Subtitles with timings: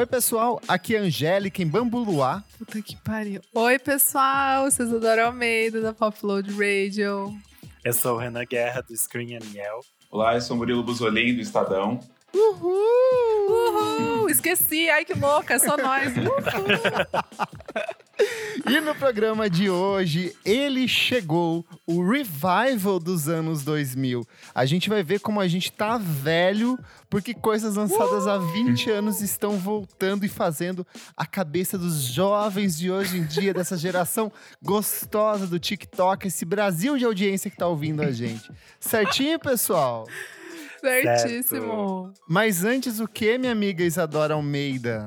[0.00, 2.42] Oi, pessoal, aqui é a Angélica em Bambuluá.
[2.58, 3.42] Puta que pariu.
[3.52, 7.38] Oi, pessoal, vocês adoram Almeida da Popload Radio.
[7.84, 9.80] Eu sou o Renan Guerra do Screen Miel.
[10.10, 12.00] Olá, eu sou Murilo Buzolin do Estadão.
[12.34, 13.50] Uhul!
[13.50, 14.30] Uhul!
[14.30, 16.14] Esqueci, ai que louca, é só nós.
[18.68, 24.26] e no programa de hoje, ele chegou, o revival dos anos 2000.
[24.54, 26.78] A gente vai ver como a gente tá velho,
[27.08, 32.90] porque coisas lançadas há 20 anos estão voltando e fazendo a cabeça dos jovens de
[32.90, 34.30] hoje em dia, dessa geração
[34.62, 38.50] gostosa do TikTok, esse Brasil de audiência que tá ouvindo a gente.
[38.78, 40.06] Certinho, pessoal?
[40.80, 42.06] Certíssimo.
[42.06, 42.22] Certo.
[42.28, 45.06] Mas antes o que, minha amiga Isadora Almeida?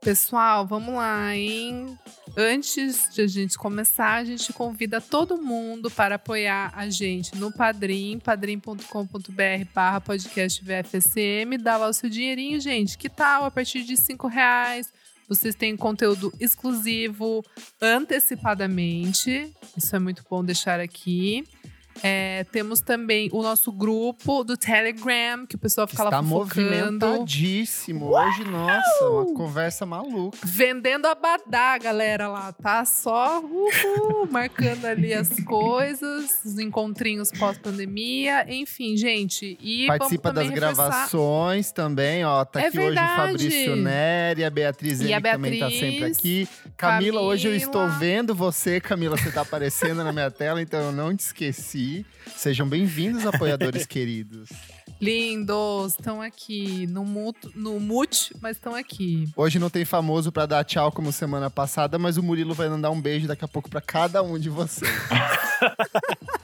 [0.00, 1.98] Pessoal, vamos lá, hein?
[2.36, 7.52] Antes de a gente começar, a gente convida todo mundo para apoiar a gente no
[7.52, 11.56] Padrim, padrim.com.br barra podcast VFSM.
[11.62, 12.98] Dá lá o seu dinheirinho, gente.
[12.98, 13.44] Que tal?
[13.44, 14.92] A partir de cinco reais,
[15.28, 17.44] vocês têm conteúdo exclusivo
[17.80, 19.54] antecipadamente.
[19.76, 21.44] Isso é muito bom deixar aqui.
[22.02, 27.06] É, temos também o nosso grupo do Telegram, que o pessoal fica Está lá fofocando.
[27.06, 28.10] movimentadíssimo.
[28.10, 28.28] Uau!
[28.28, 30.38] Hoje, nossa, uma conversa maluca.
[30.42, 32.52] Vendendo abadá, galera, lá.
[32.52, 38.46] Tá só uhul, marcando ali as coisas, os encontrinhos pós-pandemia.
[38.52, 39.56] Enfim, gente.
[39.60, 40.74] E Participa das reforçar...
[40.74, 42.44] gravações também, ó.
[42.44, 43.12] Tá é aqui verdade.
[43.12, 46.48] hoje o Fabrício Neri, a Beatriz e a Beatriz, também tá sempre aqui.
[46.76, 50.80] Camila, Camila, hoje eu estou vendo você, Camila, você tá aparecendo na minha tela, então
[50.80, 51.83] eu não te esqueci.
[52.36, 54.48] Sejam bem-vindos, apoiadores queridos.
[55.00, 59.28] Lindos, estão aqui no, muto, no mute, mas estão aqui.
[59.36, 62.90] Hoje não tem famoso para dar tchau como semana passada, mas o Murilo vai mandar
[62.90, 64.90] um beijo daqui a pouco para cada um de vocês.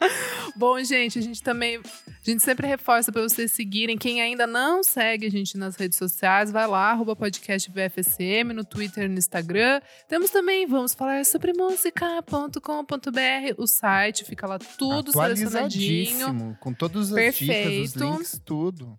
[0.56, 1.78] Bom, gente, a gente também.
[1.78, 3.96] A gente sempre reforça para vocês seguirem.
[3.96, 8.64] Quem ainda não segue a gente nas redes sociais, vai lá, arroba podcast VFSM, no
[8.64, 9.80] Twitter e no Instagram.
[10.08, 12.60] Temos também, vamos falar sobre música.com.br,
[13.56, 16.56] o site, fica lá tudo selecionadinho.
[16.60, 17.52] Com todas as Perfeito.
[17.52, 18.98] dicas, os links, tudo.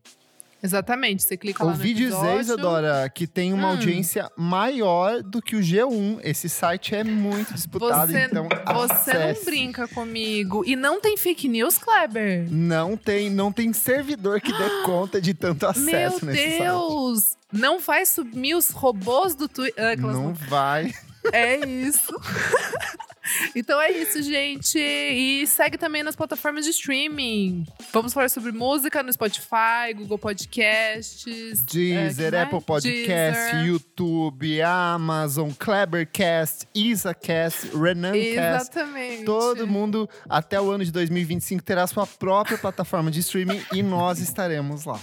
[0.67, 2.27] Exatamente, você clica lá Ouvi no episódio.
[2.29, 3.71] dizer, Isadora, que tem uma Hum.
[3.71, 6.19] audiência maior do que o G1.
[6.23, 9.45] Esse site é muito disputado, Você, então você não acesse.
[9.45, 10.63] brinca comigo.
[10.65, 12.47] E não tem fake news, Kleber?
[12.51, 17.37] Não tem, não tem servidor que dê conta de tanto acesso Meu nesse Deus!
[17.53, 19.81] Não vai subir os robôs do Twitter.
[19.81, 19.99] Ah, site.
[19.99, 20.93] aquelas Não vai.
[21.31, 22.13] É isso.
[23.55, 24.77] então é isso, gente.
[24.79, 27.65] E segue também nas plataformas de streaming.
[27.91, 32.65] Vamos falar sobre música no Spotify, Google Podcasts, Deezer, é, Apple mais?
[32.65, 33.65] Podcast, Deezer.
[33.65, 38.27] YouTube, Amazon, Clebercast, IsaCast, Renancast.
[38.27, 39.25] Exatamente.
[39.25, 44.19] Todo mundo, até o ano de 2025, terá sua própria plataforma de streaming e nós
[44.19, 44.99] estaremos lá.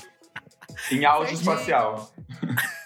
[0.90, 2.12] Em áudio espacial.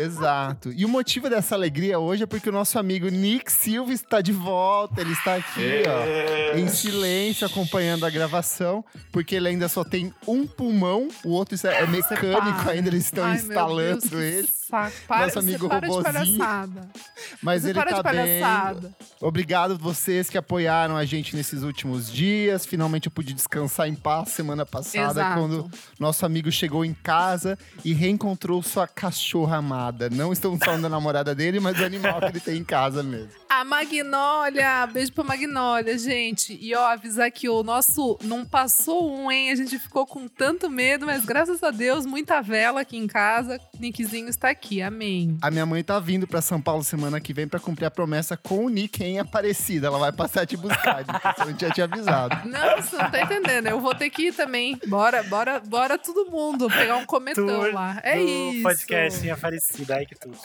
[0.00, 0.72] Exato.
[0.74, 4.32] E o motivo dessa alegria hoje é porque o nosso amigo Nick Silva está de
[4.32, 5.00] volta.
[5.00, 10.46] Ele está aqui, ó, em silêncio, acompanhando a gravação, porque ele ainda só tem um
[10.46, 12.72] pulmão, o outro é mecânico para.
[12.72, 14.57] ainda, eles estão Ai, meu instalando ele.
[14.68, 14.96] Saco.
[15.06, 16.88] Para, Nosso amigo para de palhaçada.
[17.42, 18.40] Mas Você ele para tá de bem.
[18.40, 18.96] palhaçada.
[19.20, 22.66] Obrigado vocês que apoiaram a gente nesses últimos dias.
[22.66, 25.40] Finalmente eu pude descansar em paz semana passada, Exato.
[25.40, 30.10] quando nosso amigo chegou em casa e reencontrou sua cachorra amada.
[30.10, 33.30] Não estamos falando da namorada dele, mas do animal que ele tem em casa mesmo.
[33.48, 36.56] A Magnólia, beijo pra Magnólia, gente.
[36.60, 39.50] E ó, avisar que o nosso não passou um, hein?
[39.50, 43.58] A gente ficou com tanto medo, mas graças a Deus, muita vela aqui em casa.
[43.78, 45.38] Nickzinho está aqui, amém.
[45.40, 48.36] A minha mãe tá vindo pra São Paulo semana que vem pra cumprir a promessa
[48.36, 49.86] com o Nick em Aparecida.
[49.86, 52.36] Ela vai passar a te buscar, Nick, eu não tinha te avisado.
[52.48, 53.66] Não, você não tá entendendo.
[53.68, 54.78] Eu vou ter que ir também.
[54.86, 58.00] Bora, bora, bora todo mundo pegar um cometão Tour lá.
[58.02, 58.62] É do isso.
[58.62, 59.96] podcast em Aparecida.
[59.96, 60.38] Ai, que tudo.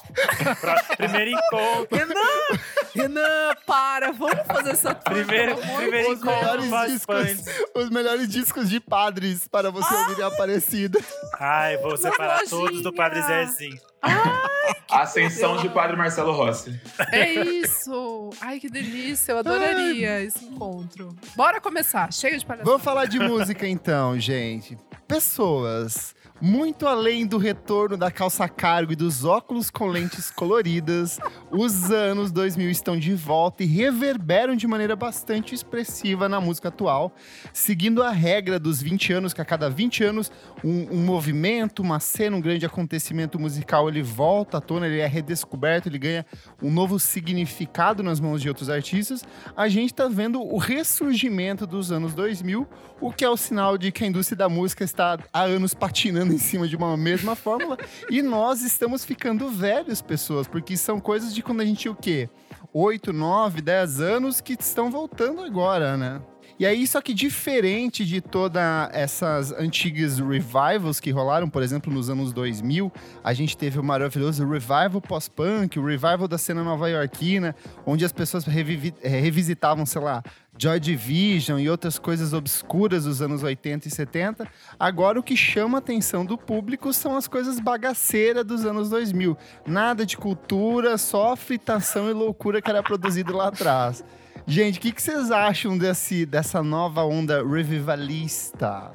[0.97, 1.97] Primeiro encontro.
[1.97, 2.59] Renan!
[2.93, 4.11] Renan, para!
[4.11, 7.45] Vamos fazer essa tour, Primeiro, primeiro Os encontro melhores, discos,
[7.75, 10.99] os melhores discos de padres para você ouvir em Aparecida.
[11.39, 13.79] Ai, vou separar todos do Padre Zezinho.
[14.03, 16.79] A ascensão de Padre Marcelo Rossi.
[17.11, 18.29] É isso!
[18.41, 19.31] Ai, que delícia!
[19.31, 21.15] Eu adoraria esse encontro.
[21.35, 22.11] Bora começar.
[22.13, 22.69] Chega de palhaçada.
[22.69, 24.77] Vamos falar de música então, gente.
[25.07, 26.13] Pessoas.
[26.41, 31.17] Muito além do retorno da calça cargo e dos óculos com lentes coloridas,
[31.49, 37.13] os anos 2000 estão de volta e reverberam de maneira bastante expressiva na música atual,
[37.53, 40.31] seguindo a regra dos 20 anos, que a cada 20 anos
[40.63, 45.07] um, um movimento, uma cena, um grande acontecimento musical, ele volta à tona, ele é
[45.07, 46.25] redescoberto, ele ganha
[46.61, 49.23] um novo significado nas mãos de outros artistas.
[49.55, 52.67] A gente está vendo o ressurgimento dos anos 2000,
[52.99, 55.73] o que é o sinal de que a indústria da música está tá há anos
[55.73, 57.77] patinando em cima de uma mesma fórmula
[58.09, 61.95] e nós estamos ficando velhos, pessoas, porque são coisas de quando a gente tinha o
[61.95, 62.29] quê?
[62.73, 66.21] 8, 9, 10 anos que estão voltando agora, né?
[66.59, 72.09] E aí, só que diferente de todas essas antigas revivals que rolaram, por exemplo, nos
[72.09, 72.91] anos 2000,
[73.23, 77.55] a gente teve o maravilhoso revival pós-punk, o revival da cena nova-iorquina,
[77.85, 80.23] onde as pessoas eh, revisitavam, sei lá,
[80.57, 84.47] Joy Division e outras coisas obscuras dos anos 80 e 70.
[84.79, 89.35] Agora o que chama a atenção do público são as coisas bagaceiras dos anos 2000.
[89.65, 94.03] Nada de cultura, só fritação e loucura que era produzido lá atrás.
[94.45, 98.91] Gente, o que, que vocês acham desse, dessa nova onda revivalista?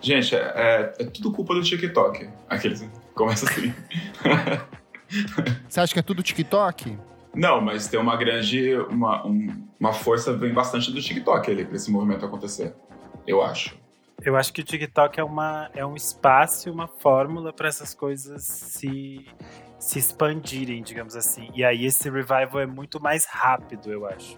[0.00, 2.28] Gente, é, é- é tudo culpa do TikTok.
[2.48, 2.84] Aqueles.
[3.14, 3.74] Começa assim.
[5.68, 6.96] Você acha que é tudo TikTok?
[7.38, 8.74] Não, mas tem uma grande.
[8.90, 12.74] Uma, um- uma força vem bastante do TikTok ali pra esse movimento acontecer.
[13.26, 13.78] Eu acho.
[14.24, 18.42] Eu acho que o TikTok é, uma, é um espaço, uma fórmula para essas coisas
[18.42, 19.24] se,
[19.78, 21.48] se expandirem, digamos assim.
[21.54, 24.36] E aí esse revival é muito mais rápido, eu acho.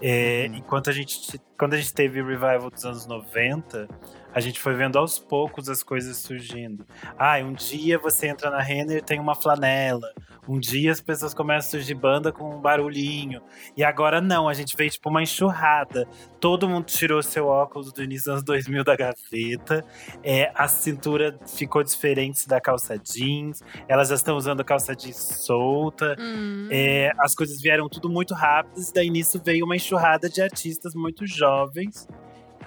[0.00, 0.54] É, Uhum.
[0.56, 3.86] Enquanto a gente, quando a gente teve o revival dos anos 90,
[4.32, 6.86] a gente foi vendo aos poucos as coisas surgindo.
[7.18, 10.08] Ah, um dia você entra na Renner e tem uma flanela.
[10.46, 13.42] Um dia as pessoas começam a surgir banda com um barulhinho.
[13.76, 16.06] E agora não, a gente vê tipo uma enxurrada.
[16.40, 19.84] Todo mundo tirou seu óculos do início dos anos 2000 da gaveta.
[20.22, 23.62] É, a cintura ficou diferente da calça jeans.
[23.86, 26.16] Elas já estão usando calça jeans solta.
[26.18, 26.68] Hum.
[26.70, 31.26] É, as coisas vieram tudo muito rápidas, daí nisso veio uma enxurrada de artistas muito
[31.26, 32.06] jovens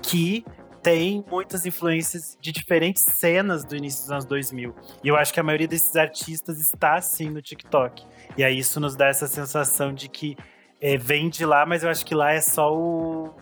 [0.01, 0.43] que
[0.81, 4.75] tem muitas influências de diferentes cenas do início dos anos 2000.
[5.03, 8.03] E eu acho que a maioria desses artistas está assim no TikTok.
[8.37, 10.35] E aí isso nos dá essa sensação de que
[10.79, 13.33] é, vem de lá, mas eu acho que lá é só o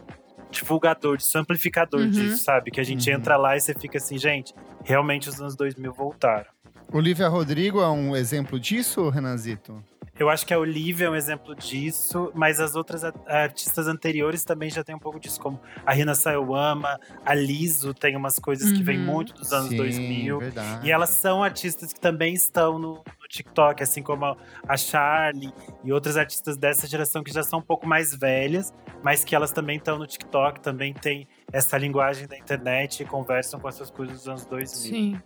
[0.51, 2.09] divulgador, disso, o amplificador Uhum.
[2.09, 2.71] disso, sabe?
[2.71, 3.15] Que a gente Uhum.
[3.17, 4.53] entra lá e você fica assim, gente,
[4.83, 6.49] realmente os anos 2000 voltaram.
[6.91, 9.83] Olivia Rodrigo é um exemplo disso, Renanzito?
[10.17, 14.69] Eu acho que a Olivia é um exemplo disso, mas as outras artistas anteriores também
[14.69, 18.83] já tem um pouco disso, como a Rina Sayowama, a Liso tem umas coisas que
[18.83, 19.05] vêm Uhum.
[19.05, 20.39] muito dos anos Sim, 2000.
[20.39, 20.85] verdade.
[20.87, 24.35] E elas são artistas que também estão no, no TikTok, assim como a,
[24.67, 25.53] a Charlie
[25.85, 29.51] e outras artistas dessa geração que já são um pouco mais velhas, mas que elas
[29.53, 34.17] também estão no TikTok, também tem essa linguagem da internet e conversam com essas coisas
[34.17, 34.91] dos anos 2000.
[34.91, 35.21] Sim.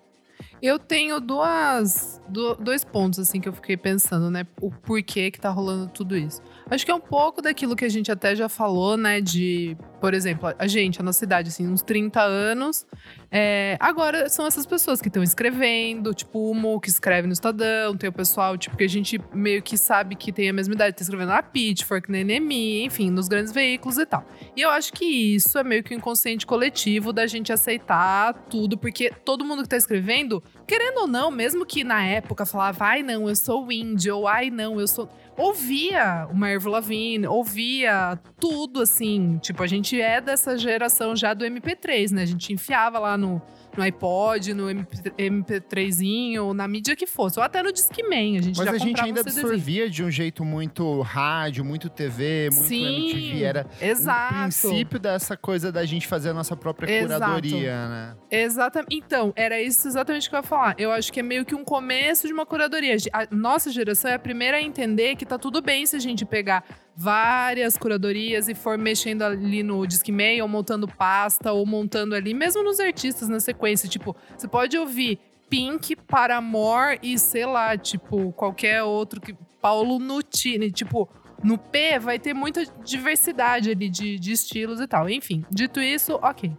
[0.65, 4.48] Eu tenho duas, do- dois pontos, assim, que eu fiquei pensando, né?
[4.62, 6.42] O porquê que tá rolando tudo isso.
[6.71, 9.19] Acho que é um pouco daquilo que a gente até já falou, né?
[9.19, 12.86] De, por exemplo, a gente, a nossa idade, assim, uns 30 anos.
[13.30, 17.98] é, agora são essas pessoas que estão escrevendo, tipo o Mo que escreve no Estadão,
[17.98, 20.95] tem o pessoal, tipo, que a gente meio que sabe que tem a mesma idade,
[20.95, 24.24] tá escrevendo na Pitchfork, na NME, enfim, nos grandes veículos e tal.
[24.56, 25.04] E eu acho que
[25.36, 29.69] isso é meio que um inconsciente coletivo da gente aceitar tudo, porque todo mundo que
[29.69, 30.42] tá escrevendo,
[30.73, 34.49] querendo ou não, mesmo que na época falava, ai não, eu sou indie, ou ai
[34.49, 35.07] não, eu sou.
[35.37, 39.37] Ouvia o Marvel Lavigne, ouvia tudo assim.
[39.37, 42.23] Tipo, a gente é dessa geração já do MP3, né?
[42.23, 43.39] A gente enfiava lá no,
[43.77, 48.37] no iPod, no MP, MP3zinho, na mídia que fosse, ou até no Discman.
[48.37, 52.49] A gente Mas já a gente ainda absorvia de um jeito muito rádio, muito TV,
[52.51, 53.43] muito Sim, MTV.
[53.43, 54.33] Era exato.
[54.33, 57.25] o princípio dessa coisa da gente fazer a nossa própria Exato.
[57.25, 58.15] curadoria, né?
[58.29, 58.95] Exatamente.
[58.95, 60.75] Então, era isso exatamente que eu ia falar.
[60.77, 62.95] Eu acho que é meio que um começo de uma curadoria.
[63.12, 66.25] A nossa geração é a primeira a entender que tá tudo bem se a gente
[66.25, 66.63] pegar
[66.95, 72.63] várias curadorias e for mexendo ali no Discman, ou montando pasta, ou montando ali, mesmo
[72.63, 73.89] nos artistas na sequência.
[73.89, 75.19] Tipo, você pode ouvir
[75.50, 79.35] Pink, Paramore e sei lá, tipo, qualquer outro que.
[79.62, 80.71] Paulo Nutini.
[80.71, 81.07] Tipo,
[81.43, 85.09] no P vai ter muita diversidade ali de, de estilos e tal.
[85.09, 86.51] Enfim, dito isso, ok.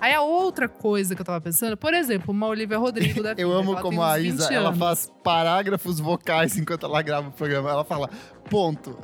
[0.00, 3.42] Aí a outra coisa que eu tava pensando, por exemplo, uma Olivia Rodrigo da vida.
[3.42, 7.32] Eu amo como a uns 20 Isa, ela faz parágrafos vocais enquanto ela grava o
[7.32, 7.70] programa.
[7.70, 8.10] Ela fala,
[8.50, 8.98] ponto.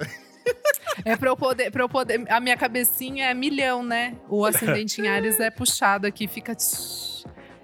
[1.05, 2.25] É pra eu poder, pra eu poder.
[2.31, 4.17] A minha cabecinha é milhão, né?
[4.29, 6.57] O ascendente em Ares é puxado aqui, fica.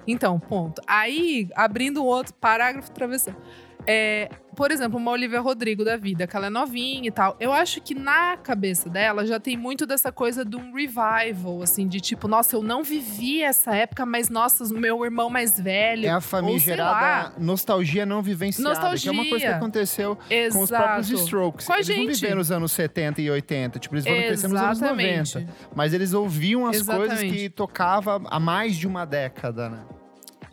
[0.06, 0.80] Então, ponto.
[0.86, 3.34] Aí, abrindo outro parágrafo, travessão.
[3.86, 7.36] É, por exemplo, uma Olivia Rodrigo da vida, que ela é novinha e tal.
[7.40, 11.86] Eu acho que na cabeça dela já tem muito dessa coisa de um revival, assim,
[11.86, 16.06] de tipo, nossa, eu não vivi essa época, mas nossa, meu irmão mais velho.
[16.06, 19.56] É a ou famigerada nostalgia não vivenciada, que é uma coisa que Nostalgia.
[19.56, 20.54] aconteceu Exato.
[20.56, 21.66] com os próprios Strokes.
[21.66, 22.14] Com eles não gente.
[22.14, 25.34] viveram nos anos 70 e 80, tipo, eles foram crescer nos anos Exatamente.
[25.34, 25.52] 90.
[25.74, 27.34] Mas eles ouviam as coisas Exatamente.
[27.34, 29.84] que tocava há mais de uma década, né?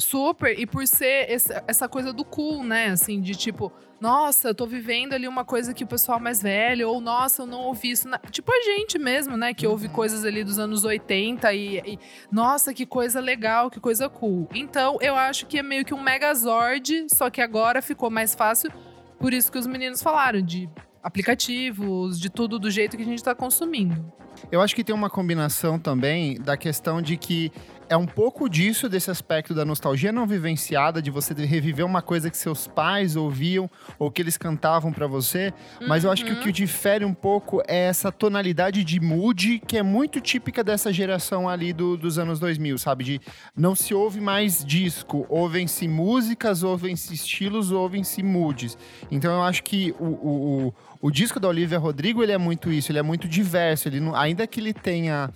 [0.01, 2.88] Super, e por ser essa, essa coisa do cool, né?
[2.88, 6.89] Assim, de tipo, nossa, eu tô vivendo ali uma coisa que o pessoal mais velho,
[6.89, 8.08] ou nossa, eu não ouvi isso.
[8.08, 8.17] Na...
[8.17, 9.53] Tipo a gente mesmo, né?
[9.53, 9.93] Que ouve Uhum.
[9.93, 12.00] coisas ali dos anos 80 e, e,
[12.31, 14.48] nossa, que coisa legal, que coisa cool.
[14.53, 18.72] Então, eu acho que é meio que um megazord, só que agora ficou mais fácil.
[19.20, 20.67] Por isso que os meninos falaram de
[21.03, 24.12] aplicativos, de tudo do jeito que a gente tá consumindo.
[24.51, 27.51] Eu acho que tem uma combinação também da questão de que
[27.91, 32.29] é um pouco disso, desse aspecto da nostalgia não vivenciada, de você reviver uma coisa
[32.31, 33.69] que seus pais ouviam
[34.00, 35.53] ou que eles cantavam pra você.
[35.88, 36.41] Mas eu acho que o Uhum.
[36.41, 41.50] que difere um pouco é essa tonalidade de mood que é muito típica dessa geração
[41.50, 43.03] ali do- dos anos 2000, sabe?
[43.03, 43.21] De
[43.55, 48.77] não se ouve mais disco, ouvem-se músicas, ouvem-se estilos, ouvem-se moods.
[49.12, 52.71] Então eu acho que o, o, o, o disco da Olivia Rodrigo, ele é muito
[52.71, 53.89] isso, ele é muito diverso.
[53.89, 55.29] Ele não, ainda que ele tenha...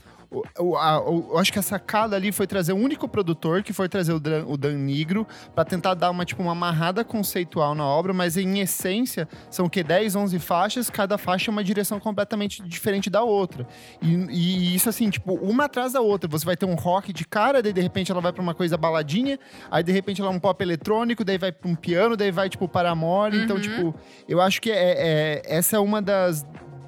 [0.59, 3.71] o- a- o- eu acho que a sacada ali foi trazer o único produtor, que
[3.73, 7.75] foi trazer o Dan, o Dan Nigro, pra tentar dar uma, tipo, uma amarrada conceitual
[7.75, 9.83] na obra, mas em essência, são o quê?
[9.83, 13.67] 10, 11 faixas, cada faixa é uma direção completamente diferente da outra.
[14.01, 16.29] E, e isso, assim, tipo, uma atrás da outra.
[16.29, 18.77] Você vai ter um rock de cara, daí de repente ela vai pra uma coisa
[18.77, 19.39] baladinha,
[19.69, 22.49] aí de repente ela é um pop eletrônico, daí vai pra um piano, daí vai,
[22.49, 23.33] tipo, para amor.
[23.33, 23.61] Então, Uhum.
[23.61, 23.95] tipo,
[24.27, 26.43] eu acho que é, é- essa é uma das,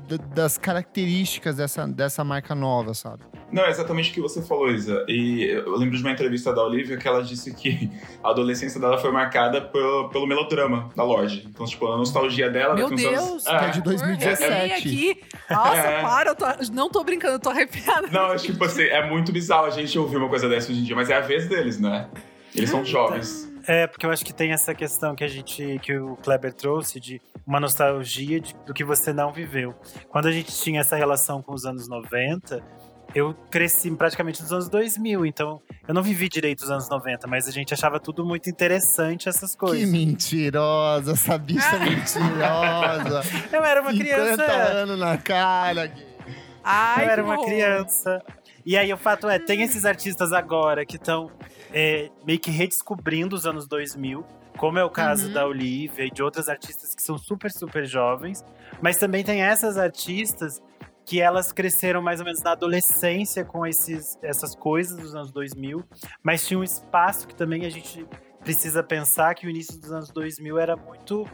[0.08, 3.24] da- das características dessa, dessa marca nova, sabe?
[3.52, 5.06] Não, é exatamente o que você falou, Isa.
[5.08, 7.90] E eu lembro de uma entrevista da Olivia que ela disse que
[8.24, 11.48] a adolescência dela foi marcada pelo, pelo melodrama da Lorde.
[11.50, 13.46] Então, tipo, a nostalgia dela Meu Deus!
[13.48, 13.48] anos.
[13.48, 14.44] é de 2017.
[14.54, 14.72] Arrepiei
[15.14, 15.22] aqui.
[15.50, 16.02] Nossa, É.
[16.02, 18.08] para, eu tô- não tô brincando, eu tô arrepiada.
[18.12, 20.84] Não, é tipo assim, é muito bizarro a gente ouvir uma coisa dessa hoje em
[20.84, 22.10] dia, mas é a vez deles, né?
[22.54, 23.48] Eles são jovens.
[23.70, 27.00] É, porque eu acho que tem essa questão que a gente, que o Kleber trouxe
[27.02, 29.76] de uma nostalgia de- do que você não viveu.
[30.10, 32.64] Quando a gente tinha essa relação com os anos 90,
[33.16, 37.48] eu cresci praticamente nos anos 2000, então eu não vivi direito os anos 90, mas
[37.48, 39.90] a gente achava tudo muito interessante essas Que coisas.
[39.90, 43.22] mentirosa, essa bicha mentirosa.
[43.52, 44.52] Eu era uma 50 criança.
[44.54, 45.88] anos na cara.
[45.88, 46.06] Gui.
[46.64, 48.22] Ai, eu era que uma criança.
[48.66, 51.32] E aí o fato é, tem esses artistas agora que estão
[52.26, 54.26] meio que redescobrindo os anos 2000,
[54.58, 55.34] como é o caso Uhum.
[55.34, 58.44] da Olivia e de outras artistas que são super, super jovens.
[58.82, 60.62] Mas também tem essas artistas
[61.08, 65.82] que elas cresceram mais ou menos na adolescência com esses, essas coisas dos anos 2000,
[66.22, 68.06] mas tinha um espaço que também a gente
[68.44, 71.26] precisa pensar que o início dos anos 2000 era muito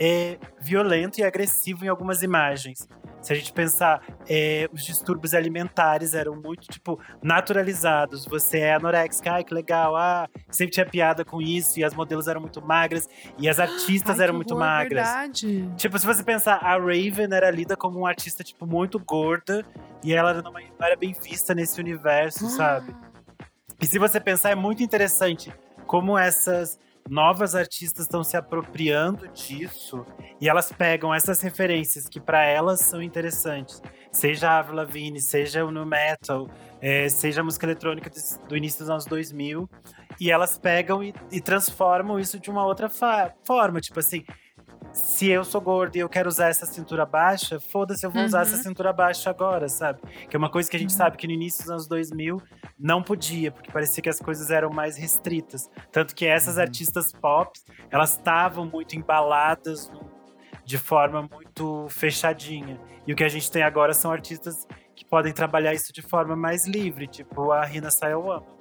[0.00, 2.88] é, violento e agressivo em algumas imagens.
[3.20, 8.24] Se a gente pensar, é, os distúrbios alimentares eram muito, tipo, naturalizados.
[8.24, 12.28] Você é anorexica, ai que legal, ah, sempre tinha piada com isso, e as modelos
[12.28, 13.06] eram muito magras,
[13.38, 15.06] e as artistas Ai, eram muito horror, magras.
[15.06, 15.70] verdade.
[15.76, 19.66] Tipo, se você pensar, a Raven era lida como uma artista, tipo, muito gorda,
[20.02, 22.94] e ela não era bem vista nesse universo, sabe?
[23.82, 25.50] E se você pensar, é muito interessante
[25.86, 26.78] como essas
[27.10, 30.06] novas artistas estão se apropriando disso
[30.40, 33.82] e elas pegam essas referências que para elas são interessantes.
[34.12, 36.48] Seja a Avril Lavigne, seja o nu metal,
[36.80, 39.68] eh, seja a música eletrônica dos- do início dos anos 2000,
[40.20, 44.24] e elas pegam e, e transformam isso de uma outra forma, tipo assim,
[44.92, 48.38] se eu sou gorda e eu quero usar essa cintura baixa, foda-se, eu vou usar
[48.38, 48.42] Uhum.
[48.42, 50.00] essa cintura baixa agora, sabe?
[50.28, 52.40] Que é uma coisa que a gente sabe que no início dos anos 2000
[52.78, 55.70] não podia, porque parecia que as coisas eram mais restritas.
[55.92, 57.58] Tanto que essas artistas pop,
[57.90, 59.90] elas estavam muito embaladas
[60.64, 62.80] de forma muito fechadinha.
[63.06, 66.36] E o que a gente tem agora são artistas que podem trabalhar isso de forma
[66.36, 68.59] mais livre, tipo a Rina Sayawama.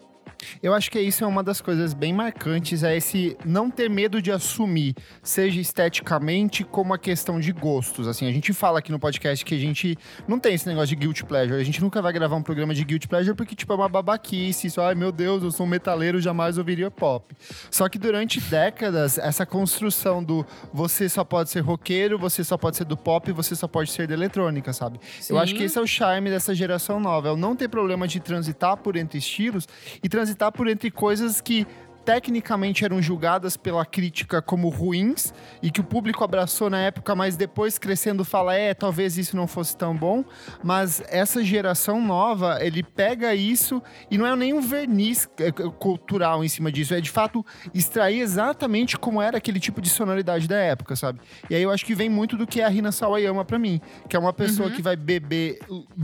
[0.62, 4.22] Eu acho que isso é uma das coisas bem marcantes, é esse não ter medo
[4.22, 8.08] de assumir, seja esteticamente como a questão de gostos.
[8.08, 10.96] Assim, a gente fala aqui no podcast que a gente não tem esse negócio de
[10.96, 11.60] guilty pleasure.
[11.60, 14.68] A gente nunca vai gravar um programa de guilty pleasure porque, tipo, é uma babaquice.
[14.68, 17.36] Isso, ai meu Deus, eu sou um metaleiro, jamais ouviria pop.
[17.70, 22.78] Só que durante décadas, essa construção do você só pode ser roqueiro, você só pode
[22.78, 25.00] ser do pop, você só pode ser da eletrônica, sabe?
[25.30, 25.66] Eu acho que Sim.
[25.66, 27.28] esse é o charme dessa geração nova.
[27.28, 29.68] É o não ter problema de transitar por entre estilos
[30.02, 31.66] e transitar por entre coisas que
[32.10, 37.38] tecnicamente eram julgadas pela crítica como ruins e que o público abraçou na época, mas
[37.38, 40.26] depois crescendo fala, é, talvez isso não fosse tão bom.
[40.64, 46.44] Mas essa geração nova, ele pega isso e não é nem um verniz é, cultural
[46.44, 50.58] em cima disso, é de fato extrair exatamente como era aquele tipo de sonoridade da
[50.58, 51.20] época, sabe?
[51.48, 53.80] E aí eu acho que vem muito do que é a Rina Sawayama pra mim,
[54.10, 55.60] que é uma pessoa que vai beber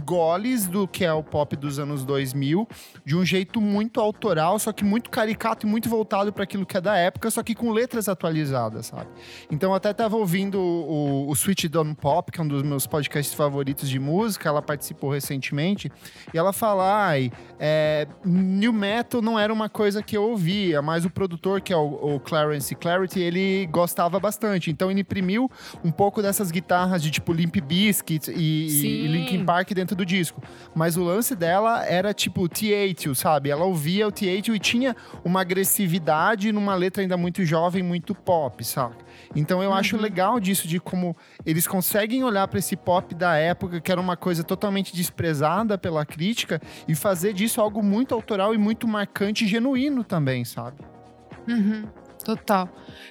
[0.05, 2.67] goles do que é o pop dos anos 2000,
[3.03, 6.75] de um jeito muito autoral, só que muito caricato e muito voltado para aquilo que
[6.75, 9.07] é da época, só que com letras atualizadas, sabe?
[9.49, 12.85] Então eu até tava ouvindo o, o Switch Don Pop, que é um dos meus
[12.85, 15.89] podcasts favoritos de música, ela participou recentemente,
[16.33, 21.05] e ela fala, ai, é, New Metal não era uma coisa que eu ouvia, mas
[21.05, 24.69] o produtor, que é o, o Clarence Clarity, ele gostava bastante.
[24.69, 25.49] Então ele imprimiu
[25.83, 30.41] um pouco dessas guitarras de tipo Limp Bizkit e, e Linkin Park dentro do disco.
[30.73, 33.49] Mas o lance dela era tipo T8, sabe?
[33.49, 35.74] Ela ouvia o T8 e tinha uma agressividade
[36.53, 38.95] numa letra ainda muito jovem, muito pop, sabe?
[39.35, 39.75] Então eu uhum.
[39.75, 41.15] acho legal disso, de como
[41.45, 46.05] eles conseguem olhar para esse pop da época, que era uma coisa totalmente desprezada pela
[46.05, 50.77] crítica, e fazer disso algo muito autoral e muito marcante e genuíno também, sabe?
[51.47, 51.85] Uhum.
[52.23, 52.67] Total.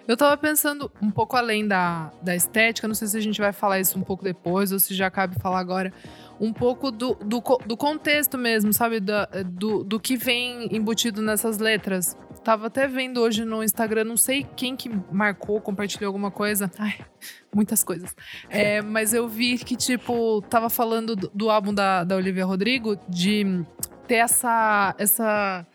[0.08, 3.52] Eu tava pensando um pouco além da, da estética, não sei se a gente vai
[3.52, 5.92] falar isso um pouco depois ou se já cabe falar agora,
[6.40, 8.98] um pouco do, do, do contexto mesmo, sabe?
[9.00, 12.16] Do, do que vem embutido nessas letras.
[12.44, 16.70] Tava até vendo hoje no Instagram, não sei quem que marcou, compartilhou alguma coisa.
[16.78, 16.94] Ai,
[17.52, 18.14] muitas coisas.
[18.50, 22.98] É, mas eu vi que, tipo, tava falando do, do álbum da, da Olivia Rodrigo,
[23.08, 23.64] de
[24.06, 24.94] ter essa.
[24.98, 25.66] essa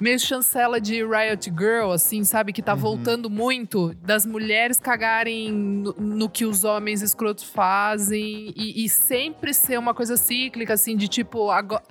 [0.00, 2.52] meio chancela de Riot Girl, assim, sabe?
[2.52, 2.78] Que tá uhum.
[2.78, 9.52] voltando muito das mulheres cagarem no, no, que os homens escrotos fazem e, e, sempre
[9.52, 11.82] ser uma coisa cíclica, assim, de tipo, agora.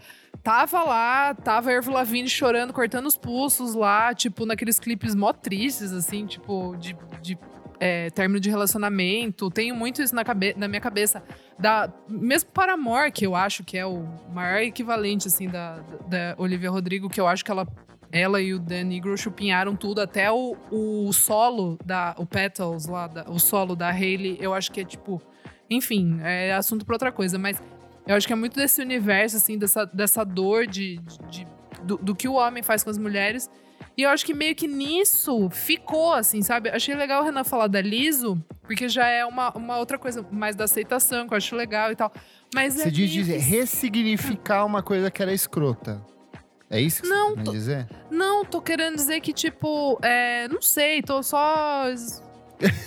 [0.47, 5.91] Tava lá, tava Ervo Lavigne chorando, cortando os pulsos lá, tipo, naqueles clipes mó tristes,
[5.91, 7.37] assim, tipo, de, de
[7.81, 9.51] é, término de relacionamento.
[9.51, 11.21] Tenho muito isso na, cabe na minha cabeça.
[11.59, 16.33] Da, mesmo para Amor, que eu acho que é o maior equivalente, assim, da, da
[16.37, 17.67] Olivia Rodrigo, que eu acho que ela
[18.09, 22.15] ela e o Dan Negro chupinharam tudo, até o, o solo da.
[22.17, 25.21] O Petals lá, da, o solo da Hayley, eu acho que é tipo.
[25.69, 27.61] Enfim, é assunto pra outra coisa, mas
[28.07, 31.47] eu acho que é muito desse universo, assim, dessa, dessa dor de, de, de
[31.83, 33.49] do, do, que o homem faz com as mulheres.
[33.95, 36.69] E eu acho que meio que nisso ficou, assim, sabe?
[36.69, 40.55] Achei legal o Renan falar da Liso, porque já é uma, uma outra coisa mais
[40.55, 42.11] da aceitação, que eu acho legal e tal.
[42.53, 46.01] Mas Você é diz dizer, ressignificar uma coisa que era escrota.
[46.69, 47.87] É isso que não, você tô, dizer?
[48.11, 51.85] Não, tô querendo dizer que, tipo, é, não sei, tô só.
[51.89, 52.21] Esse,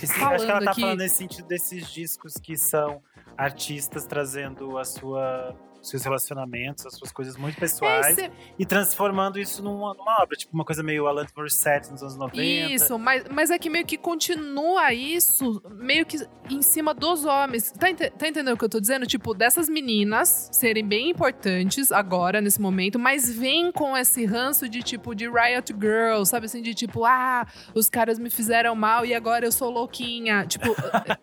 [0.03, 0.81] acho que ela tá aqui.
[0.81, 3.01] falando nesse sentido desses discos que são
[3.41, 8.31] artistas trazendo a sua seus relacionamentos, as suas coisas muito pessoais Esse...
[8.57, 12.41] e transformando isso numa, numa, obra, tipo uma coisa meio Alanis Morissette nos anos 90.
[12.41, 16.17] Isso, mas, mas é que meio que continua isso, meio que
[16.49, 17.71] em cima dos homens.
[17.71, 19.05] Tá, tá entendendo o que eu tô dizendo?
[19.07, 24.83] Tipo, dessas meninas serem bem importantes agora, nesse momento, mas vem com esse ranço de
[24.83, 29.13] tipo, de Riot Girl, sabe assim, de tipo, ah, os caras me fizeram mal e
[29.13, 30.45] agora eu sou louquinha.
[30.45, 30.75] Tipo,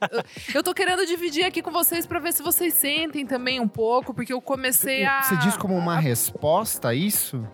[0.55, 4.13] eu tô querendo dividir aqui com vocês para ver se vocês sentem também um pouco,
[4.13, 5.23] porque eu comecei a.
[5.23, 6.01] Você diz como uma a...
[6.01, 7.47] resposta a isso?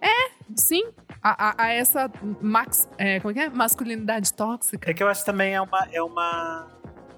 [0.00, 0.82] É, sim.
[1.22, 2.10] A, a, a essa
[2.42, 3.48] max, é, como é que é?
[3.48, 4.90] masculinidade tóxica.
[4.90, 6.66] É que eu acho também é uma, é uma,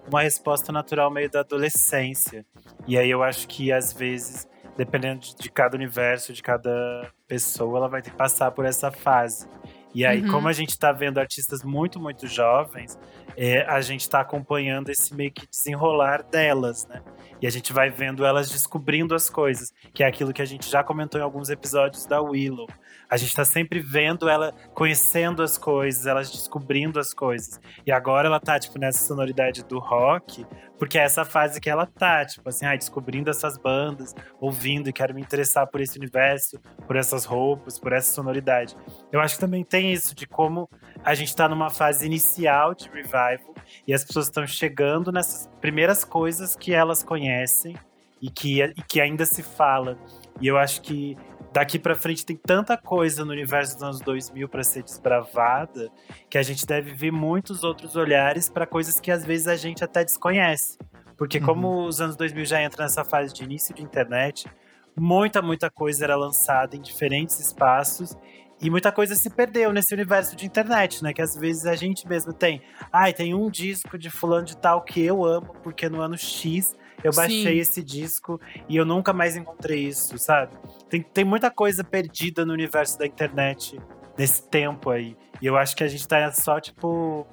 [0.06, 2.44] uma resposta natural meio da adolescência.
[2.86, 7.78] E aí eu acho que às vezes, dependendo de, de cada universo, de cada pessoa,
[7.78, 9.48] ela vai ter que passar por essa fase.
[9.96, 10.30] E aí, uhum.
[10.30, 12.98] como a gente tá vendo artistas muito, muito jovens,
[13.34, 17.00] é, a gente tá acompanhando esse meio que desenrolar delas, né?
[17.40, 20.68] E a gente vai vendo elas descobrindo as coisas, que é aquilo que a gente
[20.68, 22.68] já comentou em alguns episódios da Willow.
[23.08, 27.60] A gente tá sempre vendo ela conhecendo as coisas, elas descobrindo as coisas.
[27.86, 30.44] E agora ela tá, tipo, nessa sonoridade do rock,
[30.78, 34.92] porque é essa fase que ela tá, tipo assim, ah, descobrindo essas bandas, ouvindo e
[34.92, 38.76] quero me interessar por esse universo, por essas roupas, por essa sonoridade.
[39.12, 40.68] Eu acho que também tem isso de como
[41.04, 43.54] a gente tá numa fase inicial de revival
[43.86, 47.76] e as pessoas estão chegando nessas primeiras coisas que elas conhecem
[48.20, 49.98] e que, e que ainda se fala.
[50.40, 51.16] E eu acho que
[51.56, 55.90] daqui para frente tem tanta coisa no universo dos anos 2000 para ser desbravada
[56.28, 59.82] que a gente deve ver muitos outros olhares para coisas que às vezes a gente
[59.82, 60.76] até desconhece.
[61.16, 61.86] Porque como uhum.
[61.86, 64.46] os anos 2000 já entram nessa fase de início de internet,
[64.94, 68.14] muita, muita coisa era lançada em diferentes espaços
[68.60, 71.14] e muita coisa se perdeu nesse universo de internet, né?
[71.14, 72.60] Que às vezes a gente mesmo tem.
[72.92, 76.18] Ai, ah, tem um disco de fulano de tal que eu amo, porque no ano
[76.18, 77.58] X eu baixei Sim.
[77.58, 80.52] esse disco e eu nunca mais encontrei isso, sabe?
[80.88, 83.78] Tem, tem muita coisa perdida no universo da internet
[84.16, 85.16] nesse tempo aí.
[85.40, 87.26] E eu acho que a gente tá só, tipo.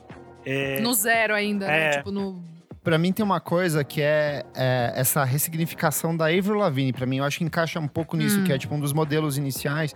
[0.45, 0.79] É...
[0.81, 1.77] No zero ainda, né?
[1.77, 1.79] é.
[1.79, 1.97] né?
[1.97, 2.43] Tipo, no.
[2.83, 6.91] Pra mim tem uma coisa que é, é essa ressignificação da Avril Lavigne.
[6.91, 8.43] Pra mim, eu acho que encaixa um pouco nisso, hum.
[8.43, 9.95] que é tipo um dos modelos iniciais.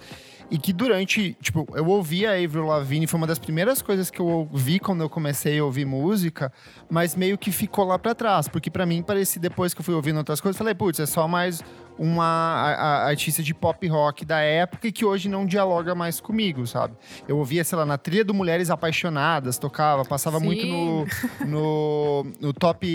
[0.49, 4.19] E que durante, tipo, eu ouvi a Avril Lavigne, foi uma das primeiras coisas que
[4.21, 6.53] eu ouvi quando eu comecei a ouvir música,
[6.89, 9.93] mas meio que ficou lá pra trás, porque pra mim parecia, depois que eu fui
[9.93, 11.61] ouvindo outras coisas, falei, putz, é só mais
[11.99, 16.21] uma a- a- artista de pop rock da época e que hoje não dialoga mais
[16.21, 16.93] comigo, sabe?
[17.27, 20.45] Eu ouvia, sei lá, na trilha do Mulheres Apaixonadas, tocava, passava Sim.
[20.45, 21.05] muito no,
[21.45, 22.87] no, no top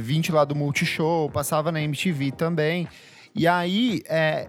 [0.00, 2.86] 20 lá do Multishow, passava na MTV também.
[3.34, 4.48] E aí, é,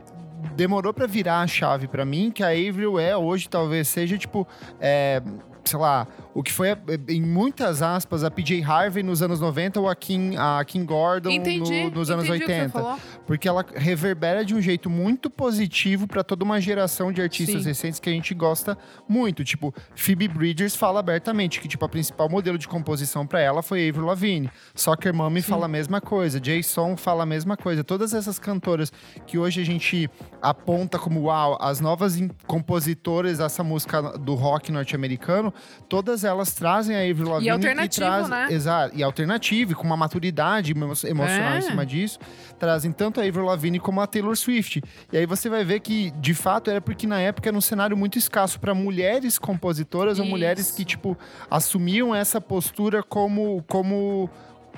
[0.55, 4.47] demorou pra virar a chave pra mim, que a Avril é hoje, talvez seja, tipo,
[4.79, 5.21] é,
[5.63, 6.69] sei lá, o que foi,
[7.09, 11.29] em muitas aspas, a PJ Harvey nos anos 90 ou a Kim, a Kim Gordon
[11.29, 11.83] Entendi.
[11.85, 12.97] no- nos anos entendi o que você 80 falou.
[13.27, 17.67] porque ela reverbera de um jeito muito positivo pra toda uma geração de artistas Sim.
[17.67, 19.43] recentes que a gente gosta muito.
[19.43, 23.89] Tipo, Phoebe Bridgers fala abertamente que tipo a principal modelo de composição pra ela foi
[23.89, 24.49] Avril Lavigne.
[24.73, 27.83] Soccer Mommy fala a mesma coisa, Jason fala a mesma coisa.
[27.83, 28.91] Todas essas cantoras
[29.27, 30.09] que hoje a gente
[30.41, 32.17] aponta como uau, as novas
[32.47, 35.53] compositoras dessa música do rock norte-americano,
[35.89, 38.47] todas elas trazem a Avril Lavigne alternativo, traz- né?
[38.49, 41.57] Exato, e alternativo, e com uma maturidade emo- emocional É.
[41.59, 42.19] em cima disso,
[42.59, 44.83] trazem tanto a Avril Lavigne como a Taylor Swift.
[45.11, 47.95] E aí você vai ver que, de fato, era porque na época era um cenário
[47.97, 50.75] muito escasso para mulheres compositoras ou mulheres Isso.
[50.77, 51.17] que, tipo,
[51.49, 53.63] assumiam essa postura como.
[53.67, 54.29] como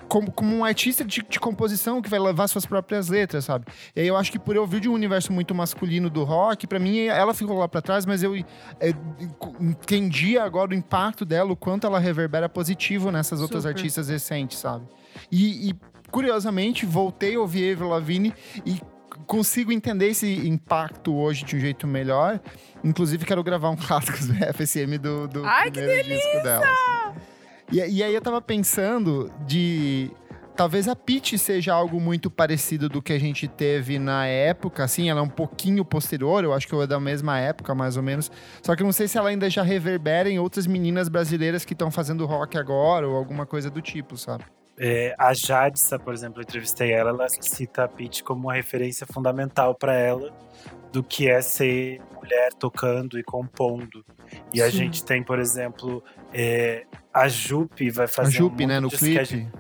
[0.08, 3.66] como, como um artista de, de composição que vai levar suas próprias letras, sabe?
[3.96, 6.68] E aí eu acho que por eu vir de um universo muito masculino do rock,
[6.68, 8.94] pra mim ela ficou lá pra trás, mas eu é,
[9.60, 13.76] entendi agora o impacto dela, o quanto ela reverbera positivo nessas outras Super.
[13.76, 14.86] artistas recentes, sabe?
[15.32, 15.76] E, e,
[16.12, 18.34] curiosamente, voltei a ouvir Avril Lavigne
[18.66, 18.80] e
[19.26, 22.40] consigo entender esse impacto hoje de um jeito melhor.
[22.84, 26.66] Inclusive, quero gravar um clássicos do FSM do, do Ai, que primeiro disco dela.
[26.66, 27.13] assim.
[27.74, 30.12] E, e aí eu tava pensando de.
[30.56, 35.10] Talvez a Peach seja algo muito parecido do que a gente teve na época, assim,
[35.10, 38.32] ela é um pouquinho posterior, eu acho que é da mesma época, mais ou menos.
[38.62, 41.90] Só que não sei se ela ainda já reverbera em outras meninas brasileiras que estão
[41.90, 44.44] fazendo rock agora, ou alguma coisa do tipo, sabe?
[44.78, 49.08] É, a Jadsa, por exemplo, eu entrevistei ela, ela cita a Pitty como uma referência
[49.08, 50.32] fundamental para ela
[50.94, 54.06] do que é ser mulher tocando e compondo.
[54.54, 54.78] E a Sim.
[54.78, 58.92] gente tem, por exemplo, é, a Jupe vai fazer a Jupe, muito né, no a
[58.92, 59.26] clipe.
[59.26, 59.52] gente-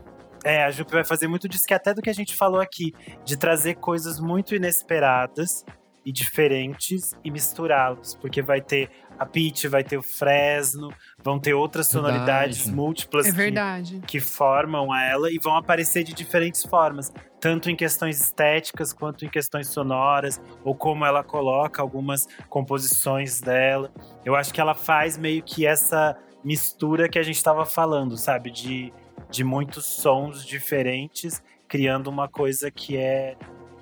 [0.45, 2.93] é, a Jupe vai fazer muito disso que até do que a gente falou aqui,
[3.25, 5.65] de trazer coisas muito inesperadas
[6.05, 8.89] e diferentes e misturá-los, porque vai ter
[9.23, 12.13] a Pitty, vai ter o Fresno, vão ter outras Verdade.
[12.13, 14.01] sonoridades múltiplas É que- verdade.
[14.05, 19.25] que formam a ela e vão aparecer de diferentes formas, tanto em questões estéticas quanto
[19.25, 23.91] em questões sonoras, ou como ela coloca algumas composições dela.
[24.25, 28.51] Eu acho que ela faz meio que essa mistura que a gente estava falando, sabe?
[28.51, 28.93] De,
[29.29, 33.35] de muitos sons diferentes, criando uma coisa que é,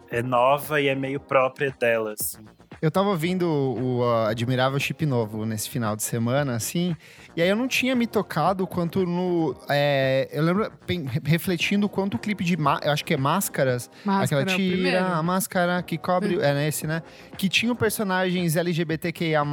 [0.10, 2.14] é nova e é meio própria dela.
[2.14, 2.46] Assim.
[2.82, 6.96] Eu tava ouvindo o uh, Admirável Chip Novo nesse final de semana, assim,
[7.36, 9.56] e aí eu não tinha me tocado quanto no.
[9.70, 12.58] é, eu lembro, pen- refletindo quanto o clipe de.
[12.84, 16.40] Eu acho que é Máscaras, Máscara, aquela é tira, a máscara que cobre.
[16.42, 17.04] É nesse, né?
[17.38, 19.44] Que tinham personagens LGBTQIA,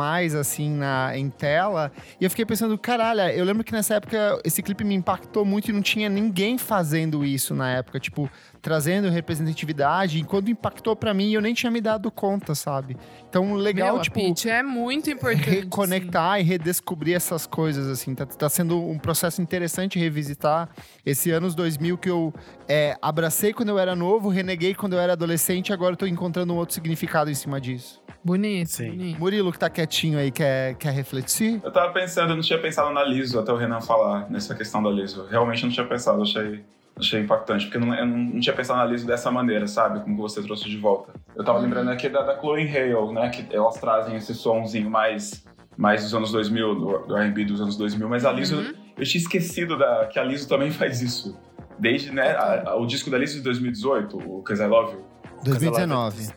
[0.40, 1.92] assim, na, em tela.
[2.18, 5.68] E eu fiquei pensando, caralho, eu lembro que nessa época esse clipe me impactou muito
[5.68, 8.30] e não tinha ninguém fazendo isso na época, tipo,
[8.68, 10.18] trazendo representatividade.
[10.18, 12.98] E quando impactou pra mim, eu nem tinha me dado conta, sabe?
[13.26, 15.48] Então, legal, Meu, tipo a Pitty é muito importante.
[15.48, 18.14] reconectar e redescobrir essas coisas, assim.
[18.14, 20.68] Tá, tá sendo um processo interessante revisitar
[21.04, 22.34] esse anos 2000 que eu
[22.68, 26.06] é, abracei quando eu era novo, reneguei quando eu era adolescente, e agora eu tô
[26.06, 28.02] encontrando um outro significado em cima disso.
[28.22, 28.90] Bonito, Sim.
[28.90, 29.18] bonito.
[29.18, 31.58] Murilo, que tá quietinho aí, quer, quer refletir?
[31.64, 34.82] Eu tava pensando, eu não tinha pensado na Liso até o Renan falar nessa questão
[34.82, 35.26] da Liso.
[35.30, 36.62] Realmente eu não tinha pensado, achei,
[36.98, 40.00] achei impactante, porque eu não, eu não, tinha pensado na Liso dessa maneira, sabe?
[40.00, 41.12] Como que você trouxe de volta.
[41.36, 43.28] Eu tava lembrando aqui da, da Chloe Hale, né?
[43.30, 45.44] Que elas trazem esse sonzinho mais,
[45.76, 48.72] mais dos anos 2000, do, do R&B dos anos 2000, mas a Liso, Uhum.
[48.96, 51.38] eu tinha esquecido da, que a Liso também faz isso.
[51.78, 55.04] Desde, né, a- a- o disco da Liso de 2018, o Cause I Love You,
[55.44, 56.28] 2019.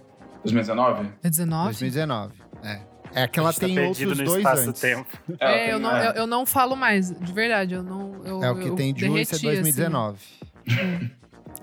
[0.43, 1.10] 2019?
[1.24, 1.63] É 19?
[1.65, 2.34] 2019.
[2.63, 2.91] É.
[3.13, 4.84] É que ela tá tem perdido outros no dois antes.
[4.86, 5.06] ela
[5.39, 6.08] É, tem, eu não, é.
[6.08, 7.74] eu, eu não falo mais, de verdade.
[7.74, 8.21] Eu não.
[8.24, 10.15] Eu, É o que eu tem de Juice é derreti, 2019.
[10.15, 10.50] Assim,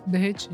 [0.07, 0.51] derreti.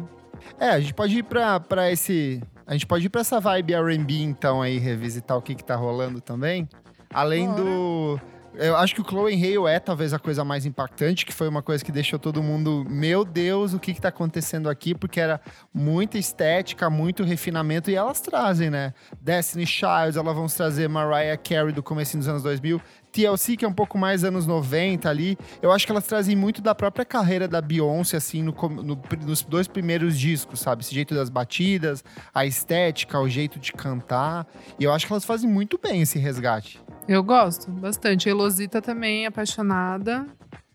[0.59, 2.43] É, a gente pode ir pra, pra esse.
[2.67, 5.77] A gente pode ir pra essa vibe RB, então, aí, revisitar o que, que tá
[5.77, 6.69] rolando também.
[7.12, 7.62] Além Bora.
[7.62, 8.21] do.
[8.57, 11.61] Eu acho que o Chloe Hale é talvez a coisa mais impactante, que foi uma
[11.61, 14.95] coisa que deixou todo mundo, meu Deus, o que que tá acontecendo aqui?
[14.95, 15.40] Porque era
[15.73, 18.95] muita estética, muito refinamento, e elas trazem, né?
[19.21, 22.81] Destiny Child, elas vão trazer Mariah Carey do começo dos anos 2000,
[23.14, 26.61] TLC, que é um pouco mais anos 90 ali, eu acho que elas trazem muito
[26.61, 30.83] da própria carreira da Beyoncé, assim, no, no, nos dois primeiros discos, sabe?
[30.83, 32.03] Esse jeito das batidas,
[32.35, 34.46] a estética, o jeito de cantar.
[34.81, 36.83] E eu acho que elas fazem muito bem esse resgate.
[37.07, 38.29] Eu gosto bastante.
[38.29, 40.27] A Elosita também é apaixonada,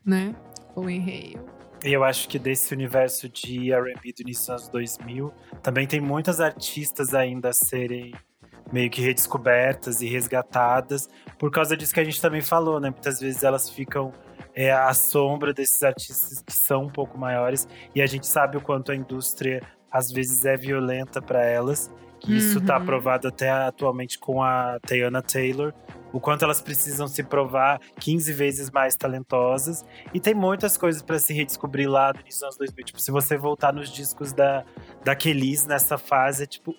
[0.06, 0.34] né?
[0.74, 1.44] Com Enreio.
[1.84, 6.00] E eu acho que desse universo de R&B do início dos anos 2000, também tem
[6.00, 8.14] muitas artistas ainda a serem
[8.72, 12.90] meio que redescobertas e resgatadas, por causa disso que a gente também falou, né?
[12.90, 14.12] Muitas vezes elas ficam
[14.56, 18.62] é, à sombra desses artistas que são um pouco maiores, e a gente sabe o
[18.62, 22.86] quanto a indústria às vezes é violenta para elas, que isso está Uhum.
[22.86, 25.74] provado até atualmente com a Tayana Taylor,
[26.12, 29.86] o quanto elas precisam se provar 15 vezes mais talentosas.
[30.14, 32.86] E tem muitas coisas para se redescobrir lá do início dos anos 2000.
[32.86, 34.66] Tipo, se você voltar nos discos da,
[35.04, 36.76] da Kelis nessa fase, é tipo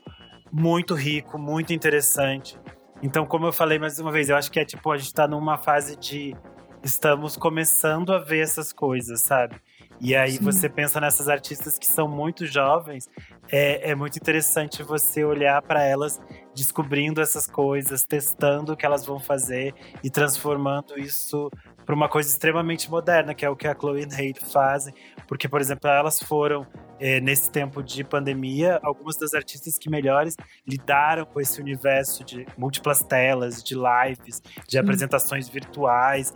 [0.52, 2.58] muito rico, muito interessante.
[3.02, 5.26] Então, como eu falei mais uma vez, eu acho que é tipo, a gente tá
[5.26, 6.36] numa fase de
[6.82, 9.56] estamos começando a ver essas coisas, sabe?
[10.00, 10.44] E aí Sim.
[10.44, 13.08] você pensa nessas artistas que são muito jovens,
[13.52, 16.18] é, é muito interessante você olhar para elas
[16.54, 21.50] descobrindo essas coisas, testando o que elas vão fazer e transformando isso
[21.84, 24.94] para uma coisa extremamente moderna, que é o que a Chloe e Hailey fazem.
[25.26, 26.66] Porque, por exemplo, elas foram,
[26.98, 32.46] eh, nesse tempo de pandemia, algumas das artistas que melhores lidaram com esse universo de
[32.56, 36.32] múltiplas telas, de lives, de apresentações virtuais.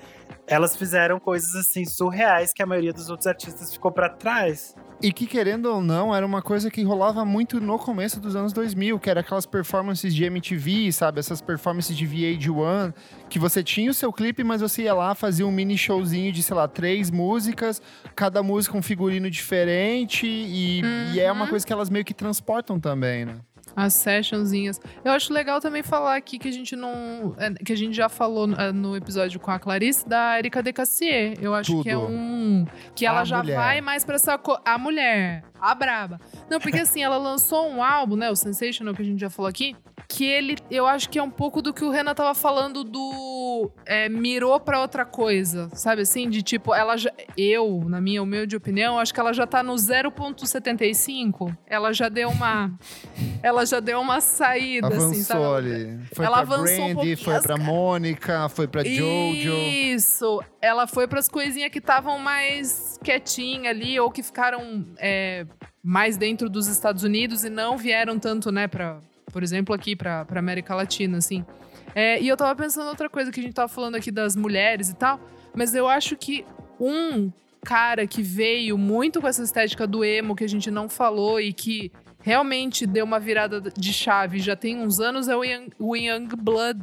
[0.46, 4.74] Elas fizeram coisas assim surreais que a maioria dos outros artistas ficou para trás.
[5.02, 8.52] E que, querendo ou não, era uma coisa que rolava muito no começo dos anos
[8.52, 11.20] 2000, que era aquelas performances de MTV, sabe?
[11.20, 12.94] Essas performances de VH1,
[13.34, 16.40] que você tinha o seu clipe, mas você ia lá, fazia um mini showzinho de,
[16.40, 17.82] sei lá, três músicas,
[18.14, 20.80] cada música um figurino diferente, e,
[21.12, 21.50] e é uma Uhum.
[21.50, 23.34] coisa que elas meio que transportam também, né?
[23.74, 24.80] As sessionzinhas.
[25.04, 27.34] Eu acho legal também falar aqui que a gente não.
[27.36, 30.72] é, Que a gente já falou é, no episódio com a Clarice da Erika De
[30.72, 31.34] Cassier.
[31.40, 32.06] Eu acho que é Tudo.
[32.06, 32.64] um.
[32.94, 33.56] Que ela A já mulher.
[33.56, 34.38] vai mais pra essa.
[34.38, 35.42] Co a mulher.
[35.60, 36.20] A braba.
[36.48, 38.30] Não, porque assim, ela lançou um álbum, né?
[38.30, 39.74] O Sensational, que a gente já falou aqui.
[40.08, 40.56] Que ele.
[40.70, 43.70] Eu acho que é um pouco do que o Renan tava falando do.
[43.86, 45.68] é, mirou pra outra coisa.
[45.74, 46.28] Sabe assim?
[46.28, 47.10] De tipo, ela já.
[47.36, 51.56] Eu, na minha humilde opinião, acho que ela já tá no 0,75.
[51.66, 52.72] Ela já deu uma.
[53.42, 55.40] ela já deu uma saída, assim, sabe?
[55.40, 56.00] Avançou ali.
[56.12, 57.72] Foi Ela pra avançou um Brandy, pouquinho foi as pra caras.
[57.72, 59.54] Mônica, foi pra Jojo.
[59.54, 60.42] Isso.
[60.60, 65.46] Ela foi pras coisinhas que estavam mais quietinhas ali, ou que ficaram é,
[65.82, 68.98] mais dentro dos Estados Unidos e não vieram tanto, né, pra,
[69.32, 71.44] por exemplo, aqui pra América Latina, assim.
[71.94, 74.88] É, e eu tava pensando outra coisa que a gente tava falando aqui das mulheres
[74.88, 75.20] e tal,
[75.54, 76.44] mas eu acho que
[76.80, 77.30] um
[77.64, 81.52] cara que veio muito com essa estética do emo que a gente não falou e
[81.52, 85.94] que realmente deu uma virada de chave já tem uns anos é o Young, o
[85.96, 86.80] Young Blood,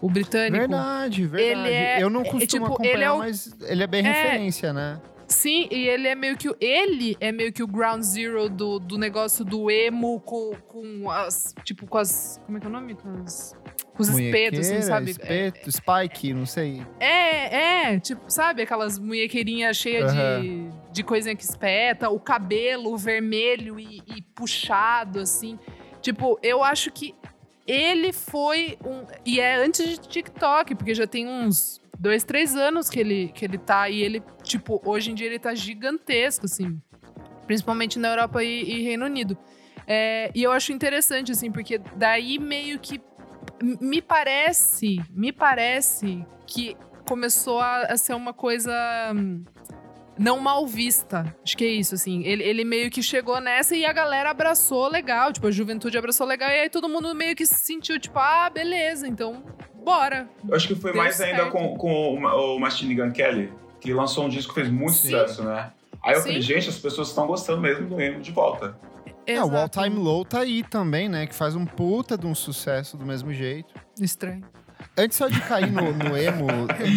[0.00, 0.56] o britânico.
[0.58, 1.58] Verdade, verdade.
[1.68, 4.04] Ele é- Eu não é, costumo tipo, acompanhar, ele é o- mas ele é bem
[4.06, 4.10] É.
[4.12, 5.00] referência, né?
[5.28, 8.78] Sim, e ele é meio que o- ele é meio que o ground zero do,
[8.78, 12.72] do negócio do emo com, com as tipo com as como é que é o
[12.72, 12.94] nome?
[12.94, 13.54] Com, as,
[13.94, 15.10] com os espetos, assim, Munhequeira, sabe?
[15.10, 16.82] Espeto, Spike, não sei.
[16.98, 23.78] É, é, tipo, sabe aquelas munhequeirinhas cheias de, de coisinha que espeta, o cabelo vermelho
[23.78, 25.58] e, e puxado, assim.
[26.00, 27.14] Tipo, eu acho que
[27.66, 29.04] ele foi um.
[29.26, 33.44] E é antes de TikTok, porque já tem uns dois, três anos que ele, que
[33.44, 33.88] ele tá.
[33.88, 36.80] E ele, tipo, hoje em dia ele tá gigantesco, assim.
[37.46, 39.36] Principalmente na Europa e, e Reino Unido.
[39.86, 43.00] É, e eu acho interessante, assim, porque daí meio que
[43.62, 46.76] me parece, me parece que
[47.08, 48.70] começou a, a ser uma coisa
[49.16, 49.42] hum,
[50.18, 51.34] não mal vista.
[51.42, 52.22] Acho que é isso, assim.
[52.24, 55.32] Ele, ele meio que chegou nessa e a galera abraçou legal.
[55.32, 56.50] Tipo, a juventude abraçou legal.
[56.50, 59.42] E aí todo mundo meio que se sentiu, tipo, ah, beleza, então
[59.84, 60.28] bora.
[60.48, 61.52] Eu acho que foi Deu mais ainda certo.
[61.52, 64.92] com, com o, Ma- o Machine Gun Kelly, que lançou um disco que fez muito
[64.94, 65.10] Sim.
[65.10, 65.70] sucesso, né?
[66.04, 66.26] Aí eu Sim.
[66.28, 68.76] falei, gente, as pessoas estão gostando mesmo do emo de volta.
[69.26, 69.68] É, o All.
[69.68, 71.26] Time Low tá aí também, né?
[71.26, 73.74] Que faz um puta de um sucesso do mesmo jeito.
[74.00, 74.42] Estranho.
[74.96, 76.46] Antes só de cair no, no emo,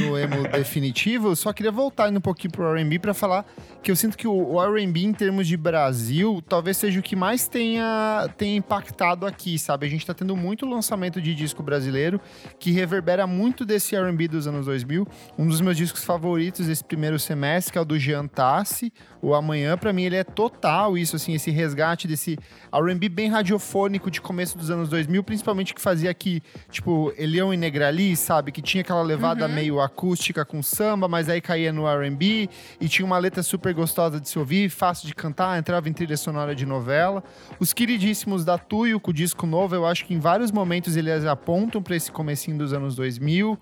[0.08, 3.44] no emo definitivo, eu só queria voltar indo um pouquinho pro R&B pra falar
[3.82, 7.48] que eu sinto que o, R&B em termos de Brasil talvez seja o que mais
[7.48, 9.88] tenha, tenha impactado aqui, sabe?
[9.88, 12.22] A gente tá tendo muito lançamento de disco brasileiro
[12.60, 15.08] que reverbera muito desse R&B dos anos 2000.
[15.38, 19.34] Um dos meus discos favoritos desse primeiro semestre, que é o do Jean Tassi, o
[19.34, 22.38] Amanhã, pra mim ele é total isso, assim, esse resgate desse
[22.72, 27.58] R&B bem radiofônico de começo dos anos 2000, principalmente que fazia aqui, tipo, Elião e
[27.58, 28.52] Negrali, sabe?
[28.52, 29.54] Que tinha aquela levada Uhum.
[29.54, 34.20] meio acústica com samba, mas aí caía no R&B e tinha uma letra super gostosa
[34.20, 37.24] de se ouvir, fácil de cantar, entrava em trilha sonora de novela.
[37.60, 41.26] Os queridíssimos da Tuyo, com o disco novo, eu acho que em vários momentos eles
[41.26, 43.58] apontam pra esse comecinho dos anos 2000.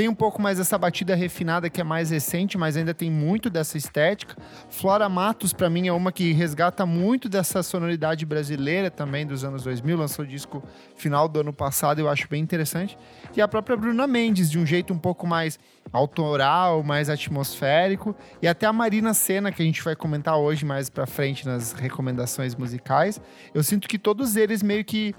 [0.00, 3.50] Tem um pouco mais essa batida refinada que é mais recente, mas ainda tem muito
[3.50, 4.34] dessa estética.
[4.70, 9.62] Flora Matos, para mim, é uma que resgata muito dessa sonoridade brasileira também dos anos
[9.62, 9.98] 2000.
[9.98, 10.62] Lançou o disco
[10.96, 12.96] final do ano passado, eu acho bem interessante.
[13.36, 15.58] E a própria Bruna Mendes, de um jeito um pouco mais
[15.92, 18.16] autoral, mais atmosférico.
[18.40, 21.72] E até a Marina Senna, que a gente vai comentar hoje mais pra frente nas
[21.72, 23.20] recomendações musicais.
[23.52, 25.14] Eu sinto que todos eles meio que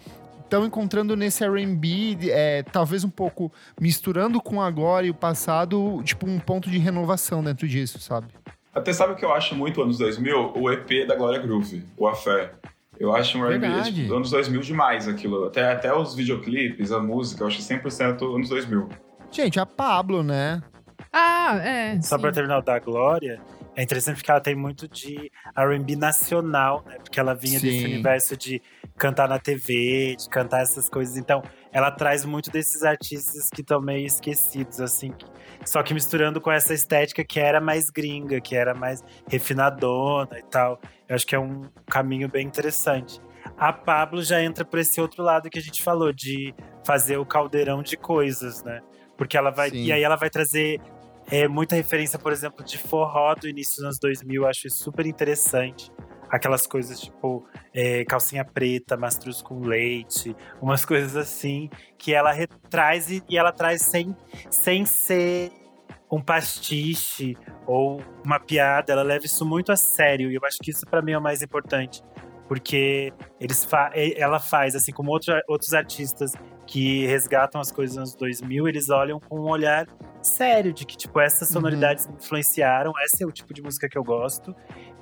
[0.51, 6.29] estão encontrando nesse R&B, é, talvez um pouco misturando com agora e o passado, tipo
[6.29, 8.27] um ponto de renovação dentro disso, sabe?
[8.75, 10.53] Até sabe o que eu acho muito anos 2000?
[10.55, 12.51] O EP da Glória Groove, o A Fé.
[12.99, 15.45] Eu acho um R&B tipo, anos 2000 demais aquilo.
[15.45, 18.89] Até, até os videoclipes, a música, eu acho 100% anos 2000.
[19.31, 20.61] Gente, a Pablo, né?
[21.11, 22.01] Ah, é.
[22.01, 22.21] Só sim.
[22.21, 23.41] pra terminar o da Glória,
[23.75, 26.97] é interessante porque ela tem muito de R&B nacional, né?
[27.01, 27.67] Porque ela vinha Sim.
[27.67, 28.61] desse universo de
[29.01, 31.17] cantar na TV, de cantar essas coisas.
[31.17, 31.41] Então,
[31.73, 35.11] ela traz muito desses artistas que estão meio esquecidos, assim.
[35.65, 40.43] Só que misturando com essa estética que era mais gringa, que era mais refinadona e
[40.43, 40.79] tal.
[41.09, 43.19] Eu acho que é um caminho bem interessante.
[43.57, 46.53] A Pablo já entra por esse outro lado que a gente falou, de
[46.85, 48.81] fazer o caldeirão de coisas, né?
[49.17, 49.71] Porque ela vai.
[49.71, 49.83] Sim.
[49.83, 50.79] E aí ela vai trazer
[51.31, 54.83] é, muita referência, por exemplo, de forró do início dos anos 2000, eu acho isso
[54.83, 55.91] super interessante.
[56.32, 63.12] Aquelas coisas tipo é, calcinha preta, mastruz com leite, umas coisas assim, que ela retraz
[63.12, 64.15] e, e ela traz sem,
[64.50, 65.52] sem ser
[66.12, 70.72] um pastiche ou uma piada, ela leva isso muito a sério e eu acho que
[70.72, 72.02] isso para mim é o mais importante,
[72.48, 76.34] porque eles fa ela faz assim como outro, outros artistas
[76.72, 79.86] que resgatam as coisas nos 2000, eles olham com um olhar
[80.22, 81.56] sério de que, tipo, essas uhum.
[81.56, 82.12] sonoridades uhum.
[82.12, 84.56] me influenciaram, esse é o tipo de música que eu gosto.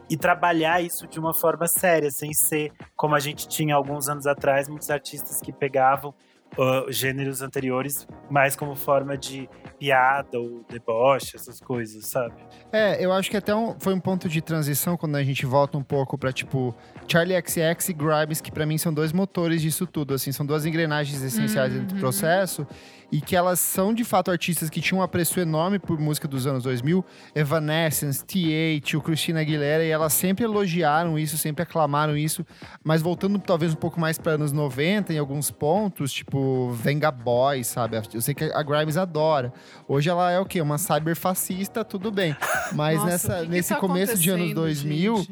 [0.10, 4.26] E trabalhar isso de uma forma séria, sem ser como a gente tinha alguns anos
[4.26, 6.14] atrás, muitos artistas que pegavam
[6.58, 12.36] uh, gêneros anteriores mais como forma de piada ou deboche, essas coisas, sabe?
[12.72, 15.78] É, eu acho que até um, foi um ponto de transição quando a gente volta
[15.78, 16.76] um pouco para tipo
[17.08, 20.66] Charlie XX e Grimes, que para mim são dois motores disso tudo, assim, são duas
[20.66, 21.80] engrenagens essenciais uhum.
[21.80, 22.02] dentro do uhum.
[22.02, 22.68] processo
[23.12, 26.46] e que elas são de fato artistas que tinham um apreço enorme por música dos
[26.46, 32.46] anos 2000, Evanescence, T8, o Christina Aguilera, e elas sempre elogiaram isso, sempre aclamaram isso,
[32.84, 37.64] mas voltando talvez um pouco mais para anos 90 em alguns pontos, tipo Venga Boy,
[37.64, 38.00] sabe?
[38.14, 39.52] Eu sei que a Grimes adora.
[39.88, 40.62] Hoje ela é o quê?
[40.62, 42.36] Uma cyberfascista, tudo bem.
[42.74, 45.32] Mas Nossa, nessa, que nesse que tá começo de anos 2000, gente?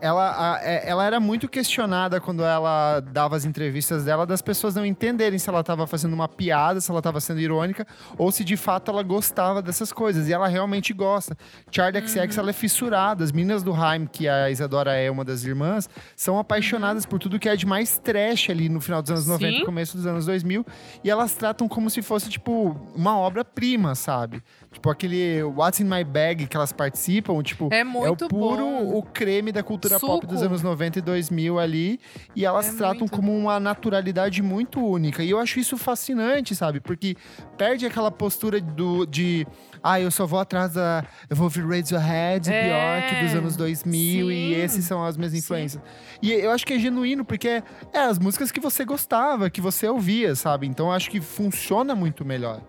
[0.00, 4.74] Ela, a, é, ela era muito questionada quando ela dava as entrevistas dela, das pessoas
[4.74, 7.86] não entenderem se ela estava fazendo uma piada, se ela estava sendo irônica,
[8.16, 10.28] ou se de fato ela gostava dessas coisas.
[10.28, 11.36] E ela realmente gosta.
[11.70, 12.42] Charlie XX, uhum.
[12.42, 13.24] ela é fissurada.
[13.24, 17.38] As meninas do Haim, que a Isadora é uma das irmãs, são apaixonadas por tudo
[17.38, 19.32] que é de mais trash ali no final dos anos Sim.
[19.32, 20.64] 90 começo dos anos 2000.
[21.04, 24.42] E elas tratam como se fosse, tipo, uma obra-prima, sabe?
[24.72, 28.64] Tipo, aquele What's in My Bag que elas participam, tipo, é, muito é o puro
[28.64, 28.98] bom.
[28.98, 30.12] o creme da cultura Suco.
[30.12, 32.00] pop dos anos 90 e 2000 ali,
[32.36, 33.12] e elas é tratam muito...
[33.12, 35.24] como uma naturalidade muito única.
[35.24, 36.78] E eu acho isso fascinante, sabe?
[36.78, 37.16] Porque
[37.58, 39.44] perde aquela postura do de
[39.82, 41.04] ah, eu só vou atrás da.
[41.28, 45.34] Eu vou ouvir Radiohead, é, Bjork dos anos 2000 sim, e esses são as minhas
[45.34, 45.82] influências.
[45.82, 46.18] Sim.
[46.22, 49.60] E eu acho que é genuíno, porque é, é as músicas que você gostava, que
[49.60, 50.66] você ouvia, sabe?
[50.66, 52.60] Então eu acho que funciona muito melhor.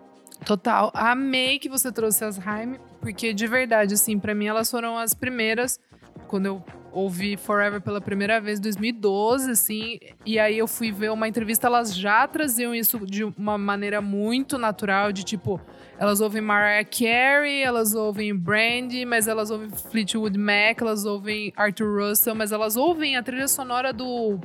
[0.44, 0.90] Total.
[0.94, 5.14] Amei que você trouxe as Haim, porque de verdade, assim, para mim elas foram as
[5.14, 5.78] primeiras.
[6.26, 11.10] Quando eu ouvi Forever pela primeira vez em 2012, assim, e aí eu fui ver
[11.10, 15.60] uma entrevista, elas já traziam isso de uma maneira muito natural, de tipo,
[15.98, 22.08] elas ouvem Mariah Carey, elas ouvem Brandy, mas elas ouvem Fleetwood Mac, elas ouvem Arthur
[22.08, 24.38] Russell, mas elas ouvem a trilha sonora do,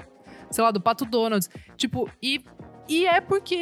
[0.49, 1.45] sei lá, do Pato Donald.
[1.75, 2.41] Tipo, e
[2.88, 3.58] e é porque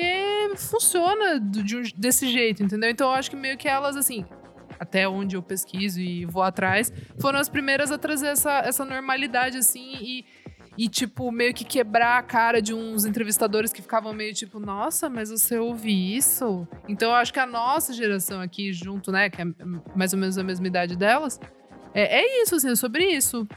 [0.57, 2.89] funciona de um, desse jeito, entendeu?
[2.89, 4.25] Então eu acho que meio que elas, assim,
[4.79, 9.57] até onde eu pesquiso e vou atrás, foram as primeiras a trazer essa, essa normalidade,
[9.57, 10.25] assim, e,
[10.77, 15.09] e, tipo, meio que quebrar a cara de uns entrevistadores que ficavam meio tipo, nossa,
[15.09, 16.67] mas você ouve isso?
[16.87, 19.45] Então eu acho que a nossa geração aqui, junto, né, que é
[19.95, 21.39] mais ou menos a mesma idade delas,
[21.93, 23.47] é, é isso, assim, é sobre isso.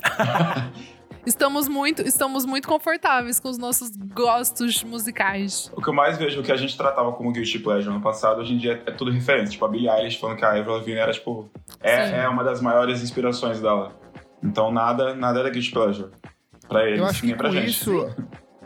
[1.28, 5.70] estamos muito, estamos muito confortáveis com os nossos gostos musicais.
[5.76, 8.40] O que eu mais vejo, o que a gente tratava como guilty pleasure no passado,
[8.40, 9.52] hoje em dia é tudo referência.
[9.52, 11.48] Tipo, a Billie Eilish falando que a Avril Lavigne era, tipo...
[11.80, 13.92] É, é uma das maiores inspirações dela.
[14.42, 16.10] Então, nada, nada era guilty pleasure.
[16.68, 17.70] Pra eles, eu acho que pra com gente.
[17.70, 18.14] Isso...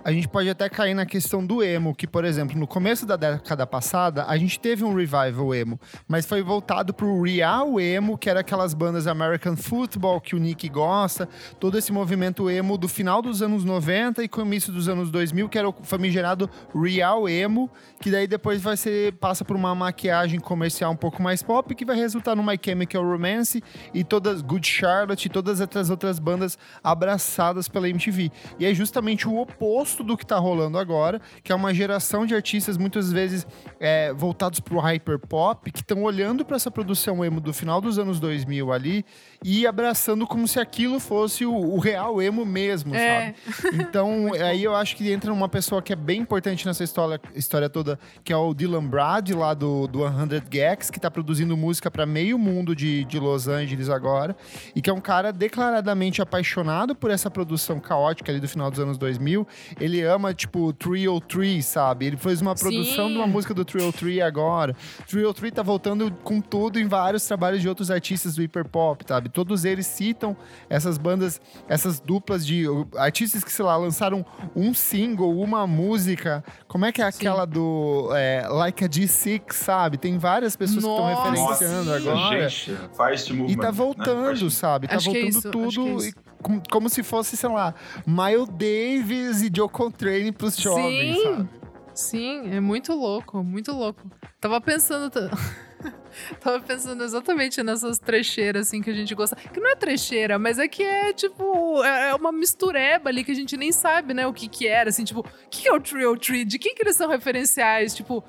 [0.05, 3.17] a gente pode até cair na questão do emo, que, por exemplo, no começo da
[3.17, 8.29] década passada, a gente teve um revival emo, mas foi voltado pro real emo, que
[8.29, 11.29] era aquelas bandas American Football que o Nick gosta,
[11.61, 15.59] todo esse movimento emo do final dos anos 90 e começo dos anos 2000, que
[15.59, 20.93] era o famigerado real emo, que daí depois vai ser passa por uma maquiagem comercial
[20.93, 23.63] um pouco mais pop, que vai resultar no My Chemical Romance
[23.95, 28.33] e todas Good Charlotte e todas essas outras bandas abraçadas pela MTV.
[28.59, 32.35] E é justamente o oposto do que tá rolando agora, que é uma geração de
[32.35, 33.47] artistas muitas vezes
[33.81, 38.21] é, voltados pro hyperpop, que estão olhando para essa produção emo do final dos anos
[38.21, 39.05] 2000 ali
[39.45, 43.35] e abraçando como se aquilo fosse o, o real emo mesmo, é.
[43.49, 43.75] sabe?
[43.75, 47.69] Então, aí eu acho que entra uma pessoa que é bem importante nessa história, história
[47.69, 51.91] toda, que é o Dylan Brad, lá do, do 100 Gags, que tá produzindo música
[51.91, 54.37] para meio mundo de, de Los Angeles agora,
[54.75, 58.79] e que é um cara declaradamente apaixonado por essa produção caótica ali do final dos
[58.79, 59.47] anos 2000.
[59.83, 62.07] Ele ama, tipo, Trio 3, sabe?
[62.07, 63.15] Ele fez uma produção Sim.
[63.15, 64.77] de uma música do Trio 3 agora.
[65.09, 69.29] Trio 3 tá voltando com tudo em vários trabalhos de outros artistas do hiperpop, sabe?
[69.29, 70.37] Todos eles citam
[70.71, 72.65] essas bandas, essas duplas de
[72.97, 74.25] artistas que, sei lá, lançaram
[74.55, 76.45] um single, uma música.
[76.69, 77.51] Como é que é aquela Sim.
[77.51, 79.99] do é, Like a G6, sabe?
[79.99, 82.49] Tem várias pessoas Nossa, que estão referenciando Nossa, agora.
[82.49, 83.73] Gente, faz E tá né?
[83.73, 84.51] voltando, né?
[84.51, 84.87] sabe?
[84.87, 86.13] Tá acho é voltando é tudo é
[86.43, 87.75] como, como, se fosse, sei lá,
[88.07, 91.23] Miles Davis e Joe Contrane pros jovens, Sim.
[91.23, 91.49] sabe?
[91.95, 94.11] Sim, é muito louco, muito louco.
[94.41, 95.11] Tava pensando.
[96.41, 99.37] Tava pensando exatamente nessas trecheiras, assim, que a gente gosta.
[99.37, 103.33] Que não é trecheira, mas é que é, tipo, é, é uma mistureba ali que
[103.33, 105.81] a gente nem sabe, né, o que que era, assim, tipo, o que é o
[105.81, 106.45] Trio Tree?
[106.45, 107.95] De quem que eles são referenciais?
[107.95, 108.25] Tipo,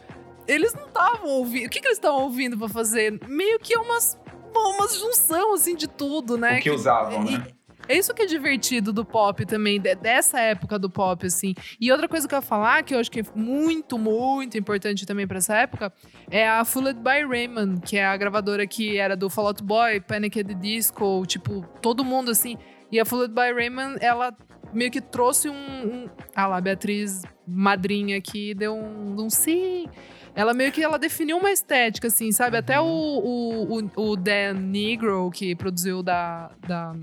[0.48, 1.68] eles não estavam ouvindo.
[1.68, 3.20] O que que eles estavam ouvindo pra fazer?
[3.28, 4.18] Meio que umas,
[4.56, 6.54] umas junção, assim, de tudo, né?
[6.54, 7.48] O que, que usavam, e, né?
[7.88, 11.54] É isso que é divertido do pop também, dessa época do pop, assim.
[11.80, 15.06] E outra coisa que eu ia falar, que eu acho que é muito, muito importante
[15.06, 15.92] também para essa época,
[16.30, 20.00] é a Fooled by Raymond, que é a gravadora que era do Fall Out Boy,
[20.00, 20.40] Panic!
[20.40, 22.58] at the Disco, tipo, todo mundo, assim.
[22.92, 24.34] E a Fooled by Raymond, ela
[24.72, 25.54] meio que trouxe um...
[25.54, 29.88] um ah lá, Beatriz, madrinha aqui, deu um, um sim...
[30.36, 32.58] Ela meio que ela definiu uma estética, assim, sabe?
[32.58, 36.96] Até o, o, o, o Dan Negro, que produziu da, da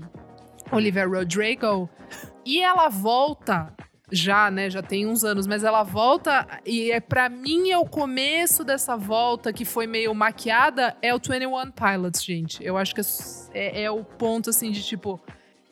[0.71, 1.89] Olivia Rodrigo.
[2.45, 3.73] E ela volta
[4.11, 4.69] já, né?
[4.69, 8.97] Já tem uns anos, mas ela volta e é para mim é o começo dessa
[8.97, 12.63] volta que foi meio maquiada é o 21 Pilots, gente.
[12.63, 13.01] Eu acho que
[13.53, 15.21] é, é o ponto assim de tipo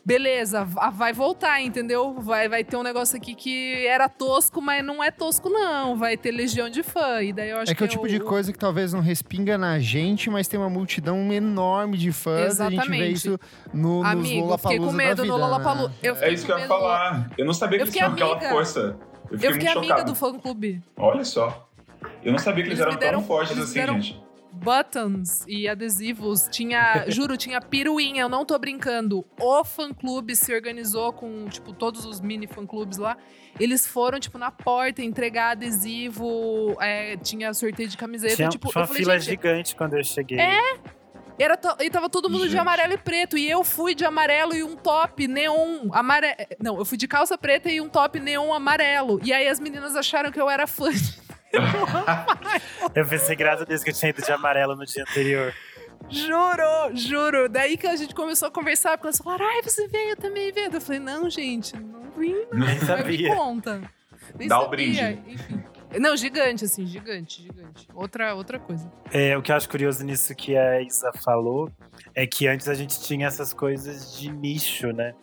[0.09, 2.15] beleza, vai voltar, entendeu?
[2.19, 5.95] Vai, vai ter um negócio aqui que era tosco, mas não é tosco, não.
[5.95, 7.21] Vai ter legião de fã.
[7.21, 9.01] E daí eu acho é que, que é o tipo de coisa que talvez não
[9.01, 12.53] respinga na gente, mas tem uma multidão enorme de fãs.
[12.53, 12.75] Exatamente.
[12.75, 13.39] E a gente vê isso
[13.71, 15.93] no, Amigo, nos fiquei com medo no Lollapalooza.
[16.01, 16.15] Né?
[16.21, 17.29] É isso que eu ia falar.
[17.37, 18.97] Eu não sabia que eles tinham aquela força.
[19.29, 20.11] Eu fiquei, eu fiquei amiga chocado.
[20.11, 20.81] do fã-clube.
[20.97, 21.69] Olha só.
[22.23, 24.01] Eu não sabia que eles, eles eram deram, tão fortes assim, deram...
[24.01, 26.47] gente buttons e adesivos.
[26.51, 29.25] Tinha, juro, tinha piruinha, eu não tô brincando.
[29.39, 33.17] O fã-clube se organizou com, tipo, todos os mini fã-clubes lá.
[33.59, 38.35] Eles foram, tipo, na porta entregar adesivo, é, tinha sorteio de camiseta.
[38.35, 40.39] Tinha, tipo, tinha uma falei, fila gigante quando eu cheguei.
[40.39, 40.79] É?
[41.39, 42.51] Era e tava todo mundo Gente.
[42.51, 43.37] de amarelo e preto.
[43.37, 46.35] E eu fui de amarelo e um top neon amarelo.
[46.61, 49.21] Não, eu fui de calça preta e um top neon amarelo.
[49.23, 50.89] E aí as meninas acharam que eu era fã
[52.95, 55.53] eu pensei, graças a Deus, que eu tinha ido de amarelo no dia anterior.
[56.09, 57.49] Juro, juro.
[57.49, 60.51] Daí que a gente começou a conversar, porque elas falaram, ai, você veio, eu também
[60.51, 60.71] veio.
[60.71, 62.65] Eu falei, não, gente, não vim, não.
[62.67, 63.35] Nem sabia.
[63.35, 63.81] conta.
[64.37, 64.67] Nem Dá sabia.
[64.67, 65.21] o brinde.
[65.27, 65.63] Enfim.
[65.99, 67.87] Não, gigante, assim, gigante, gigante.
[67.95, 68.91] Outra, outra coisa.
[69.11, 71.71] É, o que eu acho curioso nisso que a Isa falou
[72.13, 75.15] é que antes a gente tinha essas coisas de nicho, né?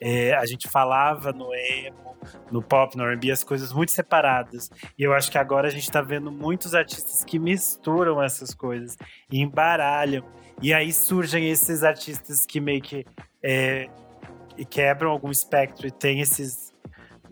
[0.00, 2.16] É, a gente falava no emo,
[2.50, 4.70] no pop, no R&B, as coisas muito separadas.
[4.98, 8.96] E eu acho que agora a gente está vendo muitos artistas que misturam essas coisas
[9.30, 10.24] e embaralham.
[10.60, 13.04] E aí surgem esses artistas que meio que
[13.42, 13.88] é,
[14.68, 16.72] quebram algum espectro e tem esses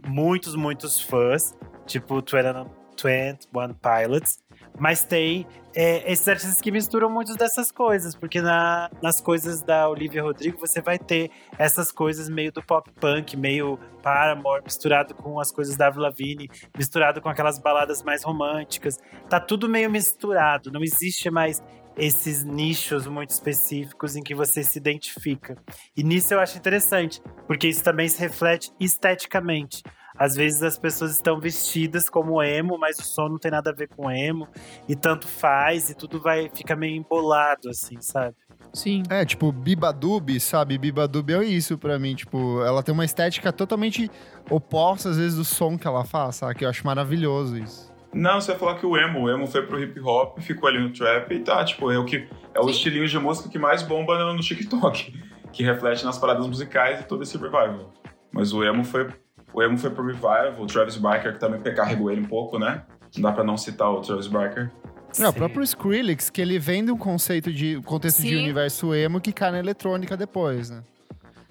[0.07, 1.55] muitos, muitos fãs,
[1.87, 4.39] tipo 21 Pilots,
[4.79, 9.89] mas tem é, esses artistas que misturam muitas dessas coisas, porque na, nas coisas da
[9.89, 15.39] Olivia Rodrigo você vai ter essas coisas meio do pop punk, meio Paramore, misturado com
[15.39, 18.99] as coisas da Avril Lavigne, misturado com aquelas baladas mais românticas.
[19.29, 21.63] Tá tudo meio misturado, não existe mais
[21.97, 25.57] esses nichos muito específicos em que você se identifica.
[25.97, 29.83] E nisso eu acho interessante, porque isso também se reflete esteticamente.
[30.19, 33.75] Às vezes as pessoas estão vestidas como emo, mas o som não tem nada a
[33.75, 34.49] ver com emo.
[34.89, 38.35] E tanto faz, e tudo vai fica meio embolado, assim, sabe?
[38.73, 39.03] Sim.
[39.09, 40.79] É, tipo, Bibadub, sabe?
[40.79, 42.15] Bibadub é isso pra mim.
[42.15, 44.11] Tipo, ela tem uma estética totalmente
[44.51, 46.55] oposta, às vezes, do som que ela faz, sabe?
[46.55, 47.95] Que eu acho maravilhoso isso.
[48.13, 50.79] Não, você vai falar que o emo, o emo foi pro hip hop, ficou ali
[50.79, 53.83] no trap e tá, tipo, é o que é o estilinho de música que mais
[53.83, 55.13] bomba no, no TikTok,
[55.53, 57.93] que reflete nas paradas musicais e todo esse revival.
[58.33, 59.09] Mas o emo foi
[59.53, 62.83] o emo foi pro revival, o Travis Barker que também carregou ele um pouco, né?
[63.15, 64.71] Não dá pra não citar o Travis Barker.
[65.19, 68.29] É, o próprio Skrillex, que ele vem de um conceito de um contexto Sim.
[68.29, 70.83] de universo emo que cai na eletrônica depois, né?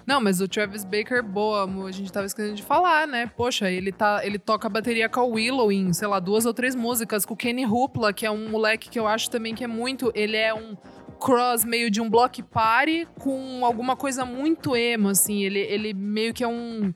[0.06, 3.26] Não, mas o Travis Baker, boa, a gente tava esquecendo de falar, né?
[3.26, 6.54] Poxa, ele, tá, ele toca a bateria com a Willow em, sei lá, duas ou
[6.54, 9.64] três músicas, com o Kenny Hoopla, que é um moleque que eu acho também que
[9.64, 10.12] é muito.
[10.14, 10.78] Ele é um
[11.20, 15.44] cross meio de um block party com alguma coisa muito emo, assim.
[15.44, 16.94] Ele, ele meio que é um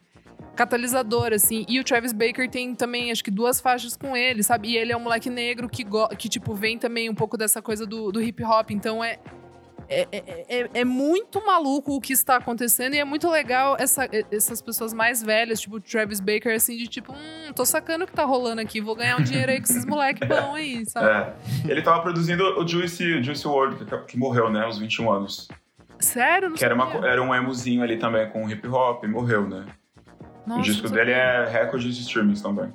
[0.60, 1.66] catalisador, assim.
[1.70, 4.70] E o Travis Baker tem também, acho que duas faixas com ele, sabe?
[4.70, 5.86] E ele é um moleque negro que,
[6.18, 8.72] que tipo, vem também um pouco dessa coisa do, do hip hop.
[8.72, 9.20] Então é,
[9.88, 14.10] é, é, é, é, muito maluco o que está acontecendo e é muito legal essa,
[14.30, 18.14] essas pessoas mais velhas, tipo Travis Baker, assim, de tipo, hum, tô sacando o que
[18.14, 21.08] tá rolando aqui, vou ganhar um dinheiro aí com esses moleque bom aí, sabe?
[21.08, 21.72] É.
[21.72, 25.48] Ele tava produzindo o Juicy, Juicy WRLD, que, que morreu, né, aos 21 anos.
[26.00, 26.50] Sério?
[26.50, 29.66] Não que era, uma, era um emozinho ali também com hip hop, morreu, né?
[30.50, 32.74] Nossa, o disco dele é recorde de streamings também.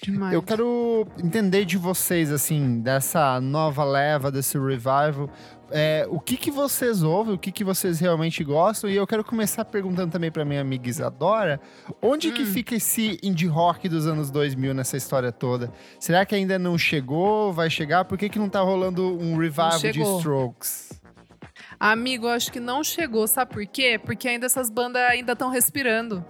[0.00, 0.32] Demais.
[0.32, 5.28] Eu quero entender de vocês, assim, dessa nova leva, desse revival,
[5.72, 8.88] é, o que, que vocês ouvem, o que, que vocês realmente gostam.
[8.88, 11.60] E eu quero começar perguntando também para minha amiga Isadora,
[12.00, 12.34] onde hum.
[12.34, 15.72] que fica esse indie rock dos anos 2000 nessa história toda?
[15.98, 17.52] Será que ainda não chegou?
[17.52, 18.04] Vai chegar?
[18.04, 21.00] Por que, que não tá rolando um revival de Strokes?
[21.80, 24.00] Amigo, eu acho que não chegou, sabe por quê?
[24.02, 26.24] Porque ainda essas bandas ainda estão respirando.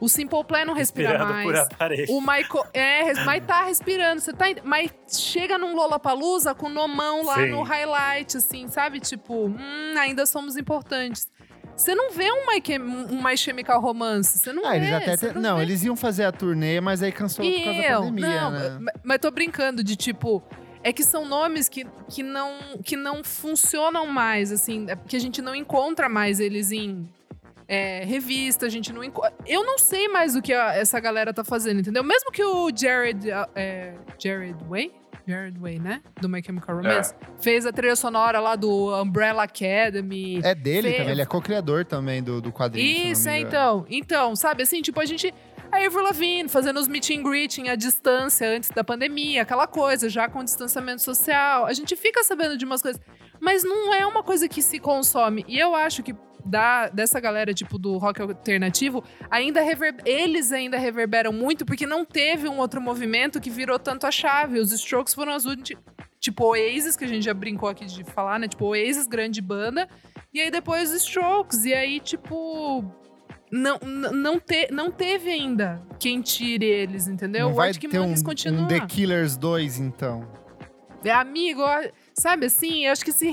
[0.00, 2.08] O Simple Plan não respira Respirado mais.
[2.08, 2.66] O Michael.
[2.72, 4.20] É, mas tá respirando.
[4.20, 4.46] Você tá.
[4.64, 7.50] Mas chega num Lollapalooza com nomão lá Sim.
[7.50, 9.00] no highlight, assim, sabe?
[9.00, 11.28] Tipo, hum, ainda somos importantes.
[11.76, 12.62] Você não vê um My,
[13.12, 14.76] um My Chemical Romance, você não ah, vê.
[14.78, 15.34] Eles até te...
[15.34, 18.50] não, não eles iam fazer a turnê, mas aí cancelou por causa da pandemia, não,
[18.50, 18.92] né?
[19.04, 20.42] Mas tô brincando de tipo,
[20.82, 25.20] é que são nomes que, que, não, que não funcionam mais, assim, é que a
[25.20, 27.06] gente não encontra mais eles em
[27.68, 29.02] é, revista, a gente não
[29.44, 32.04] Eu não sei mais o que a, essa galera tá fazendo, entendeu?
[32.04, 33.28] Mesmo que o Jared.
[33.54, 34.92] É, Jared Way?
[35.26, 36.02] Jared Way, né?
[36.20, 37.12] Do My Chemical Romance.
[37.14, 37.42] É.
[37.42, 40.40] Fez a trilha sonora lá do Umbrella Academy.
[40.44, 40.96] É dele fez...
[40.98, 43.10] também, ele é co-criador também do, do quadrinho.
[43.10, 43.84] Isso, é, então.
[43.90, 45.34] Então, sabe, assim, tipo, a gente.
[45.72, 50.08] A Avril Lavigne fazendo os meet and greeting à distância antes da pandemia, aquela coisa,
[50.08, 51.66] já com distanciamento social.
[51.66, 53.02] A gente fica sabendo de umas coisas,
[53.40, 55.44] mas não é uma coisa que se consome.
[55.48, 56.14] E eu acho que
[56.46, 62.04] da, dessa galera, tipo, do rock alternativo, ainda rever, eles ainda reverberam muito, porque não
[62.04, 64.58] teve um outro movimento que virou tanto a chave.
[64.58, 65.82] Os Strokes foram as últimas.
[66.18, 68.48] Tipo, Oasis, que a gente já brincou aqui de falar, né?
[68.48, 69.88] Tipo, Oasis, grande banda.
[70.32, 71.64] E aí depois os Strokes.
[71.64, 72.84] E aí, tipo.
[73.50, 77.48] Não, não, te, não teve ainda quem tire eles, entendeu?
[77.48, 80.28] Não vai ter um, um The Killers 2, então.
[81.04, 81.62] É, amigo,
[82.12, 82.86] sabe assim?
[82.86, 83.30] Eu acho que se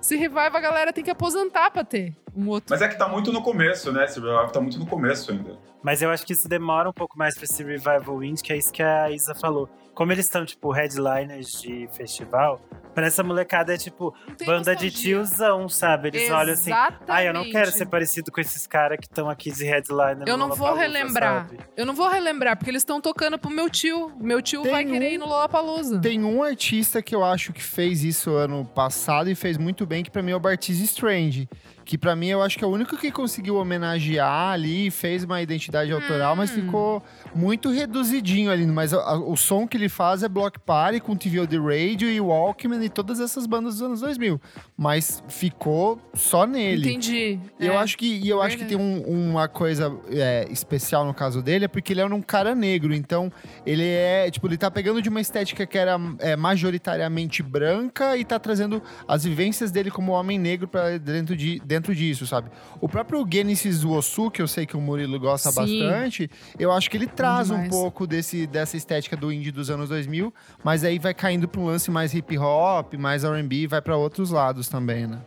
[0.00, 2.66] se revive, a galera tem que aposentar pra ter um outro.
[2.70, 4.06] Mas é que tá muito no começo, né?
[4.06, 5.58] Revive tá muito no começo ainda.
[5.82, 8.56] Mas eu acho que isso demora um pouco mais pra esse revival indie, que é
[8.56, 9.68] isso que a Isa falou.
[9.94, 12.60] Como eles estão, tipo, headliners de festival,
[12.98, 14.12] Pra essa molecada é tipo
[14.44, 16.08] banda de tiozão, sabe?
[16.08, 16.42] Eles Exatamente.
[16.42, 16.72] olham assim.
[17.06, 20.24] Ah, eu não quero ser parecido com esses caras que estão aqui de headliner.
[20.26, 21.48] Eu não vou relembrar.
[21.48, 21.60] Sabe?
[21.76, 24.10] Eu não vou relembrar, porque eles estão tocando pro meu tio.
[24.18, 26.00] Meu tio tem vai um, querer ir no Lollapalooza.
[26.00, 30.02] Tem um artista que eu acho que fez isso ano passado e fez muito bem,
[30.02, 31.48] que pra mim é o Bartiz Strange
[31.84, 35.40] que para mim eu acho que é o único que conseguiu homenagear ali, fez uma
[35.40, 36.36] identidade autoral, hum.
[36.36, 37.02] mas ficou
[37.34, 38.66] muito reduzidinho ali.
[38.66, 42.10] Mas a, a, o som que ele faz é Block Party com TV The Radio
[42.10, 44.40] e Walkman e todas essas bandas dos anos 2000.
[44.76, 46.88] Mas ficou só nele.
[46.88, 47.38] Entendi.
[47.58, 47.76] Eu é.
[47.76, 51.64] acho que, e eu acho que tem um, uma coisa é, especial no caso dele,
[51.64, 52.94] é porque ele é um cara negro.
[52.94, 53.32] Então,
[53.66, 58.24] ele é, tipo, ele tá pegando de uma estética que era é, majoritariamente branca e
[58.24, 61.60] tá trazendo as vivências dele como homem negro para dentro de.
[61.64, 62.50] Dentro disso, sabe?
[62.80, 65.50] O próprio Genesis Osu, que eu sei que o Murilo gosta.
[65.60, 69.88] Bastante, eu acho que ele traz um pouco desse, dessa estética do indie dos anos
[69.88, 70.32] 2000,
[70.64, 74.30] mas aí vai caindo para um lance mais hip hop, mais R&B, vai para outros
[74.30, 75.20] lados também, né?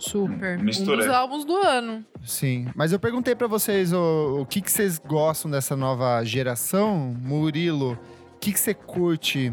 [0.00, 0.58] Super.
[0.58, 0.94] Misturei.
[0.94, 2.04] Um dos álbuns do ano.
[2.24, 2.68] Sim.
[2.74, 7.14] Mas eu perguntei para vocês o, o que, que vocês gostam dessa nova geração.
[7.20, 9.52] Murilo, o que, que você curte?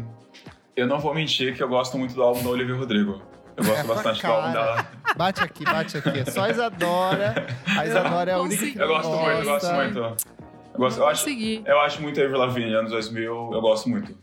[0.74, 3.20] Eu não vou mentir que eu gosto muito do álbum da Olivia Rodrigo.
[3.58, 4.86] Eu gosto é bastante do álbum dela.
[5.16, 6.18] Bate aqui, bate aqui.
[6.20, 7.46] É só a Isadora.
[7.76, 9.24] A Isadora é a única que Eu gosto gosta.
[9.24, 9.98] muito, eu gosto muito.
[9.98, 14.16] Eu, gosto, eu, acho, eu acho muito Avril Lavigne, anos 2000, eu gosto muito.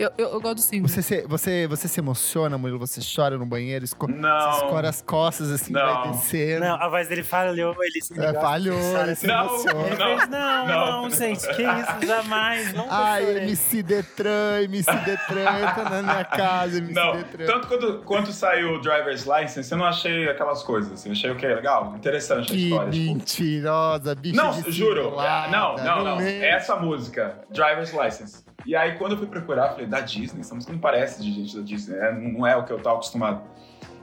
[0.00, 0.88] Eu, eu, eu gosto do single.
[0.88, 2.78] Você se, você, você se emociona, Murilo?
[2.78, 3.84] Você chora no banheiro?
[3.84, 4.52] Esco Não.
[4.52, 5.80] Você escora as costas assim, Não.
[6.02, 6.60] vai descendo.
[6.64, 9.26] Não, a voz dele falhou, ele se É, falhou, ele se.
[9.26, 9.74] Não, emociona.
[9.90, 9.96] Não.
[9.96, 11.02] fez, não, Não.
[11.02, 13.42] não, gente, que isso, jamais, nunca Ai, chorei.
[13.42, 17.46] MC Detran, MC Detran, entra na minha casa, MC Não, Detran.
[17.46, 20.92] tanto quando, quando saiu o Driver's License, eu não achei aquelas coisas.
[20.92, 21.10] assim.
[21.10, 21.46] Eu achei o que?
[21.46, 22.90] Legal, interessante a Que história.
[22.90, 23.14] tipo.
[23.14, 25.04] mentirosa, bicha Não, de juro.
[25.04, 26.16] cinturada, Não, não, não.
[26.16, 26.44] mente.
[26.44, 28.44] Essa música, Driver's License.
[28.66, 30.40] E aí, quando eu fui procurar, eu falei, da Disney?
[30.40, 32.12] Essa música não parece de gente da Disney, né?
[32.12, 33.42] não, é o que eu tava acostumado.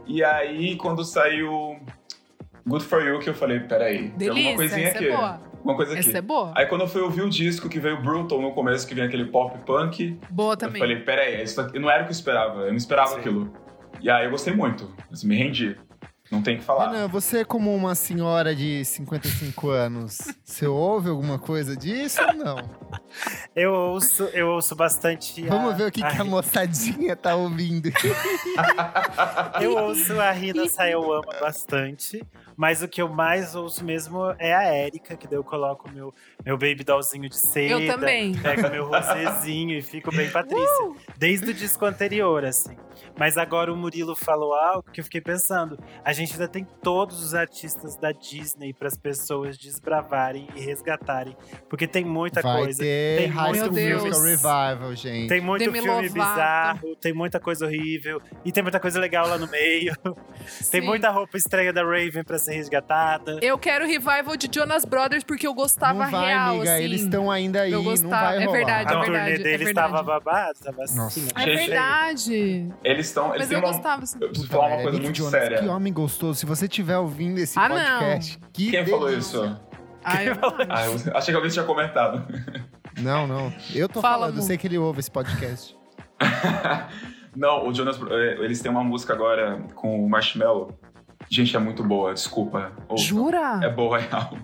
[0.05, 1.77] E aí, quando saiu
[2.65, 5.07] Good For You, que eu falei, peraí, tem alguma Delícia, coisinha essa aqui.
[5.07, 5.41] é boa.
[5.57, 6.09] Alguma coisa aqui.
[6.09, 6.51] Essa é boa.
[6.55, 9.25] Aí quando eu fui ouvir o disco, que veio Brutal no começo, que vem aquele
[9.25, 10.79] pop punk, Boa eu também.
[10.79, 13.19] falei, peraí, isso aqui não era o que eu esperava, eu não esperava Sim.
[13.19, 13.53] aquilo.
[13.99, 15.75] E aí eu gostei muito, assim, me rendi.
[16.31, 16.91] Não tem o que falar.
[16.91, 22.57] Renan, você como uma senhora de 55 anos, você ouve alguma coisa disso ou não?
[23.55, 25.43] Eu ouço, eu ouço bastante.
[25.45, 27.89] a- Vamos ver o que, a que a moçadinha tá ouvindo.
[29.61, 32.23] Eu ouço a Rina Sayawama bastante,
[32.57, 36.11] mas o que eu mais ouço mesmo é a Erika, que daí eu coloco meu,
[36.43, 37.73] meu baby dollzinho de seda.
[37.73, 38.35] Eu também.
[38.37, 40.91] Pego meu rosezinho e fico bem Patrícia.
[41.15, 42.75] Desde o disco anterior, assim.
[43.17, 45.77] Mas agora o Murilo falou algo que eu fiquei pensando.
[46.03, 51.37] A gente ainda tem todos os artistas da Disney para as pessoas desbravarem e resgatarem.
[51.69, 52.79] Porque tem muita Vai coisa.
[52.79, 54.03] ter Tem High muito School Deus.
[54.03, 55.29] Musical Revival, gente.
[55.29, 56.13] Tem muito Demi filme Lovato.
[56.13, 59.93] bizarro, tem muita coisa horrível, e tem muita coisa legal lá no meio.
[60.71, 63.39] tem muita roupa estranha da Raven pra ser resgatada.
[63.41, 66.83] Eu quero revival de Jonas Brothers porque eu gostava não vai, real, amiga, assim.
[66.83, 68.57] eles estão ainda aí, Eu não gostava- vai é rolar.
[68.57, 69.91] verdade, a é turnê verdade, é deles verdade.
[69.91, 71.03] tava babado, tava Nossa.
[71.19, 71.27] assim.
[71.35, 72.69] É verdade.
[72.83, 73.27] Eles estão.
[73.35, 73.67] Eles Mas eu uma.
[73.71, 74.03] gostava.
[74.03, 74.17] assim.
[74.21, 75.57] Eu preciso Puta falar uma coisa muito Jonas, séria.
[75.59, 76.39] Que homem gostoso.
[76.39, 79.37] Se você estiver ouvindo esse Ah, podcast, que Quem falou delícia.
[79.37, 79.61] isso?
[80.03, 80.33] Ah, eu
[80.69, 82.25] Ah, eu achei que alguém tinha comentado.
[82.99, 83.53] Não, não.
[83.75, 85.75] Eu tô Fala, falando, eu sei que ele ouve esse podcast.
[87.35, 90.73] Não, o Jonas, eh, eles têm uma música agora com o Marshmello.
[91.29, 92.71] Gente, é muito boa, desculpa.
[92.97, 93.59] Jura?
[93.63, 94.37] É boa, real.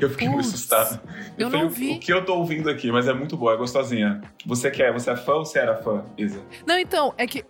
[0.00, 1.00] Eu fiquei muito Putz, assustado.
[1.38, 1.92] eu falei, não o- vi.
[1.92, 4.20] O que eu tô ouvindo aqui, mas é muito boa, é gostosinha.
[4.46, 4.92] Você quer?
[4.92, 6.40] Você é fã ou você era fã, Isa?
[6.66, 7.42] Não, então, é que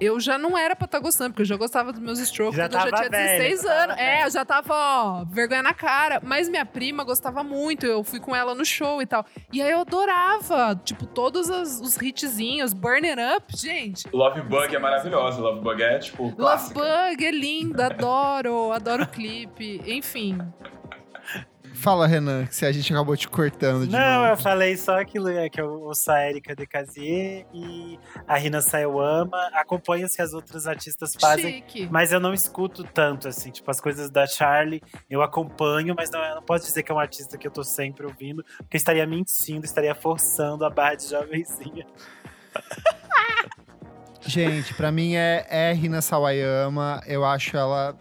[0.00, 2.68] eu já não era pra estar gostando, porque eu já gostava dos meus strokes Já
[2.68, 3.98] quando eu já tinha velha, 16 já tava anos.
[3.98, 6.20] É, eu já tava, ó, vergonha na cara.
[6.22, 9.24] Mas minha prima gostava muito, eu fui com ela no show e tal.
[9.52, 14.04] E aí eu adorava, tipo, todos os, os hitzinhos, Burn It Up, gente.
[14.12, 15.40] Love Bug é maravilhosa.
[15.40, 16.80] Love Bug é, tipo, Love clássica.
[16.80, 19.80] Bug é linda, adoro, adoro o clipe.
[19.86, 20.38] Enfim,
[21.80, 24.42] Fala, Renan, que se a gente acabou te cortando de Não, eu novo.
[24.42, 29.36] falei só aquilo, é que eu ouço a Erika de Casier e a Rina Sayawama.
[29.54, 31.54] Acompanho as que as outras artistas fazem.
[31.54, 31.88] chique.
[31.90, 36.20] Mas eu não escuto tanto, assim, tipo, as coisas da Charlie eu acompanho, mas não,
[36.24, 38.78] eu não posso dizer que é um artista que eu tô sempre ouvindo, porque eu
[38.78, 41.86] estaria mentindo, estaria forçando a barra de jovenzinha.
[44.26, 47.00] Gente, pra mim é, é Rina Sawayama.
[47.06, 47.96] Eu acho ela.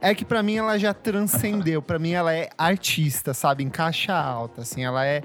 [0.00, 1.82] É que pra mim ela já transcendeu.
[1.82, 3.64] Pra mim ela é artista, sabe?
[3.64, 4.84] Em caixa alta, assim.
[4.84, 5.22] Ela é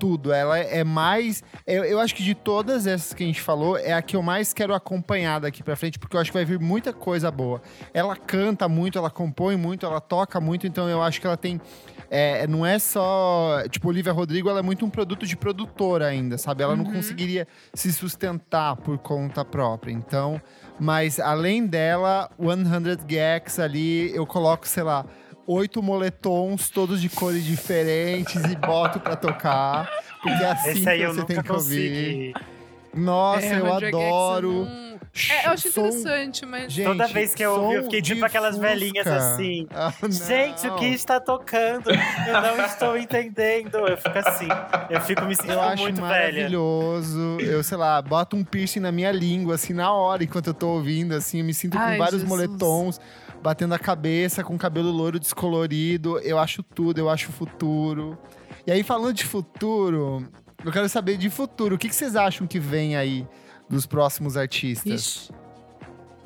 [0.00, 0.32] tudo.
[0.32, 1.44] Ela é mais.
[1.66, 4.22] Eu, eu acho que de todas essas que a gente falou, é a que eu
[4.22, 7.60] mais quero acompanhar daqui pra frente, porque eu acho que vai vir muita coisa boa.
[7.94, 11.60] Ela canta muito, ela compõe muito, ela toca muito, então eu acho que ela tem.
[12.10, 13.62] é, não é só.
[13.70, 16.62] Tipo, Olivia Rodrigo, ela é muito um produto de produtora ainda, sabe?
[16.62, 16.94] Ela não Uhum.
[16.94, 19.92] conseguiria se sustentar por conta própria.
[19.92, 20.40] Então.
[20.82, 25.04] Mas além dela, 100 Gags ali, eu coloco, sei lá,
[25.52, 29.88] oito moletons, todos de cores diferentes e boto pra tocar.
[30.22, 32.34] Porque é assim que você tem que ouvir.
[32.94, 34.66] Nossa, É, eu adoro.
[35.28, 36.72] É, eu acho Som- interessante, mas.
[36.72, 39.16] Gente, Toda vez que eu ouvi, eu fiquei tipo aquelas velhinhas Fusca.
[39.16, 39.66] assim.
[39.74, 41.90] Ah, Gente, o que está tocando?
[41.90, 43.76] Eu não estou entendendo.
[43.88, 44.48] Eu fico assim.
[44.88, 46.08] Eu fico me sentindo Eu acho muito velha.
[46.08, 47.38] maravilhoso.
[47.40, 50.68] Eu, sei lá, boto um piercing na minha língua, assim, na hora, enquanto eu tô
[50.68, 51.38] ouvindo, assim.
[51.38, 52.28] Eu me sinto Ai, com vários Jesus.
[52.28, 53.00] moletons,
[53.42, 56.18] batendo a cabeça, com cabelo loiro descolorido.
[56.20, 58.18] Eu acho tudo, eu acho futuro.
[58.66, 60.26] E aí, falando de futuro,
[60.64, 61.74] eu quero saber de futuro.
[61.74, 63.26] O que, que vocês acham que vem aí
[63.68, 65.30] dos próximos artistas?
[65.30, 65.40] Ixi.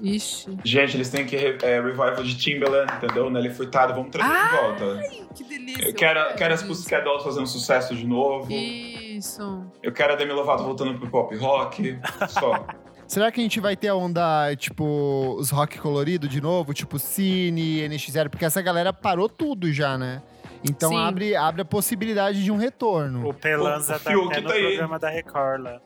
[0.02, 0.58] Ixi.
[0.64, 3.30] Gente, eles têm que é, revival de Timbaland, entendeu?
[3.30, 5.34] Nelly Furtado, vamos trazer de volta.
[5.34, 5.88] Que delícia.
[5.88, 6.62] Eu quero, quero as.
[6.62, 8.52] Pussycat Dolls fazendo sucesso de novo.
[8.52, 9.64] Isso.
[9.82, 11.98] Eu quero a Demi Lovato voltando pro pop rock.
[12.28, 12.66] Só.
[13.06, 16.72] Será que a gente vai ter a onda, tipo, os rock colorido de novo?
[16.72, 18.28] Tipo, Cine, NX0?
[18.30, 20.22] Porque essa galera parou tudo já, né?
[20.68, 20.96] Então Sim.
[20.98, 23.28] abre, abre a possibilidade de um retorno.
[23.28, 24.62] O Pelanza O tá até no tá aí.
[24.68, 25.80] programa da Record lá.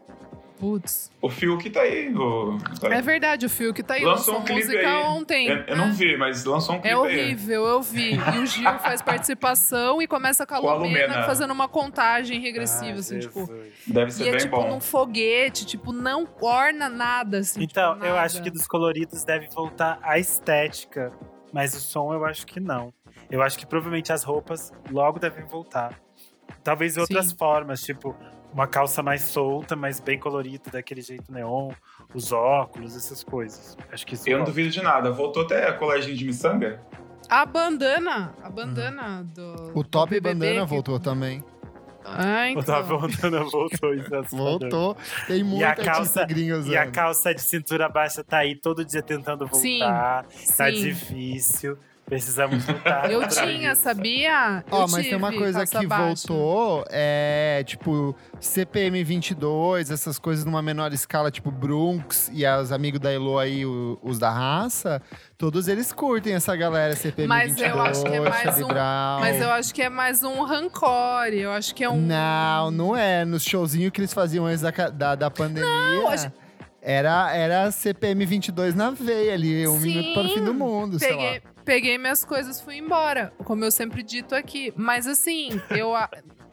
[0.58, 1.10] Putz.
[1.22, 2.12] O Fiuk tá aí.
[2.14, 2.58] O...
[2.80, 4.04] tá- É verdade, o Fiuk tá aí.
[4.04, 5.04] Lançou Lançou um clipe música aí.
[5.04, 5.48] ontem.
[5.48, 5.90] Eu, eu não É.
[5.92, 6.96] vi, mas lançou um clipe É aí.
[6.98, 8.14] horrível, eu vi.
[8.14, 11.22] E o Gil faz participação e começa com a Com a Lumena, Lumena.
[11.26, 13.48] fazendo uma contagem regressiva, Ah, assim, tipo.
[13.86, 14.68] Deve ser E é bem tipo bom.
[14.68, 17.62] num foguete, tipo, não orna nada, assim.
[17.62, 18.22] Então, tipo, eu nada.
[18.26, 21.12] acho que dos coloridos deve voltar a estética,
[21.52, 22.92] mas o som eu acho que não.
[23.30, 25.94] Eu acho que provavelmente as roupas logo devem voltar.
[26.64, 27.36] Talvez outras Sim.
[27.36, 28.16] formas, tipo
[28.52, 31.70] uma calça mais solta, mas bem colorida, daquele jeito neon,
[32.14, 33.76] os óculos, essas coisas.
[33.92, 35.10] Acho que isso Eu não duvido de nada.
[35.10, 36.80] Voltou até a colagem de miçanga.
[37.28, 39.72] A bandana, a bandana do.
[39.78, 41.44] O top do BBB bandana que- voltou também.
[42.10, 42.62] Ah, O então.
[42.62, 43.92] Tava voltando, voltou.
[43.92, 44.22] é.
[44.32, 44.96] Voltou.
[45.26, 45.90] Tem muita calça-
[46.22, 46.72] artista gringa usando.
[46.72, 50.24] E a calça de cintura baixa tá aí todo dia tentando Sim, voltar.
[50.56, 50.72] Tá sim.
[50.72, 51.76] difícil.
[52.08, 53.10] Precisamos lutar.
[53.10, 53.82] Eu tinha, isso.
[53.82, 54.64] sabia?
[54.70, 56.26] Ó, Eu mas tem uma tive coisa que baixa.
[56.26, 62.98] voltou, é tipo CPM 22, essas coisas numa menor escala, tipo Brunx e os amigos
[63.00, 65.02] da Elo aí, o- os da raça,
[65.36, 68.68] todos eles curtem essa galera CPM Mas 22, eu acho que é mais Charlie um-
[68.68, 69.20] Brown.
[69.20, 71.26] Mas eu acho que é mais um rancor.
[71.32, 72.00] Eu acho que é um.
[72.00, 73.24] Não, não é.
[73.24, 76.08] Nos showzinhos que eles faziam antes da, da, da pandemia.
[76.08, 76.32] acho-
[76.80, 80.98] Era, era CPM 22 na veia ali, um Sim, minuto para o fim do mundo,
[80.98, 81.40] sei lá.
[81.68, 84.72] Peguei, minhas coisas fui embora, como eu sempre dito aqui.
[84.74, 85.94] Mas assim, eu.
[85.94, 86.08] a-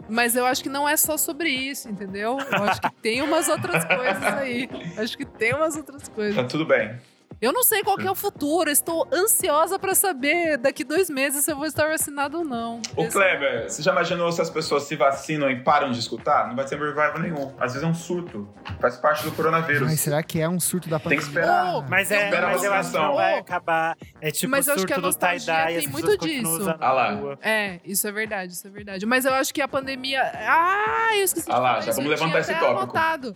[0.10, 2.38] Mas eu acho que não é só sobre isso, entendeu?
[2.52, 4.70] Eu acho que tem umas outras coisas aí.
[4.98, 6.36] Acho que tem umas outras coisas.
[6.36, 7.00] Tá tudo bem.
[7.42, 8.70] Eu não sei qual que é o futuro.
[8.70, 12.82] Estou ansiosa pra saber daqui dois meses se eu vou estar vacinado ou não.
[12.96, 16.48] O Kleber, você já imaginou se as pessoas se vacinam e param de escutar?
[16.48, 17.54] Não vai ter revival nenhum.
[17.60, 18.48] Às vezes é um surto.
[18.80, 19.84] Faz parte do coronavírus.
[19.84, 21.42] Mas será que é um surto da Tem que pandemia?
[21.42, 21.76] esperar.
[21.76, 23.98] Oh, Mas, é, Espera a mas eu acho que não vai acabar.
[24.22, 26.76] É tipo Mas o eu acho que a surto do tie-dye, tem as muito disso.
[26.80, 27.38] Ah lá.
[27.42, 29.06] É, isso é verdade, isso é verdade.
[29.06, 30.22] Mas eu acho que a pandemia.
[30.24, 32.72] Ah, eu esqueci Ah lá, falar já isso, vamos levantar esse tópico.
[32.82, 33.36] anotado.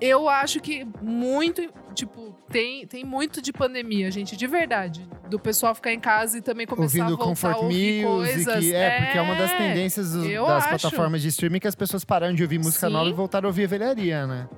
[0.00, 1.62] Eu acho que muito,
[1.94, 5.08] tipo, tem, tem muito de pandemia, gente, de verdade.
[5.30, 8.44] Do pessoal ficar em casa e também começar Ouvindo a voltar Comfort a ouvir Music,
[8.44, 8.64] coisas.
[8.72, 10.68] é, porque é uma das tendências dos- eu das acho.
[10.80, 12.92] plataformas de streaming que as pessoas pararam de ouvir música Sim.
[12.92, 14.48] nova e voltaram a ouvir a velharia, né?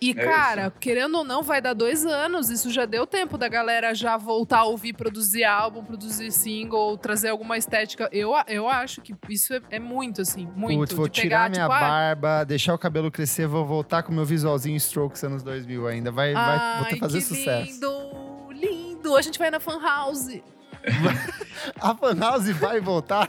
[0.00, 2.50] E, É cara, querendo ou não, vai dar dois anos.
[2.50, 7.28] Isso já deu tempo da galera já voltar a ouvir, produzir álbum, produzir single, trazer
[7.30, 8.08] alguma estética.
[8.12, 10.78] Eu, eu acho que isso é, é muito, assim, muito.
[10.80, 14.02] Putz, vou de pegar, tirar minha tipo, ah, barba, deixar o cabelo crescer, vou voltar
[14.02, 16.12] com meu visualzinho Strokes anos 2000 ainda.
[16.12, 17.70] Vai, vai, vou ter Ai, fazer que sucesso.
[17.72, 19.16] lindo, lindo.
[19.16, 20.28] A gente vai na fan house.
[21.80, 23.28] A Fan House vai voltar?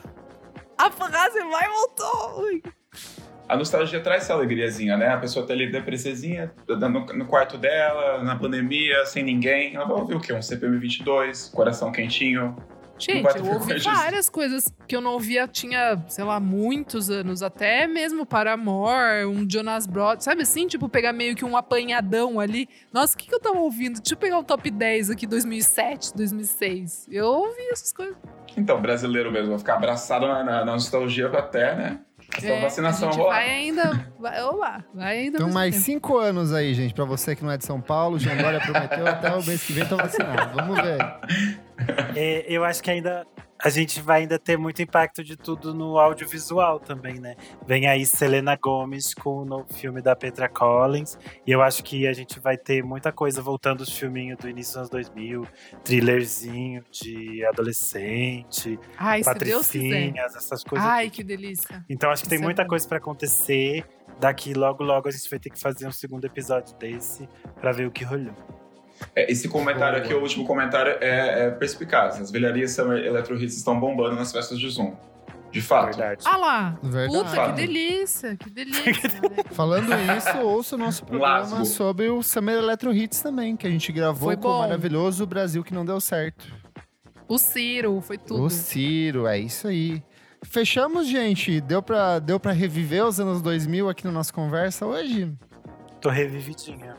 [0.77, 2.61] A fan house vai voltou.
[3.47, 5.07] A nostalgia traz essa alegriazinha, né?
[5.09, 9.75] A pessoa tá ali depressezinha, no, no quarto dela, na pandemia, sem ninguém.
[9.75, 10.33] Ela vai ouvir o quê?
[10.33, 12.55] Um CPM 22, coração quentinho.
[12.99, 13.87] Gente, eu ouvi disso.
[13.91, 17.43] várias coisas que eu não ouvia, tinha, sei lá, muitos anos.
[17.43, 20.23] Até mesmo Paramore, um Jonas Brothers.
[20.23, 20.67] Sabe assim?
[20.67, 22.67] Tipo, pegar meio que um apanhadão ali.
[22.91, 24.01] Nossa, o que, que eu tava ouvindo?
[24.01, 27.07] Deixa eu pegar um top 10 aqui, 2007, 2006.
[27.11, 28.17] Eu ouvi essas coisas.
[28.57, 31.99] Então, brasileiro mesmo, vai ficar abraçado na, na- na nostalgia até, né?
[32.35, 33.35] Essa É, vacinação a gente rolar.
[33.35, 34.05] vai ainda...
[34.19, 35.37] Vai, olá, vai ainda...
[35.37, 38.17] Então, mais mesmo cinco anos aí, gente, pra você que não é de São Paulo.
[38.19, 40.55] Dória prometeu até o mês que vem tá vacinado.
[40.55, 40.97] Vamos ver.
[42.15, 43.25] É, eu acho que ainda
[43.59, 47.35] a gente vai ainda ter muito impacto de tudo no audiovisual também, né?
[47.65, 51.17] Vem aí Selena Gomez com o novo filme da Petra Collins.
[51.45, 54.73] E eu acho que a gente vai ter muita coisa voltando os filminhos do início
[54.73, 55.47] dos anos 2000,
[55.83, 60.87] thrillerzinho de adolescente, Ai, patricinhas, essas coisas.
[60.87, 61.83] Ai, que delícia.
[61.89, 63.83] Então acho que tem é muita coisa pra acontecer.
[64.19, 67.27] Daqui logo logo a gente vai ter que fazer um segundo episódio desse
[67.59, 68.33] pra ver o que rolou.
[69.15, 72.19] É, esse comentário aqui, o último comentário, é, é perspicaz.
[72.19, 74.95] As velharias Summer Electro Hits estão bombando nas festas de Zoom.
[75.51, 75.95] De fato.
[75.97, 76.23] Verdade.
[76.25, 76.77] Ah lá.
[76.83, 77.29] Verdade.
[77.29, 79.21] Puta, que delícia, que delícia.
[79.51, 81.65] Falando isso, ouça o nosso programa lasgo.
[81.65, 84.59] sobre o Summer Electro Hits também, que a gente gravou Foi com o bom.
[84.59, 86.45] maravilhoso Brasil que não deu certo.
[87.29, 88.43] o Ciro, foi tudo.
[88.43, 90.03] O Ciro, é isso aí.
[90.43, 91.61] Fechamos, gente.
[91.61, 95.31] Deu pra, deu pra reviver os anos 2000 aqui na nossa conversa hoje?
[96.01, 96.95] Tô revividinha.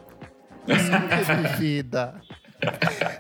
[0.69, 2.21] Revivida.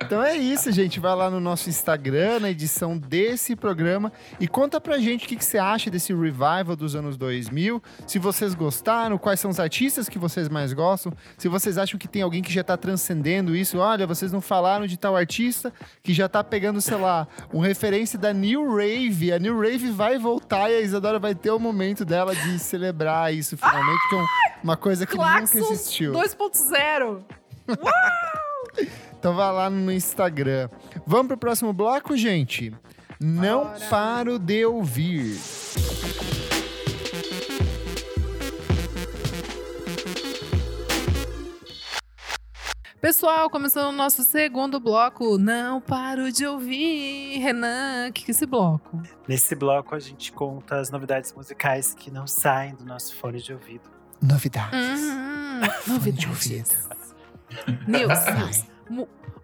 [0.05, 0.99] Então é isso, gente.
[0.99, 5.37] Vai lá no nosso Instagram, na edição desse programa, e conta pra gente o que,
[5.37, 7.81] que você acha desse revival dos anos 2000.
[8.07, 11.13] Se vocês gostaram, quais são os artistas que vocês mais gostam.
[11.37, 13.79] Se vocês acham que tem alguém que já tá transcendendo isso.
[13.79, 15.73] Olha, vocês não falaram de tal artista
[16.03, 19.33] que já tá pegando, sei lá, um referência da New Rave.
[19.33, 23.33] A New Rave vai voltar e a Isadora vai ter o momento dela de celebrar
[23.35, 24.27] isso finalmente, que é um-
[24.65, 26.13] uma coisa que nunca Claxon existiu.
[26.13, 27.25] 2.0.
[29.19, 30.69] Então vai lá no Instagram.
[31.07, 32.73] Vamos pro próximo bloco, gente?
[33.21, 33.81] Não Bora.
[33.91, 35.37] paro de ouvir.
[43.01, 45.39] Pessoal, começando o nosso segundo bloco.
[45.39, 47.39] Não paro de ouvir.
[47.39, 49.01] Renan, o que, que é esse bloco?
[49.29, 53.53] Nesse bloco a gente conta as novidades musicais que não saem do nosso fone de
[53.53, 53.89] ouvido.
[54.21, 55.01] Novidades.
[55.01, 56.89] Hum, Fone de novidades.
[57.87, 58.67] News,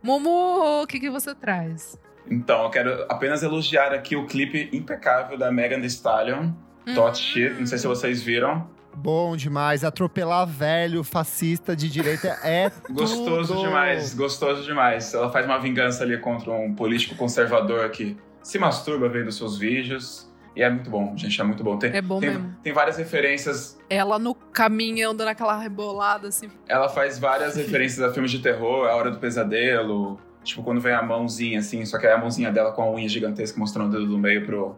[0.02, 1.98] Mumu, o que, que você traz?
[2.30, 6.50] Então, eu quero apenas elogiar aqui o clipe impecável da Megan Thee Stallion,
[6.86, 6.94] Hum.
[6.94, 7.54] Tot Shit.
[7.58, 8.68] Não sei se vocês viram.
[8.94, 9.82] Bom demais.
[9.84, 13.66] Atropelar velho, fascista de direita é Gostoso tudo.
[13.66, 15.14] demais, gostoso demais.
[15.14, 20.30] Ela faz uma vingança ali contra um político conservador que se masturba vendo seus vídeos.
[20.56, 21.76] E é muito bom, gente, é muito bom.
[21.78, 22.54] Tem, É bom tem, mesmo.
[22.62, 23.76] tem várias referências.
[23.90, 26.48] Ela no caminhão, dando aquela rebolada, assim.
[26.68, 30.18] Ela faz várias referências a filmes de terror, A Hora do Pesadelo.
[30.44, 33.08] Tipo, quando vem a mãozinha assim, só que é a mãozinha dela com a unha
[33.08, 34.76] gigantesca mostrando o dedo do meio pro,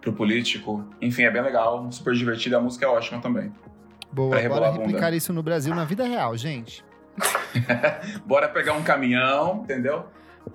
[0.00, 0.84] pro político.
[1.02, 2.56] Enfim, é bem legal, super divertido.
[2.56, 3.52] A música é ótima também.
[4.10, 6.82] Boa, Pra rebolar bora replicar isso no Brasil na vida real, gente.
[8.24, 10.06] Bora pegar um caminhão, entendeu?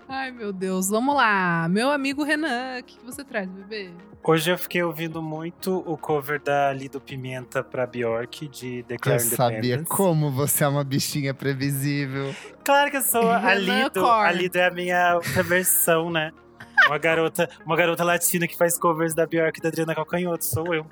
[0.08, 0.90] Ai, meu Deus.
[0.90, 1.68] Vamos lá.
[1.70, 3.92] Meu amigo Renan, o que, que você traz, bebê?
[4.26, 9.20] Hoje eu fiquei ouvindo muito o cover da Lido Pimenta pra Bjork, de Eu Declare
[9.20, 9.90] sabia Independence.
[9.90, 12.34] como você é uma bichinha previsível.
[12.64, 14.06] Claro que eu sou a Lido.
[14.06, 16.32] A Lido é a minha outra versão, né?
[16.88, 20.74] Uma garota, uma garota latina que faz covers da Bjork e da Adriana Calcanhoto, sou
[20.74, 20.86] eu.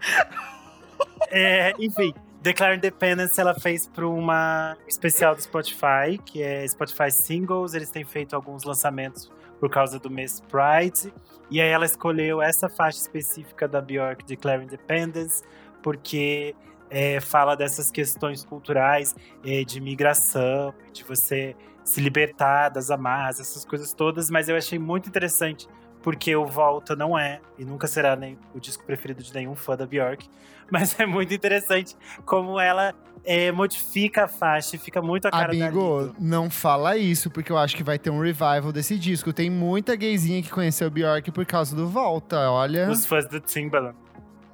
[1.30, 7.74] É, enfim, Declare Independence ela fez para uma especial do Spotify, que é Spotify Singles.
[7.74, 11.14] Eles têm feito alguns lançamentos por causa do mês Pride.
[11.52, 15.44] E aí ela escolheu essa faixa específica da Bjork, Declare Independence,
[15.84, 16.56] porque
[16.90, 23.64] é, fala dessas questões culturais é, de migração, de você se libertar das amarras, essas
[23.64, 24.32] coisas todas.
[24.32, 25.68] Mas eu achei muito interessante,
[26.02, 29.78] porque o Volta não é, e nunca será nem o disco preferido de nenhum fã
[29.78, 30.28] da Bjork.
[30.72, 31.96] Mas é muito interessante
[32.26, 36.98] como ela é, modifica a faixa e fica muito a cara da Amigo, não fala
[36.98, 39.34] isso, porque eu acho que vai ter um revival desse disco.
[39.34, 42.90] Tem muita gayzinha que conheceu Bjork por causa do Volta, olha.
[42.90, 43.96] Os fãs do Timbaland.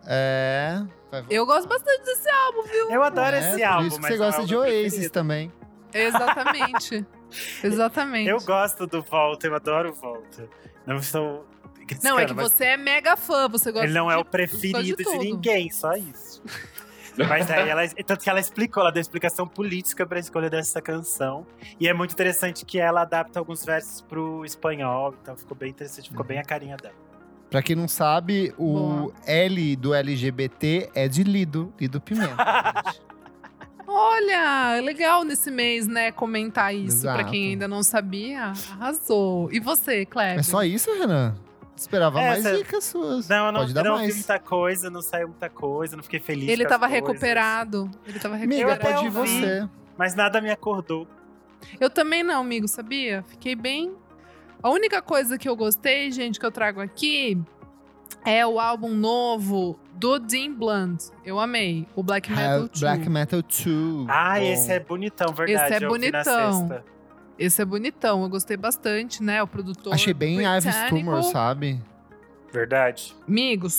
[0.05, 0.83] É.
[1.29, 2.91] Eu gosto bastante desse álbum, viu?
[2.91, 5.13] Eu adoro é, esse por álbum, isso que mas você é gosta de Oasis preferido.
[5.13, 5.53] também.
[5.93, 7.05] Exatamente.
[7.63, 8.29] Exatamente.
[8.29, 10.49] Eu gosto do Volta, eu adoro o Volta.
[10.85, 11.45] Não estou
[12.03, 14.25] Não, é que mas você é mega fã, você gosta ele não é de- o
[14.25, 16.41] preferido de de, ninguém, só isso.
[17.17, 21.47] Mas aí ela, tanto que ela explicou, ela deu explicação política pra escolha dessa canção.
[21.79, 26.09] E é muito interessante que ela adapta alguns versos pro espanhol, então ficou bem interessante,
[26.09, 26.93] ficou bem a carinha dela.
[27.49, 29.13] Pra quem não sabe, o Boa.
[29.25, 32.35] L do LGBT é de Lido, Lido Pimenta.
[33.89, 37.01] Olha, é legal nesse mês, né, comentar isso.
[37.03, 37.31] Pra Exato.
[37.31, 39.49] quem ainda não sabia, arrasou.
[39.51, 40.39] E você, Kleber?
[40.39, 41.35] é só isso, Renan?
[41.77, 43.27] Esperava É, mais Essa- dicas suas.
[43.29, 44.15] Não, eu não, Pode eu dar não vi mais.
[44.15, 46.49] muita coisa, não saiu muita coisa, não fiquei feliz.
[46.49, 47.07] Ele tava coisas.
[47.07, 47.89] recuperado.
[48.05, 49.69] Ele tava Amiga, Eu até pode ir você.
[49.97, 51.07] Mas nada me acordou.
[51.79, 53.23] Eu também não, amigo, sabia?
[53.27, 53.93] Fiquei bem.
[54.61, 57.39] A única coisa que eu gostei, gente, que eu trago aqui
[58.25, 61.05] é o álbum novo do Dean Blunt.
[61.25, 61.87] Eu amei.
[61.95, 62.79] O Black Metal 2.
[62.79, 64.05] Black Metal 2.
[64.09, 64.45] Ah, Bom.
[64.45, 65.73] esse é bonitão, verdade.
[65.73, 66.83] Esse é eu ouvi na bonitão.
[67.37, 69.41] Esse é bonitão, eu gostei bastante, né?
[69.43, 69.93] O produtor.
[69.93, 70.75] Achei bem Ives.
[70.89, 71.79] Tumor, sabe?
[72.51, 73.15] Verdade.
[73.27, 73.73] Amigos,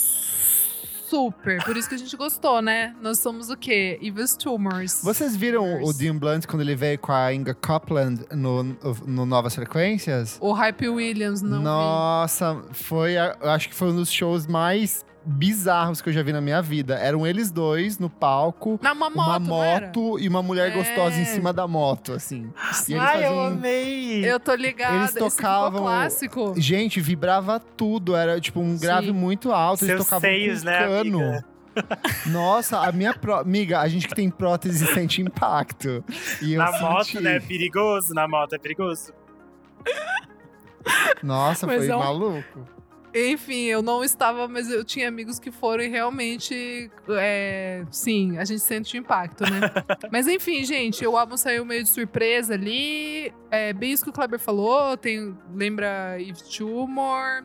[1.08, 1.64] super.
[1.64, 2.94] Por isso que a gente gostou, né?
[3.00, 3.98] Nós somos o quê?
[4.02, 5.00] Evil's Tumors.
[5.02, 5.96] Vocês viram o Tumors.
[5.98, 8.62] Dean Blunt quando ele veio com a Inga Copland no,
[9.06, 10.36] no Novas Frequências?
[10.40, 11.64] O Hype Williams, não vi.
[11.64, 16.22] Nossa, foi, a- eu acho que foi um dos shows mais bizarros que eu já
[16.22, 16.94] vi na minha vida.
[16.96, 19.86] Eram eles dois no palco, Na uma moto, uma não era?
[19.86, 20.74] moto e uma mulher É.
[20.74, 22.50] gostosa em cima da moto, assim.
[22.88, 24.24] E eles Ai, eu faziam- amei!
[24.24, 24.94] Eu tô ligada.
[24.96, 26.54] Eles esse ficou tocavam- clássico.
[26.56, 29.12] Gente, vibrava tudo, era tipo um grave Sim.
[29.12, 31.18] muito alto, eles Seus tocavam seios, com né, cano.
[31.22, 31.44] amiga?
[32.26, 33.38] Nossa, a minha pró...
[33.38, 36.02] amiga, a gente que tem prótese sente impacto.
[36.42, 37.20] E eu Na moto, senti.
[37.22, 37.36] né?
[37.36, 38.12] É perigoso.
[38.14, 39.12] Na moto é perigoso.
[41.22, 42.66] Nossa, Mas foi é um- maluco.
[43.14, 48.44] Enfim, eu não estava, mas eu tinha amigos que foram e realmente, é, sim, a
[48.44, 49.60] gente sente o impacto, né?
[50.12, 53.32] mas enfim, gente, o álbum saiu meio de surpresa ali.
[53.50, 57.44] É bem isso que o Kleber falou, tem, lembra Eve Tumor.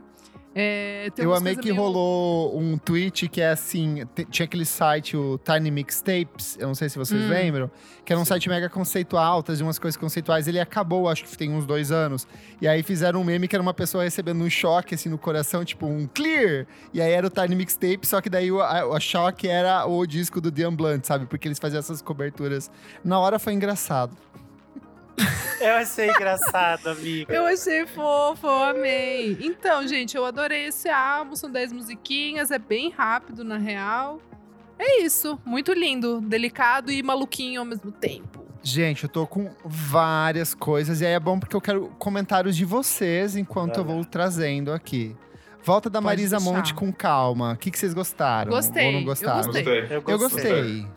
[0.56, 5.18] É, tem Eu amei que meio- rolou um tweet que é assim: tinha aquele site,
[5.18, 7.30] o Tiny Mixtapes, eu não sei se vocês Hum.
[7.30, 7.72] lembram,
[8.06, 10.48] que era um site mega conceitual, trazia umas coisas conceituais.
[10.48, 12.28] Ele acabou, acho que tem uns dois anos.
[12.62, 15.66] E aí fizeram um meme que era uma pessoa recebendo um choque assim no coração,
[15.66, 16.68] tipo um clear.
[16.94, 20.06] E aí era o Tiny Mixtape, só que daí o, a, o choque era o
[20.06, 21.26] disco do Dian Blunt, sabe?
[21.26, 22.70] Porque eles faziam essas coberturas.
[23.04, 24.16] Na hora foi engraçado.
[25.60, 27.34] Eu achei engraçado, amiga.
[27.34, 29.38] Eu achei fofo, eu amei.
[29.40, 31.36] Então, gente, eu adorei esse álbum.
[31.36, 34.20] São 10 musiquinhas, é bem rápido, na real.
[34.78, 38.44] É isso, muito lindo, delicado e maluquinho ao mesmo tempo.
[38.62, 42.66] Gente, eu tô com várias coisas e aí é bom porque eu quero comentários de
[42.66, 45.16] vocês enquanto eu vou trazendo aqui.
[45.64, 46.52] Volta da Pode Marisa deixar.
[46.52, 47.54] Monte com calma.
[47.54, 48.52] O que, que vocês gostaram?
[48.52, 49.44] Gostei, Ou não eu gostaram?
[49.44, 49.64] gostei.
[49.64, 49.98] Gostei.
[49.98, 50.88] Eu Eu gostei.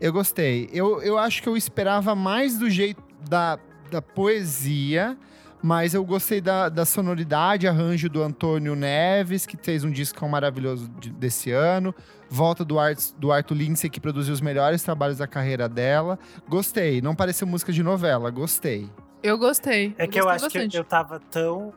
[0.00, 0.70] Eu gostei.
[0.72, 3.58] Eu, eu acho que eu esperava mais do jeito da,
[3.90, 5.16] da poesia,
[5.62, 10.88] mas eu gostei da, da sonoridade, arranjo do Antônio Neves, que fez um disco maravilhoso
[11.00, 11.94] de- desse ano.
[12.28, 16.18] Volta do, Art, do Arthur Lindsay, que produziu os melhores trabalhos da carreira dela.
[16.48, 17.00] Gostei.
[17.00, 18.30] Não pareceu música de novela.
[18.30, 18.90] Gostei.
[19.22, 19.94] Eu gostei.
[19.98, 20.76] É que eu gostei acho que bastante.
[20.76, 21.72] eu tava tão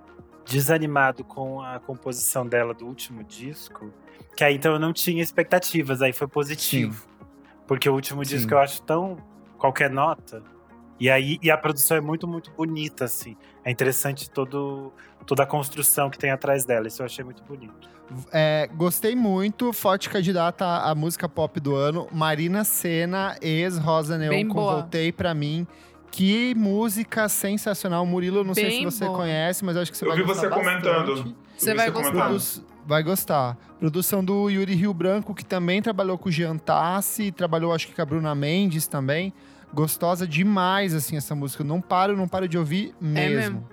[0.45, 3.93] desanimado com a composição dela do último disco,
[4.35, 7.05] que aí então eu não tinha expectativas, aí foi positivo.
[7.67, 8.35] Porque o último Sim.
[8.35, 9.17] disco eu acho tão
[9.57, 10.41] qualquer nota.
[10.99, 13.35] E aí e a produção é muito, muito bonita, assim.
[13.63, 14.91] É interessante todo,
[15.25, 16.87] toda a construção que tem atrás dela.
[16.87, 17.89] Isso eu achei muito bonito.
[18.33, 19.71] É, gostei muito.
[19.71, 22.07] Forte candidata à música pop do ano.
[22.11, 24.73] Marina Senna, ex-Rosa Neon Bem com boa.
[24.81, 25.65] Voltei Pra Mim.
[26.11, 28.03] Que música sensacional.
[28.05, 29.17] Murilo, eu não sei se Bem você boa.
[29.17, 30.81] conhece, mas eu acho que você Eu vai vi gostar você bastante.
[30.81, 31.35] comentando.
[31.55, 32.63] Você Eu vi vai você gostar.
[32.87, 33.57] Vai gostar.
[33.79, 37.93] Produção do Yuri Rio Branco, que também trabalhou com o Jean Tassi, trabalhou acho que
[37.93, 39.31] com a Bruna Mendes também.
[39.73, 41.63] Gostosa demais, assim, essa música.
[41.63, 43.35] Não paro, não paro de ouvir mesmo.
[43.37, 43.69] mesmo.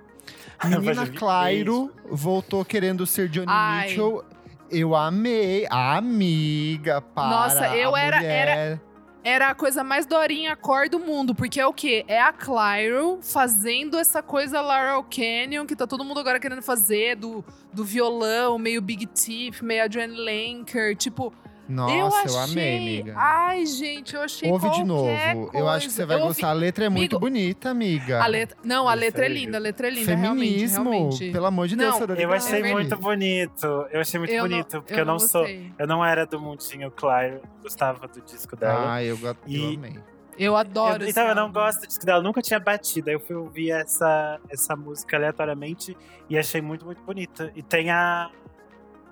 [0.62, 3.88] Mas Menina eu Clairo voltou querendo ser Johnny Ai.
[3.88, 4.24] Mitchell.
[4.70, 5.66] Eu amei.
[5.70, 8.80] A amiga, para Nossa, eu a era- mulher.
[9.24, 12.04] Era a coisa mais dorinha cor do mundo, porque é o quê?
[12.06, 17.16] É a Clyro fazendo essa coisa Laurel Canyon, que tá todo mundo agora querendo fazer,
[17.16, 21.32] do, do violão, meio Big Tip, meio Adrienne Lenker, tipo...
[21.68, 21.98] Nossa, eu
[22.32, 22.52] eu, achei...
[22.52, 23.14] amei, amiga.
[23.16, 25.04] Ai, gente, eu achei Ouve de novo.
[25.08, 26.22] qualquer Eu acho que você vai coisa.
[26.22, 26.48] Eu ouvi- gostar.
[26.50, 28.22] A letra é muito Amigo, bonita, amiga.
[28.22, 28.56] A letra...
[28.62, 31.32] Não, a letra é linda, a letra é linda, realmente, Feminismo, realmente.
[31.32, 32.14] pelo amor de Deus, Não.
[32.14, 32.74] Eu achei verdade.
[32.74, 33.66] muito bonito.
[33.90, 35.40] Eu achei muito Eu não- bonito, porque eu não, sou.
[35.42, 35.72] gostei.
[35.78, 38.94] Eu não era do mundinho Claire, eu gostava do disco dela.
[38.94, 39.98] Ah, eu, go- eu E- amei.
[40.38, 41.54] Eu adoro Eu- então, eu não álbum.
[41.54, 43.08] gosto do disco dela, eu nunca tinha batido.
[43.08, 45.96] Aí eu fui ouvir essa, essa música aleatoriamente
[46.28, 47.50] e achei muito, muito bonita.
[47.56, 48.30] E tem a.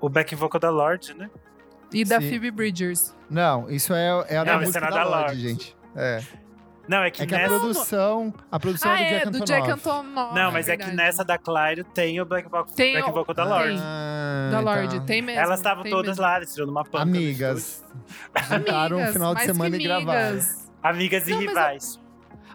[0.01, 1.31] O back vocal da Lorde, né?
[1.95, 2.29] E da Sim.
[2.31, 3.15] Phoebe Bridgers.
[3.31, 5.77] Não, isso é, é a da Não, música é da nada Lorde, gente.
[5.97, 6.21] É.
[6.87, 7.49] Não, é que, É que a nessa.
[7.49, 9.89] produção, a produção ah, é do é, Jack do Jack Antonoff.
[9.89, 10.35] Antonoff.
[10.35, 10.97] Não, mas é, que verdade.
[10.97, 13.53] nessa da Claire tem o back vocal, Tem back o- vocal da tem.
[13.53, 13.79] Lorde.
[13.83, 15.07] Ah, Da Lorde, tá.
[15.07, 15.41] tem mesmo.
[15.41, 16.23] Elas estavam todas mesmo.
[16.23, 16.99] lá, eles tirando uma panca.
[17.05, 17.83] Amigas.
[18.51, 20.39] Juntaram um Amigas, final de semana que e gravaram.
[20.83, 21.27] amigas.
[21.27, 22.01] E Não, rivais.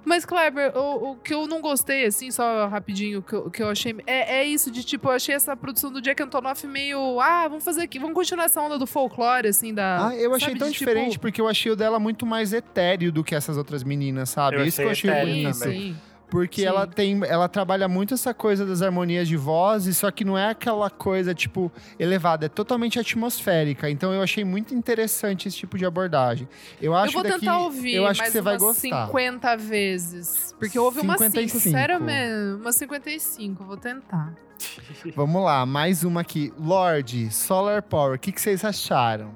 [0.06, 3.70] Mas, Kleber, o, o que eu não gostei, assim, só rapidinho, que, eu- que eu
[3.70, 3.95] achei.
[4.08, 7.20] É, é isso, de tipo, eu achei essa produção do Jack Antonoff meio.
[7.20, 10.08] Ah, vamos fazer aqui, vamos continuar essa onda do folclore, assim, da.
[10.10, 12.54] Ah, eu achei sabe, tão de, diferente tipo, porque eu achei o dela muito mais
[12.54, 14.58] etéreo do que essas outras meninas, sabe?
[14.58, 15.60] Eu Isso que eu achei bonito.
[15.60, 15.80] também.
[15.82, 15.97] Sim.
[16.30, 16.67] Porque Sim.
[16.67, 20.49] ela tem, ela trabalha muito essa coisa das harmonias de vozes, só que não é
[20.49, 23.89] aquela coisa tipo elevada, é totalmente atmosférica.
[23.89, 26.47] Então eu achei muito interessante esse tipo de abordagem.
[26.82, 29.07] Eu acho Eu vou que daqui, tentar ouvir eu acho mais que você vai gostar.
[29.07, 30.55] 50 vezes.
[30.59, 31.71] Porque houve umas 5, 55.
[31.71, 32.57] sério mesmo.
[32.57, 34.34] Umas 55, vou tentar.
[35.15, 36.53] Vamos lá, mais uma aqui.
[36.59, 39.32] Lorde, Solar Power, o que, que vocês acharam?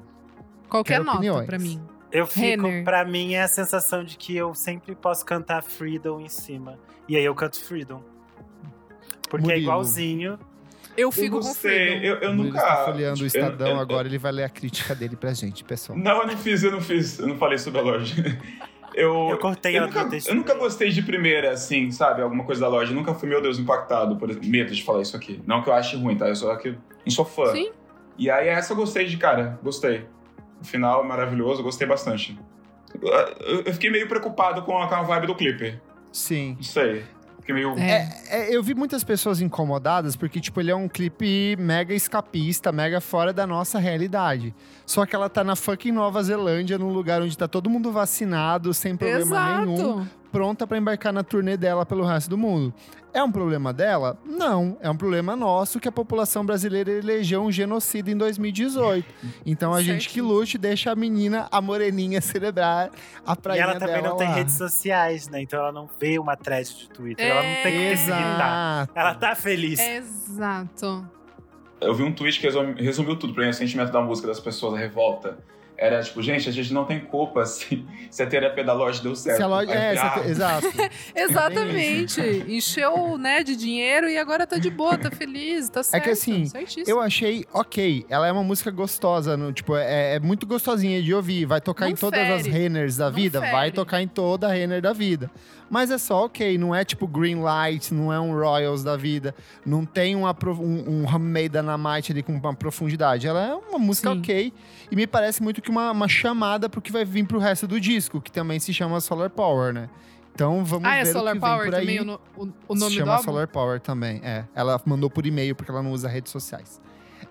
[0.70, 1.82] Qualquer Quero nota pra mim.
[2.14, 2.84] Eu fico, Renner.
[2.84, 6.78] pra mim, é a sensação de que eu sempre posso cantar Freedom em cima.
[7.10, 8.02] E aí eu canto Freedom.
[9.30, 9.62] Porque é Murilo.
[9.64, 10.40] igualzinho.
[10.96, 11.88] Eu Eu fico com gostei.
[12.00, 12.06] Freedom.
[12.06, 12.62] Eu, eu nunca.
[12.62, 15.64] tá folheando o eu- Estadão eu- agora, ele vai ler a crítica dele pra gente,
[15.64, 15.98] pessoal.
[15.98, 17.18] Não, eu não fiz, eu não fiz.
[17.18, 18.14] Eu não falei sobre a loja.
[18.96, 22.22] Eu, Eu cortei eu a nunca, eu nunca gostei de primeira, assim, sabe?
[22.22, 22.92] Alguma coisa da loja.
[22.92, 25.42] Eu nunca fui, meu Deus, impactado por medo de falar isso aqui.
[25.48, 26.28] Não que eu ache ruim, tá?
[26.30, 26.70] Eu só que
[27.04, 27.52] não sou fã.
[27.54, 27.72] Sim.
[28.20, 30.06] E aí essa eu gostei de cara, gostei.
[30.64, 32.40] O final é maravilhoso, gostei bastante.
[33.02, 35.78] Eu, fiquei meio preocupado com a, com a vibe do clipe.
[36.10, 36.54] Sim.
[36.56, 37.04] Não sei.
[37.42, 37.78] Fiquei meio.
[37.78, 38.10] É.
[38.30, 43.02] É, eu vi muitas pessoas incomodadas porque, tipo, ele é um clipe mega escapista, mega
[43.02, 44.56] fora da nossa realidade.
[44.86, 48.74] Só que ela tá na fucking Nova Zelândia, num lugar onde tá todo mundo vacinado,
[48.74, 50.10] sem problema nenhum, Exato.
[50.34, 52.74] Pronta pra embarcar na turnê dela pelo resto do mundo.
[53.14, 54.18] É um problema dela?
[54.26, 54.76] Não.
[54.82, 59.06] É um problema nosso que a população brasileira elegeu um genocídio em 2018.
[59.46, 62.90] Então a gente que lute deixa a menina, a moreninha, celebrar
[63.24, 64.34] a E praia ela também dela não tem lá.
[64.34, 65.44] redes sociais, né?
[65.44, 67.24] Então ela não vê uma thread de Twitter.
[67.28, 68.90] Ela não tem que se irritar.
[68.96, 69.80] Ela tá feliz.
[69.80, 71.08] Exato.
[71.80, 74.40] Eu vi um tweet que resumi- resumiu tudo pra mim, o sentimento da música das
[74.40, 75.38] pessoas, a revolta.
[75.78, 79.16] Era tipo, gente, a gente não tem culpa se, se a terapia da loja deu
[79.16, 79.38] certo.
[79.38, 80.68] Se a loja, é, a- exato.
[81.16, 82.22] Exatamente.
[82.48, 86.02] Encheu, né, de dinheiro e agora tá de boa, tá feliz, tá certo.
[86.02, 86.86] É que assim, certíssimo.
[86.88, 88.06] Eu achei ok.
[88.10, 91.46] Ela é uma música gostosa, no, tipo, é, é muito gostosinha de ouvir.
[91.46, 92.50] Vai tocar Não em todas as fere.
[92.58, 93.40] Renners da Não vida?
[93.40, 93.52] fere.
[93.52, 95.30] Vai tocar em toda a Renner da vida.
[95.70, 99.34] Mas é só ok, não é tipo Green Light, não é um Royals da vida.
[99.66, 103.26] Não tem um, um, um Handmaid Dynamite ali com uma profundidade.
[103.26, 104.20] Ela é uma música Sim.
[104.20, 104.54] ok.
[104.94, 107.80] E me parece muito que uma, uma chamada pro que vai vir pro resto do
[107.80, 109.90] disco, que também se chama Solar Power, né?
[110.36, 111.98] Então vamos Ah, ver é o que Solar Power por aí.
[111.98, 113.24] também o, o, o nome Se do chama álbum?
[113.24, 114.46] Solar Power também, é.
[114.54, 116.80] Ela mandou por e-mail porque ela não usa redes sociais.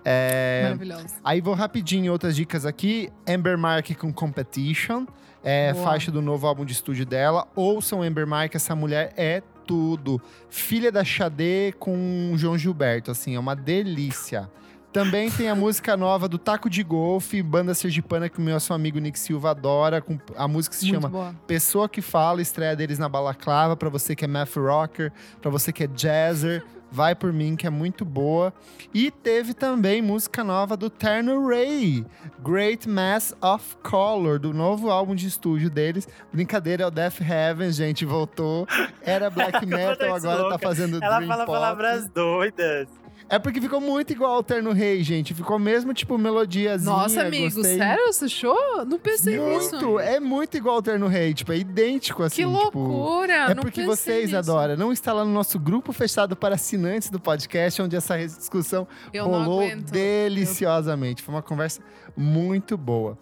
[0.03, 1.05] É, Maravilhoso.
[1.23, 3.09] Aí vou rapidinho outras dicas aqui.
[3.25, 5.05] Amber Mark com Competition.
[5.41, 5.85] É Boa.
[5.85, 7.47] faixa do novo álbum de estúdio dela.
[7.55, 10.21] Ouçam Amber Mark, essa mulher é tudo.
[10.49, 14.49] Filha da Xadê com João Gilberto, assim, é uma delícia.
[14.93, 18.99] Também tem a música nova do Taco de Golfe, banda sergipana que o meu amigo
[18.99, 19.99] Nick Silva adora.
[19.99, 21.35] Com a música se Muito chama boa.
[21.47, 25.73] Pessoa que Fala, estreia deles na Balaclava, pra você que é math rocker, pra você
[25.73, 28.53] que é jazzer, vai por mim que é muito boa.
[28.93, 32.05] E teve também música nova do Terno Ray,
[32.43, 36.07] Great Mass of Color, do novo álbum de estúdio deles.
[36.31, 38.67] Brincadeira, é o Death Heaven, gente, voltou.
[39.01, 41.55] Era black metal, Completamente agora tá fazendo Ela dream fala pop.
[41.55, 42.87] palavras doidas.
[43.29, 45.33] É porque ficou muito igual ao Terno Rei, gente.
[45.33, 46.91] Ficou mesmo, tipo, melodiazinha.
[46.91, 47.77] Nossa, amigo, gostei.
[47.77, 48.13] sério?
[48.13, 48.85] Você achou?
[48.85, 49.71] Não pensei nisso.
[49.75, 52.79] Muito, é muito igual ao Terno Rei, tipo, é idêntico assim, Que tipo...
[52.79, 53.33] loucura!
[53.33, 54.37] É não porque vocês, nisso.
[54.37, 58.87] Adora, não está lá no nosso grupo fechado para assinantes do podcast, onde essa discussão
[59.13, 61.21] Eu rolou deliciosamente.
[61.23, 61.81] Foi uma conversa
[62.15, 63.17] muito boa.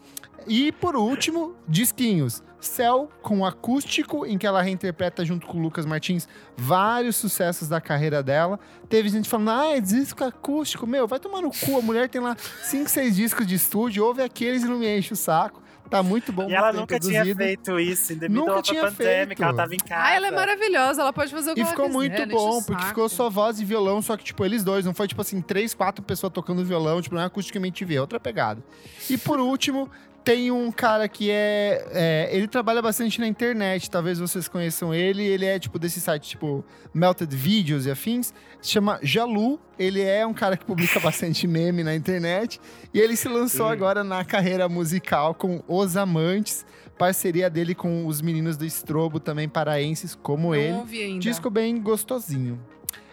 [0.48, 2.44] E por último, disquinhos.
[2.66, 7.82] Céu com acústico, em que ela reinterpreta junto com o Lucas Martins vários sucessos da
[7.82, 8.60] carreira dela.
[8.88, 10.86] Teve gente falando, ah, é disco acústico.
[10.86, 11.78] Meu, vai tomar no cu.
[11.78, 15.14] A mulher tem lá cinco, seis discos de estúdio, ouve aqueles e não me enche
[15.14, 15.62] o saco.
[15.92, 16.50] Tá muito bom.
[16.50, 17.22] E ela nunca produzido.
[17.22, 19.44] tinha feito isso, me Nunca tinha pandêmica, feito.
[19.44, 20.02] ela tava em casa.
[20.02, 22.86] Ah, ela é maravilhosa, ela pode fazer o que E ficou quiser, muito bom, porque
[22.86, 24.86] ficou só voz e violão, só que, tipo, eles dois.
[24.86, 28.02] Não foi, tipo assim, três, quatro pessoas tocando violão, tipo, não é acusticamente ver, é
[28.02, 28.64] outra pegada.
[29.10, 29.92] E por último,
[30.24, 35.24] tem um cara que é, é, Ele trabalha bastante na internet, talvez vocês conheçam ele.
[35.24, 36.64] Ele é, tipo, desse site, tipo,
[36.94, 38.34] Melted Videos e afins.
[38.62, 39.60] Se chama Jalu.
[39.80, 42.60] Ele é um cara que publica bastante meme na internet.
[42.94, 46.66] E ele se lançou agora na carreira musical com Os Amantes.
[46.98, 50.74] Parceria dele com os meninos do Estrobo, também paraenses, como Não ele.
[50.74, 51.20] ouvi ainda.
[51.20, 52.60] Disco bem gostosinho.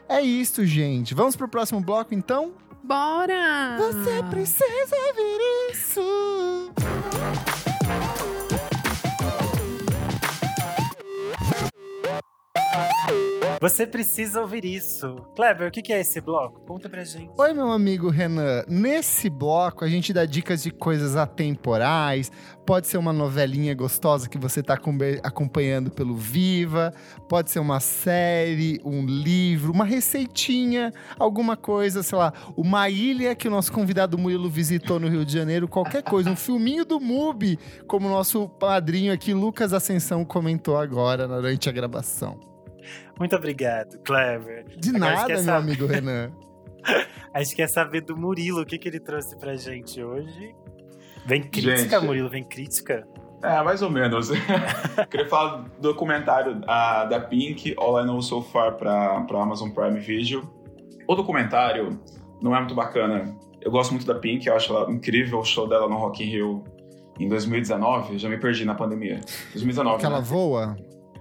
[0.07, 1.15] É isso, gente.
[1.15, 2.53] Vamos pro próximo bloco, então?
[2.89, 3.77] Bora!
[3.77, 6.01] Você precisa ver isso.
[13.61, 15.17] Você precisa ouvir isso.
[15.35, 16.61] Kleber, o que é esse bloco?
[16.61, 17.33] Conta pra gente.
[17.37, 18.63] Oi, meu amigo Renan.
[18.69, 22.31] Nesse bloco, a gente dá dicas de coisas atemporais.
[22.65, 24.79] Pode ser uma novelinha gostosa que você está
[25.25, 26.95] acompanhando pelo Viva.
[27.29, 33.49] Pode ser uma série, um livro, uma receitinha, alguma coisa, sei lá, uma ilha que
[33.49, 36.31] o nosso convidado Murilo visitou no Rio de Janeiro, qualquer coisa.
[36.31, 41.73] Um filminho do MUBI, como o nosso padrinho aqui, Lucas Ascensão, comentou agora durante a
[41.73, 42.39] gravação.
[43.19, 44.65] Muito obrigado, Kleber.
[44.77, 46.31] De Agora nada, meu saber- amigo Renan.
[47.35, 50.55] A gente quer saber do Murilo, o que, que ele trouxe pra gente hoje.
[51.27, 52.07] Vem crítica, Gente.
[52.07, 53.07] Murilo, vem crítica.
[53.43, 54.31] É, mais ou menos.
[55.11, 60.01] Queria falar do documentário da Pink, All I Know So Far, pra, pra Amazon Prime
[60.01, 60.51] Video.
[61.07, 62.01] O documentário
[62.43, 63.37] não é muito bacana.
[63.61, 66.27] Eu gosto muito da Pink, eu acho ela incrível o show dela no Rock in
[66.31, 66.65] Rio
[67.19, 68.19] em 2019.
[68.19, 69.21] Já me perdi na pandemia.
[69.53, 70.25] 2019, Que ela né?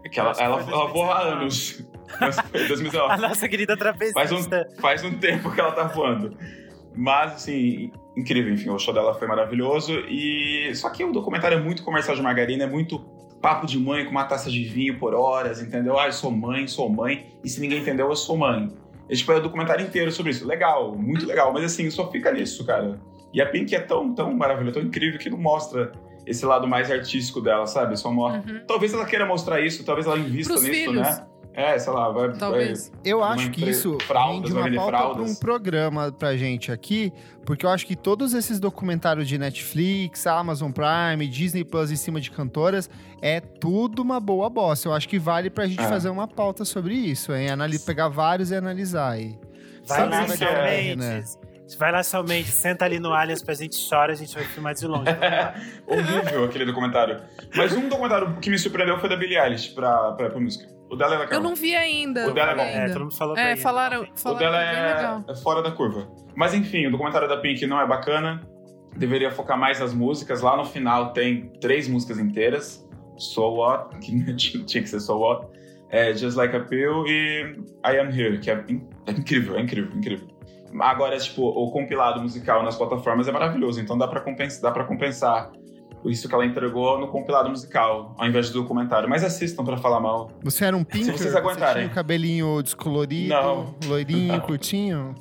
[0.07, 0.09] Voa.
[0.09, 1.43] Que ela, ela, ela voa há 2019.
[1.43, 1.87] anos.
[2.19, 3.21] A 2019.
[3.21, 4.67] nossa querida Faz um, trapezista.
[4.79, 6.37] faz um tempo que ela tá voando.
[6.95, 9.93] Mas, assim, incrível, enfim, o show dela foi maravilhoso.
[10.09, 12.99] E só que o documentário é muito comercial de margarina, é muito
[13.41, 15.99] papo de mãe com uma taça de vinho por horas, entendeu?
[15.99, 18.67] Ah, eu sou mãe, sou mãe, e se ninguém entendeu, eu sou mãe.
[19.09, 20.45] E, tipo, é o documentário inteiro sobre isso.
[20.45, 22.99] Legal, muito legal, mas assim, só fica nisso, cara.
[23.33, 25.91] E a Pink é tão, tão maravilhosa, tão incrível que não mostra
[26.27, 27.97] esse lado mais artístico dela, sabe?
[27.97, 28.43] Só mostra.
[28.53, 28.61] Uhum.
[28.67, 31.01] Talvez ela queira mostrar isso, talvez ela invista Pros nisso, filhos.
[31.01, 31.25] né?
[31.53, 32.31] É, sei lá, vai.
[32.33, 32.91] Talvez.
[33.03, 36.71] Eu Uma acho que isso fraldas, rende vai uma pauta para um programa pra gente
[36.71, 37.11] aqui,
[37.47, 42.21] porque eu acho que todos esses documentários de Netflix, Amazon Prime, Disney Plus em cima
[42.21, 42.87] de cantoras,
[43.23, 44.87] é tudo uma boa bosta.
[44.87, 45.87] Eu acho que vale pra gente É.
[45.87, 47.49] fazer uma pauta sobre isso, hein?
[47.49, 49.35] Anali pegar vários e analisar aí.
[49.87, 51.23] Vai Sabe lá, vai ter, né?
[51.77, 52.53] Vai lá, Mendes.
[52.53, 55.05] Senta ali no Aliens pra gente chorar, a gente vai filmar de longe.
[55.85, 57.21] Horrível aquele documentário.
[57.55, 60.67] Mas um documentário que me surpreendeu foi da Billie Eilish pra, pra, pra música.
[60.89, 61.33] O dela é legal.
[61.33, 62.29] Eu não vi ainda.
[62.29, 62.61] O dela é bom.
[62.61, 64.09] É, todo mundo falou É, falaram, né?
[64.15, 66.07] O falaram dela é é, é fora da curva.
[66.35, 68.41] Mas enfim, o documentário da Pink não é bacana.
[68.95, 70.41] Deveria focar mais nas músicas.
[70.41, 72.87] Lá no final tem três músicas inteiras.
[73.17, 74.23] So What, que
[74.63, 75.47] tinha que ser So What.
[75.89, 77.55] É Just Like a Pill e
[77.85, 80.27] I Am Here, que é, in- é incrível, é incrível, incrível.
[80.79, 84.83] Agora, tipo, o compilado musical nas plataformas é maravilhoso, então dá pra compensar, dá pra
[84.83, 85.51] compensar
[86.05, 89.09] isso que ela entregou no compilado musical, ao invés do documentário.
[89.09, 90.31] Mas assistam pra falar mal.
[90.43, 91.17] Você era um pinker?
[91.17, 91.83] vocês Você aguentarem.
[91.83, 93.75] tinha o cabelinho descolorido, Não.
[93.85, 94.39] loirinho, Não.
[94.41, 95.15] curtinho?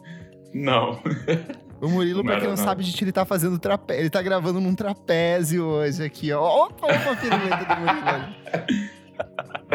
[0.55, 0.99] Não.
[1.79, 2.65] O Murilo, Não pra quem não, não.
[2.65, 4.01] sabe, gente, ele tá fazendo trapézio.
[4.01, 6.65] Ele tá gravando num trapézio hoje aqui, ó.
[6.65, 8.97] Opa, opa, a do Murilo.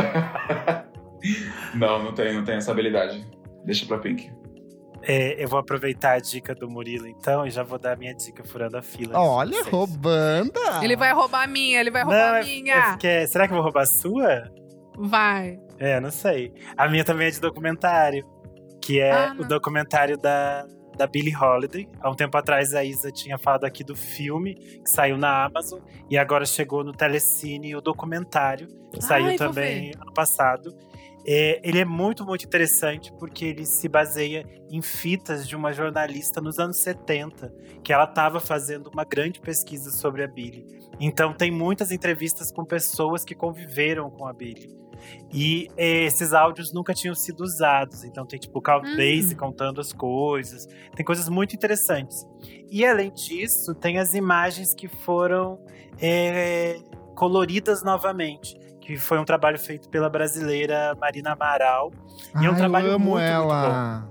[1.75, 3.23] Não, não tem, não tem essa habilidade.
[3.63, 4.31] Deixa pra Pink.
[5.03, 8.13] É, eu vou aproveitar a dica do Murilo, então, e já vou dar a minha
[8.13, 9.17] dica furando a fila.
[9.19, 10.59] Olha, roubando.
[10.83, 12.97] Ele vai roubar a minha, ele vai Não, roubar a é- minha.
[13.03, 14.43] é será que eu vou roubar a sua?
[14.97, 15.57] Vai.
[15.79, 16.53] É, não sei.
[16.77, 18.23] A minha também é de documentário,
[18.81, 19.47] que é Ah, o não.
[19.47, 20.65] documentário da,
[20.95, 21.87] da Billie Holiday.
[21.99, 25.79] Há um tempo atrás a Isa tinha falado aqui do filme, que saiu na Amazon,
[26.09, 30.71] e agora chegou no Telecine o documentário, que saiu Ai, vou também ano passado.
[31.25, 36.41] É, ele é muito, muito interessante porque ele se baseia em fitas de uma jornalista
[36.41, 37.53] nos anos 70,
[37.83, 40.65] que ela estava fazendo uma grande pesquisa sobre a Billie.
[40.99, 44.81] Então tem muitas entrevistas com pessoas que conviveram com a Billie.
[45.33, 48.03] E eh, esses áudios nunca tinham sido usados.
[48.03, 49.35] Então tem tipo o Count Hum.
[49.37, 50.67] Contando as coisas.
[50.95, 52.25] Tem coisas muito interessantes.
[52.69, 55.59] E além disso, tem as imagens que foram
[55.99, 56.77] eh,
[57.15, 58.55] coloridas novamente.
[58.81, 61.91] Que foi um trabalho feito pela brasileira Marina Amaral.
[62.41, 64.09] E é um Ai, trabalho eu amo muito, muito ela.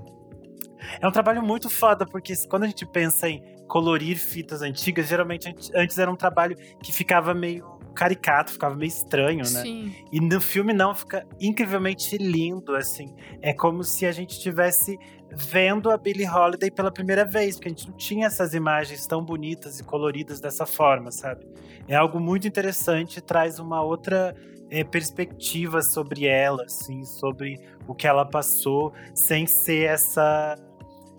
[1.00, 5.48] É um trabalho muito foda, porque quando a gente pensa em colorir fitas antigas, geralmente
[5.48, 9.44] ant- antes era um trabalho que ficava meio caricato, ficava meio estranho, né?
[9.62, 9.94] Sim.
[10.10, 13.14] E no filme não, fica incrivelmente lindo, assim.
[13.42, 14.96] É como se a gente estivesse
[15.32, 19.22] vendo a Billie Holiday pela primeira vez, porque a gente não tinha essas imagens tão
[19.24, 21.46] bonitas e coloridas dessa forma, sabe?
[21.86, 24.34] É algo muito interessante, traz uma outra
[24.70, 30.56] eh, perspectiva sobre ela, assim, sobre o que ela passou, sem ser essa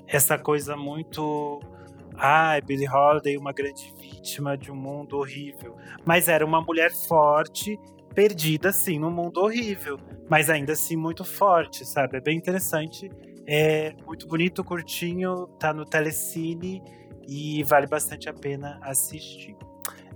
[0.07, 1.61] essa coisa muito
[2.15, 5.75] ah, Billie Holiday, uma grande vítima de um mundo horrível.
[6.05, 7.79] Mas era uma mulher forte,
[8.13, 9.97] perdida, assim, num mundo horrível.
[10.29, 12.17] Mas ainda assim muito forte, sabe?
[12.17, 13.09] É bem interessante.
[13.47, 16.81] É muito bonito, curtinho, tá no Telecine
[17.27, 19.55] e vale bastante a pena assistir.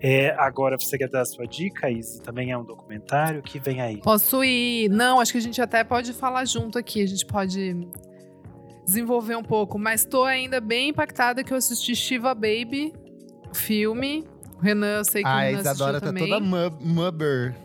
[0.07, 2.21] É, agora você quer dar a sua dica, Izzy?
[2.21, 3.97] Também é um documentário que vem aí.
[4.01, 4.87] Posso ir?
[4.89, 7.01] Não, acho que a gente até pode falar junto aqui.
[7.01, 7.87] A gente pode
[8.85, 9.79] desenvolver um pouco.
[9.79, 12.93] Mas tô ainda bem impactada que eu assisti Shiva Baby,
[13.49, 14.23] o filme.
[14.57, 16.29] O Renan, eu sei que o A Renan Isadora assistiu tá também.
[16.29, 17.55] toda mu- mubber.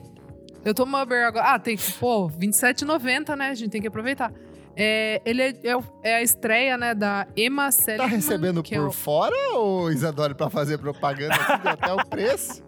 [0.64, 1.44] Eu tô Mubber agora.
[1.54, 3.48] Ah, tem que, pô, R$27,90, né?
[3.50, 4.32] A gente tem que aproveitar.
[4.76, 8.08] É, ele é, é é a estreia, né, da Emma Tá Seligman.
[8.08, 12.06] recebendo que é por o- fora ou Isadora pra fazer propaganda aqui deu até o
[12.06, 12.62] preço?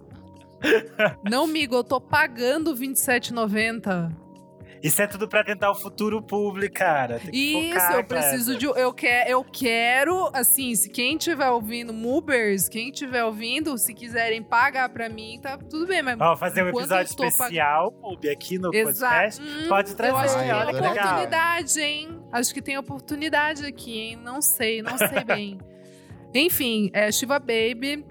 [1.29, 4.13] Não, amigo, eu tô pagando R$27,90.
[4.83, 7.21] Isso é tudo pra tentar o futuro público, cara.
[7.33, 8.67] Isso, focar, eu preciso de.
[8.67, 14.43] Eu, que, eu quero, assim, se quem tiver ouvindo, Mubers, quem tiver ouvindo, se quiserem
[14.43, 16.21] pagar pra mim, tá tudo bem, mas.
[16.21, 19.13] Ó, fazer um episódio especial, Mubi, aqui no Exato.
[19.15, 19.43] podcast.
[19.43, 20.93] Hum, Pode trazer, Eu acho que tem olha que legal.
[20.93, 22.21] oportunidade, hein?
[22.33, 24.17] Acho que tem oportunidade aqui, hein?
[24.17, 25.59] Não sei, não sei bem.
[26.35, 28.05] Enfim, é Shiva Baby.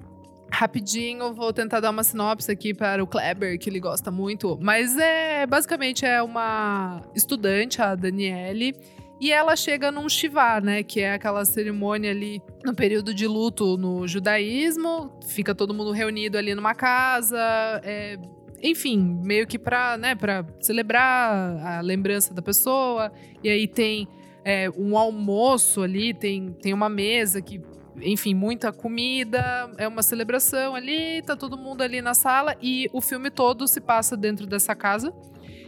[0.51, 4.57] Rapidinho, vou tentar dar uma sinopse aqui para o Kleber, que ele gosta muito.
[4.61, 8.75] Mas é basicamente é uma estudante, a Daniele,
[9.19, 10.83] e ela chega num Shiva, né?
[10.83, 15.11] Que é aquela cerimônia ali no período de luto no judaísmo.
[15.27, 17.37] Fica todo mundo reunido ali numa casa.
[17.83, 18.17] é,
[18.63, 23.11] enfim, meio que pra, né, pra celebrar a lembrança da pessoa.
[23.43, 24.07] E aí tem
[24.43, 27.61] é, um almoço ali, tem, tem uma mesa que,
[27.99, 33.01] enfim, muita comida, é uma celebração ali, tá todo mundo ali na sala e o
[33.01, 35.13] filme todo se passa dentro dessa casa.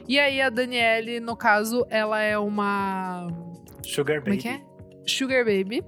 [0.07, 3.27] E aí a Daniele, no caso, ela é uma.
[3.85, 4.41] Sugar Como é Baby.
[4.41, 4.61] que é?
[5.07, 5.83] Sugar Baby.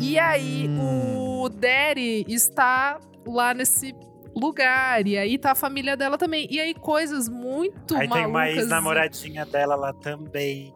[0.00, 1.42] E aí Hum.
[1.42, 3.92] o Daddy está lá nesse
[4.36, 5.04] lugar.
[5.06, 6.46] E aí tá a família dela também.
[6.48, 8.58] E aí coisas muito Aí tem uma malucas.
[8.58, 10.72] ex-namoradinha dela lá também.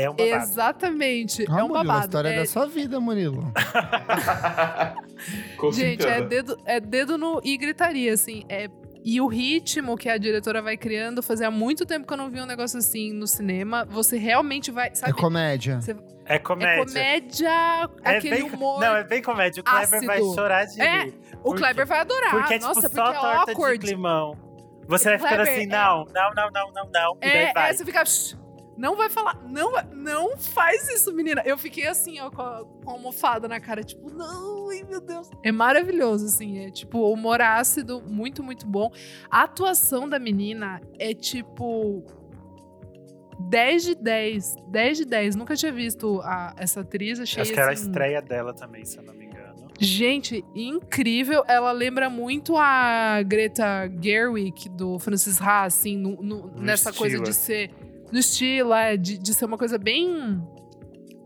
[0.00, 0.42] É um babado.
[0.44, 1.44] Exatamente.
[1.50, 3.52] Ah, é um Murilo, a história É- da sua vida, Murilo.
[5.72, 8.44] Gente, é dedo, é dedo no e gritaria, assim.
[8.48, 8.68] É,
[9.04, 12.40] e o ritmo que a diretora vai criando, fazia muito tempo que eu não vi
[12.40, 13.84] um negócio assim no cinema.
[13.90, 14.88] Você realmente vai.
[14.88, 15.12] É Sabe?
[15.14, 15.80] comédia.
[16.26, 16.84] É É comédia.
[16.84, 18.80] comédia, É aquele bem- humor.
[18.80, 19.60] Não, é bem comédia.
[19.62, 20.34] O Kleber vai ácido.
[20.34, 21.14] chorar de É, rir.
[21.32, 22.30] o porque- Kleber vai adorar.
[22.30, 23.78] Porque é tipo Nossa, só porque é torta awkward.
[23.78, 24.36] de climão.
[24.86, 27.16] Você vai ficando assim, é- não, não, não, não, não, não.
[27.16, 27.70] E daí É, vai.
[27.70, 28.02] é, você fica.
[28.78, 29.42] "Shh, Não vai falar.
[29.48, 31.42] Não, não faz isso, menina.
[31.44, 35.00] Eu fiquei assim, ó, com a, com a almofada na cara, tipo, não, ai meu
[35.00, 35.28] Deus.
[35.42, 36.58] É maravilhoso, assim.
[36.66, 38.90] É tipo, humor ácido, muito, muito bom.
[39.30, 42.04] A atuação da menina é tipo.
[43.40, 44.56] 10 de 10.
[44.68, 45.36] 10 de 10.
[45.36, 47.20] Nunca tinha visto a- essa atriz.
[47.20, 49.68] Achei Acho que era a assim, estreia dela também, se eu não me engano.
[49.78, 51.44] Gente, incrível.
[51.46, 57.30] Ela lembra muito a Greta Gerwig do Francis Ha, assim, no- no- nessa coisa estilo.
[57.30, 57.70] de ser.
[58.12, 60.40] No estilo, é, de, de ser uma coisa bem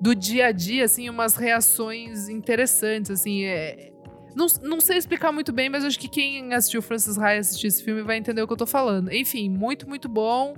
[0.01, 3.45] do dia a dia, assim, umas reações interessantes, assim.
[3.45, 3.93] É,
[4.35, 7.69] não, não sei explicar muito bem, mas acho que quem assistiu Francis Ha e assistiu
[7.69, 9.13] esse filme vai entender o que eu tô falando.
[9.13, 10.55] Enfim, muito, muito bom.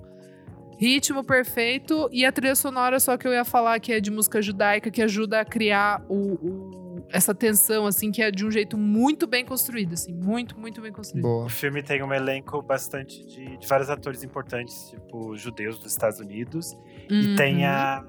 [0.78, 4.42] Ritmo perfeito e a trilha sonora, só que eu ia falar que é de música
[4.42, 6.73] judaica, que ajuda a criar o, o-
[7.14, 10.12] essa tensão, assim, que é de um jeito muito bem construído, assim.
[10.12, 11.22] Muito, muito bem construído.
[11.22, 11.46] Boa.
[11.46, 16.18] O filme tem um elenco bastante de, de vários atores importantes, tipo judeus dos Estados
[16.18, 16.76] Unidos.
[17.08, 17.36] E Uhum.
[17.36, 18.04] tem a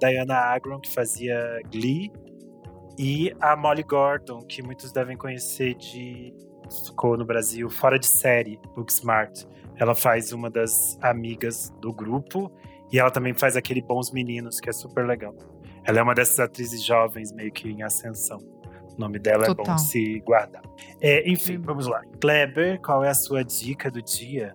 [0.00, 2.10] Diana Agron, que fazia Glee.
[2.98, 6.34] E a Molly Gordon, que muitos devem conhecer de.
[6.86, 9.44] Ficou no Brasil fora de série, Booksmart.
[9.76, 12.50] Ela faz uma das amigas do grupo.
[12.90, 15.34] E ela também faz aquele Bons Meninos, que é super legal.
[15.84, 18.38] Ela é uma dessas atrizes jovens, meio que em ascensão.
[18.96, 19.64] O nome dela é Total.
[19.64, 20.62] bom se guardar.
[21.00, 22.02] É, enfim, vamos lá.
[22.20, 24.54] Kleber, qual é a sua dica do dia?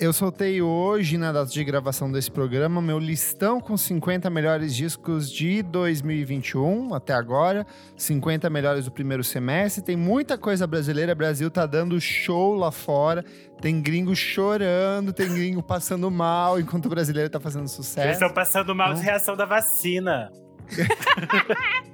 [0.00, 5.28] Eu soltei hoje, na data de gravação desse programa, meu listão com 50 melhores discos
[5.28, 7.66] de 2021 até agora.
[7.96, 9.82] 50 melhores do primeiro semestre.
[9.82, 11.14] Tem muita coisa brasileira.
[11.14, 13.24] O Brasil tá dando show lá fora.
[13.60, 18.10] Tem gringo chorando, tem gringo passando mal, enquanto o brasileiro tá fazendo Eles sucesso.
[18.12, 19.04] estão passando mal de Não.
[19.04, 20.30] reação da vacina.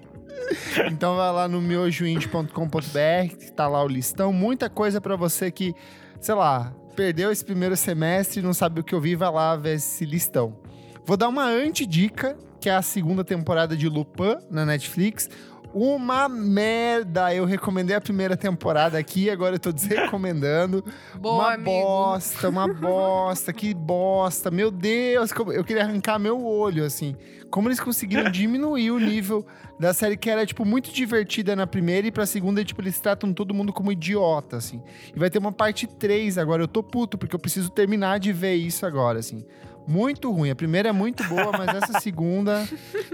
[0.91, 4.33] Então vai lá no miojoindie.com.br, que tá lá o listão.
[4.33, 5.75] Muita coisa pra você que,
[6.21, 9.77] sei lá, perdeu esse primeiro semestre e não sabe o que ouvir, vai lá ver
[9.77, 10.57] esse listão.
[11.05, 15.29] Vou dar uma antidica, que é a segunda temporada de Lupin na Netflix.
[15.75, 17.35] Uma merda!
[17.35, 20.85] Eu recomendei a primeira temporada aqui, agora eu tô desrecomendando.
[21.19, 21.69] Boa, uma amigo.
[21.69, 24.53] bosta, uma bosta, que bosta.
[24.53, 27.17] Meu Deus, eu queria arrancar meu olho, assim.
[27.51, 29.45] Como eles conseguiram diminuir o nível
[29.79, 33.33] da série que era, tipo, muito divertida na primeira e pra segunda, tipo, eles tratam
[33.33, 34.81] todo mundo como idiota, assim.
[35.15, 36.63] E vai ter uma parte 3 agora.
[36.63, 39.45] Eu tô puto, porque eu preciso terminar de ver isso agora, assim.
[39.87, 40.51] Muito ruim.
[40.51, 42.67] A primeira é muito boa, mas essa segunda,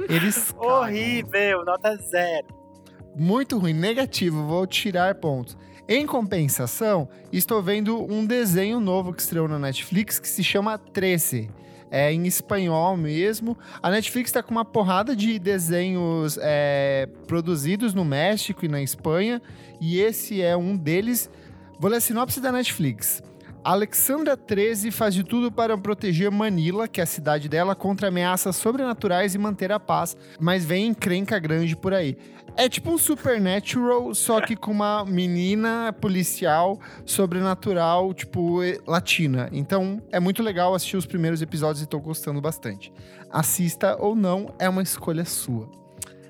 [0.08, 0.54] eles.
[0.56, 2.46] Horrível, nota zero.
[3.16, 5.56] Muito ruim, negativo, vou tirar pontos.
[5.88, 11.50] Em compensação, estou vendo um desenho novo que estreou na Netflix que se chama Trece.
[11.90, 13.58] É em espanhol mesmo.
[13.82, 19.42] A Netflix está com uma porrada de desenhos é, produzidos no México e na Espanha.
[19.80, 21.28] E esse é um deles.
[21.80, 23.20] Vou ler a sinopse da Netflix.
[23.62, 28.56] Alexandra 13 faz de tudo para proteger Manila, que é a cidade dela, contra ameaças
[28.56, 32.16] sobrenaturais e manter a paz, mas vem encrenca grande por aí.
[32.56, 39.48] É tipo um Supernatural, só que com uma menina policial sobrenatural, tipo, latina.
[39.52, 42.92] Então, é muito legal assistir os primeiros episódios e tô gostando bastante.
[43.30, 45.70] Assista ou não, é uma escolha sua.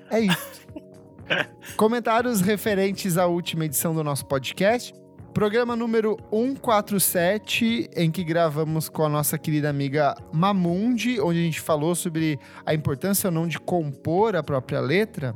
[0.09, 0.67] É isso.
[1.77, 5.00] Comentários referentes à última edição do nosso podcast.
[5.33, 11.61] Programa número 147, em que gravamos com a nossa querida amiga Mamundi, onde a gente
[11.61, 15.33] falou sobre a importância ou não de compor a própria letra.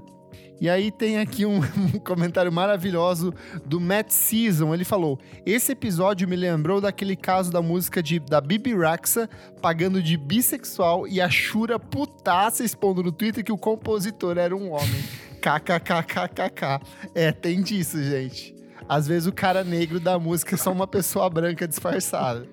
[0.60, 3.34] E aí tem aqui um, um comentário maravilhoso
[3.66, 4.74] do Matt Season.
[4.74, 9.30] Ele falou: Esse episódio me lembrou daquele caso da música de, da Bibi Raxa
[9.62, 14.72] pagando de bissexual e a Shura putaça expondo no Twitter que o compositor era um
[14.72, 15.04] homem.
[15.40, 16.82] KKKKKK.
[17.14, 18.55] É, tem disso, gente.
[18.88, 22.48] Às vezes o cara negro da música é só uma pessoa branca disfarçada.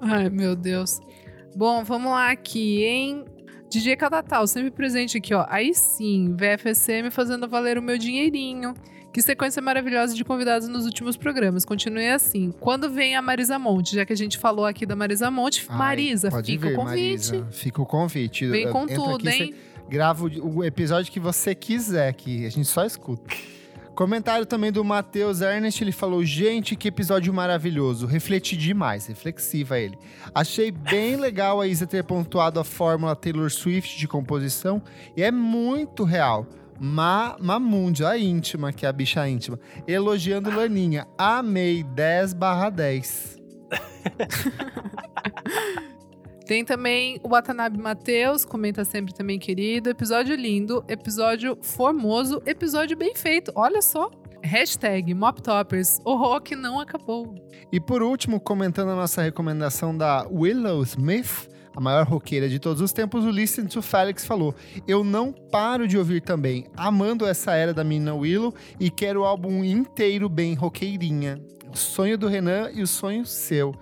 [0.00, 1.00] Ai, meu Deus.
[1.54, 3.24] Bom, vamos lá aqui, hein?
[3.68, 5.46] DJ Catatal, sempre presente aqui, ó.
[5.48, 8.74] Aí sim, VFSM fazendo valer o meu dinheirinho.
[9.12, 11.64] Que sequência maravilhosa de convidados nos últimos programas.
[11.64, 12.52] Continue assim.
[12.60, 15.76] Quando vem a Marisa Monte, já que a gente falou aqui da Marisa Monte, Ai,
[15.76, 17.32] Marisa, fica vir, o convite.
[17.32, 17.46] Marisa.
[17.50, 18.46] Fica o convite.
[18.46, 19.54] Vem com Entra tudo, aqui, hein?
[19.88, 23.34] Grava o, o episódio que você quiser, que a gente só escuta.
[24.00, 28.06] Comentário também do Matheus Ernest, ele falou: Gente, que episódio maravilhoso.
[28.06, 29.98] Refleti demais, reflexiva ele.
[30.34, 34.82] Achei bem legal a Isa ter pontuado a fórmula Taylor Swift de composição
[35.14, 36.46] e é muito real.
[36.80, 41.06] Ma Mamundi, a íntima, que é a bicha íntima, elogiando Laninha.
[41.18, 43.38] Amei 10 barra 10.
[46.50, 49.88] Tem também o Watanabe Matheus, comenta sempre também, querido.
[49.88, 53.52] Episódio lindo, episódio formoso, episódio bem feito.
[53.54, 54.10] Olha só.
[54.42, 57.36] Hashtag MopToppers, o rock não acabou.
[57.70, 62.82] E por último, comentando a nossa recomendação da Willow Smith, a maior roqueira de todos
[62.82, 64.52] os tempos, o Listen to Felix falou:
[64.88, 69.24] Eu não paro de ouvir também, amando essa era da menina Willow e quero o
[69.24, 71.40] álbum inteiro bem roqueirinha.
[71.72, 73.72] O sonho do Renan e o sonho seu.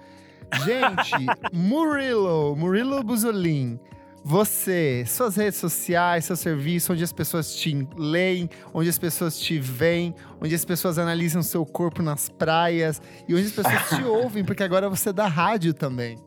[0.65, 3.79] Gente, Murilo, Murilo Buzolin,
[4.25, 9.59] você, suas redes sociais, seu serviço, onde as pessoas te leem, onde as pessoas te
[9.59, 14.45] veem, onde as pessoas analisam seu corpo nas praias e onde as pessoas te ouvem,
[14.45, 16.19] porque agora você é da rádio também.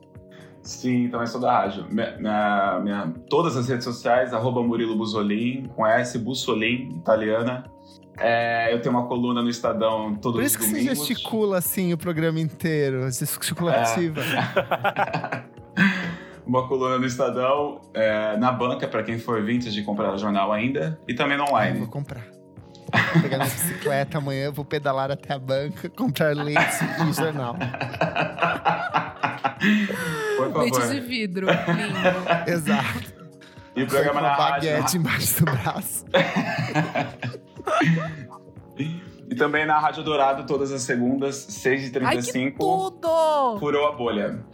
[0.62, 1.86] Sim, também sou da rádio.
[1.90, 7.64] Minha, minha- minha- todas as redes sociais, arroba Murilo Busolin, com S, Bussolin, italiana.
[8.18, 11.98] É, eu tenho uma coluna no Estadão todos Por isso que você gesticula assim o
[11.98, 14.20] programa inteiro, gesticulativa.
[16.46, 21.00] uma coluna no Estadão, é, na banca, para quem for vintage de comprar jornal ainda,
[21.08, 21.78] e também no Eu online.
[21.78, 22.22] vou comprar.
[23.14, 26.60] Vou pegar minha bicicleta amanhã, vou pedalar até a banca, comprar leite
[27.08, 27.56] e jornal.
[30.36, 31.00] Por Leite de favor.
[31.00, 31.46] vidro.
[31.46, 32.50] Lindo.
[32.50, 33.22] Exato.
[33.74, 34.70] E o programa uma na rádio.
[34.70, 36.04] baguete embaixo do braço.
[39.32, 42.56] E também na Rádio Dourado, todas as segundas, Ai, que 6h35.
[42.58, 43.58] tudo!
[43.58, 44.44] Furou a bolha.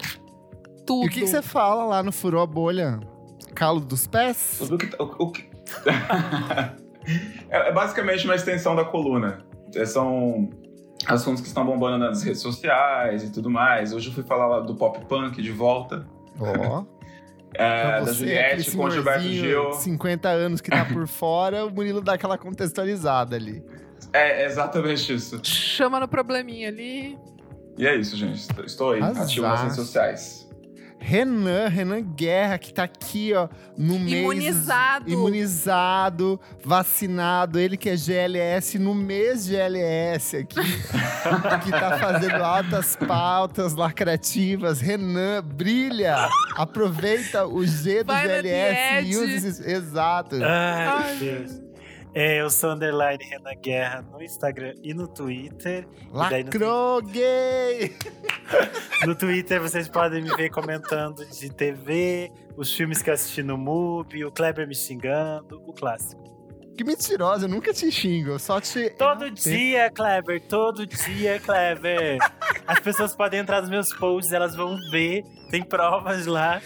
[0.86, 1.04] Tudo.
[1.04, 3.00] E o que, que você fala lá no Furou a Bolha?
[3.54, 4.56] Calo dos pés?
[4.58, 4.86] Tudo que.
[5.02, 5.50] O, o que...
[7.50, 9.44] é, é basicamente uma extensão da coluna.
[9.74, 10.48] É, São
[11.06, 13.92] assuntos que estão bombando nas redes sociais e tudo mais.
[13.92, 16.06] Hoje eu fui falar lá do pop punk de volta.
[16.38, 16.84] Ó.
[17.54, 19.70] é, da você, Juliette com o Gilberto Gil.
[19.70, 23.62] de 50 anos que tá por fora, o Murilo dá aquela contextualizada ali.
[24.12, 25.40] É exatamente isso.
[25.42, 27.18] Chama no probleminha ali.
[27.76, 28.46] E é isso, gente.
[28.64, 29.24] Estou- aí, Arrasaço.
[29.30, 30.47] ativo nas redes sociais.
[31.00, 34.20] Renan, Renan Guerra, que tá aqui, ó, no mês...
[34.22, 35.10] Imunizado.
[35.10, 40.60] Imunizado, vacinado, ele que é GLS no mês GLS aqui,
[41.64, 44.80] que tá fazendo altas pautas lacrativas.
[44.80, 46.28] Renan, brilha!
[46.56, 49.60] Aproveita o G do Vai GLS e usa esses...
[49.60, 50.36] Exato.
[50.36, 51.67] Ai, Ai, Deus.
[52.14, 55.86] É, eu sou underline Renan Guerra no Instagram e no Twitter.
[56.30, 57.94] Daí no, gay!
[59.06, 63.58] no Twitter vocês podem me ver comentando de TV, os filmes que eu assisti no
[63.58, 66.28] MUBI, o Kleber me xingando, o clássico.
[66.76, 68.90] Que mentirosa, eu nunca te xingo, eu só te...
[68.90, 69.50] Todo enalteço.
[69.50, 72.18] dia, Kleber, todo dia, Kleber.
[72.64, 76.60] As pessoas podem entrar nos meus posts, elas vão ver, tem provas lá.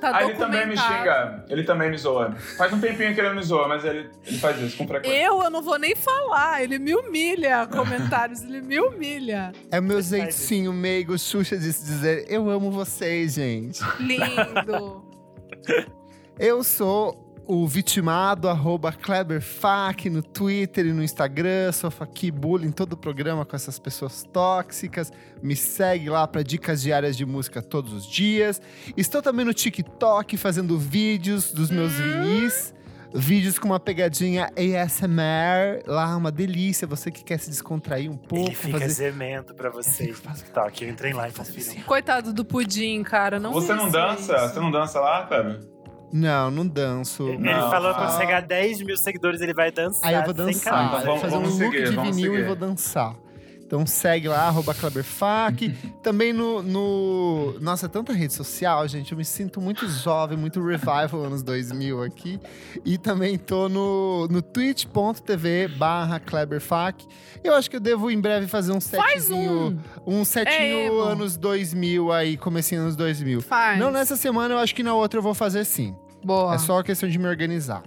[0.00, 1.44] Tá Ah, ele também me xinga.
[1.48, 2.32] Ele também me zoa.
[2.56, 5.16] Faz um tempinho que ele me zoa, mas ele, ele faz isso com frequência.
[5.22, 6.62] Eu, eu não vou nem falar.
[6.62, 7.66] Ele me humilha.
[7.66, 9.52] Comentários, ele me humilha.
[9.70, 13.80] É o meu jeitinho meigo, Xuxa, de se dizer eu amo vocês, gente.
[13.98, 15.04] Lindo.
[16.38, 21.70] Eu sou o vitimado, arroba KleberFac no Twitter e no Instagram.
[21.72, 25.12] Sou Faqui Bullying, todo o programa com essas pessoas tóxicas.
[25.42, 28.60] Me segue lá para dicas diárias de música todos os dias.
[28.96, 32.74] Estou também no TikTok fazendo vídeos dos meus vinis.
[33.14, 35.82] Vídeos com uma pegadinha ASMR.
[35.86, 36.86] Lá, uma delícia.
[36.86, 38.48] Você que quer se descontrair um pouco.
[38.48, 39.10] Ele fica fazer...
[39.10, 40.84] gemendo pra vocês no TikTok.
[40.84, 41.82] Eu entrei lá e confiram.
[41.84, 43.38] Coitado do pudim, cara.
[43.38, 44.34] Não Você não dança?
[44.36, 44.48] isso.
[44.54, 45.75] Você não dança lá, Kleber?
[46.12, 47.28] Não, não danço.
[47.28, 48.18] Ele Não, falou que quando ah.
[48.18, 50.08] chegar a 10 mil seguidores, ele vai dançar.
[50.08, 50.90] Aí eu vou dançar.
[50.90, 52.46] vou vamos- fazer um vamos look seguir, de vinil e seguir.
[52.46, 53.14] vou dançar.
[53.66, 55.74] Então segue lá, arroba KleberFac.
[56.00, 57.56] Também no, no.
[57.60, 59.10] Nossa, é tanta rede social, gente.
[59.10, 62.40] Eu me sinto muito jovem, muito revival anos 2000 aqui.
[62.84, 67.04] E também tô no, no twitch.tv barra KleberFac.
[67.42, 69.80] Eu acho que eu devo em breve fazer um Faz setzinho.
[70.06, 70.20] um.
[70.20, 73.42] Um setinho É anos 2000 aí, comecinho anos 2000.
[73.42, 73.80] Faz.
[73.80, 75.92] Não nessa semana, eu acho que na outra eu vou fazer sim.
[76.24, 76.54] Boa.
[76.54, 77.82] É só questão de me organizar.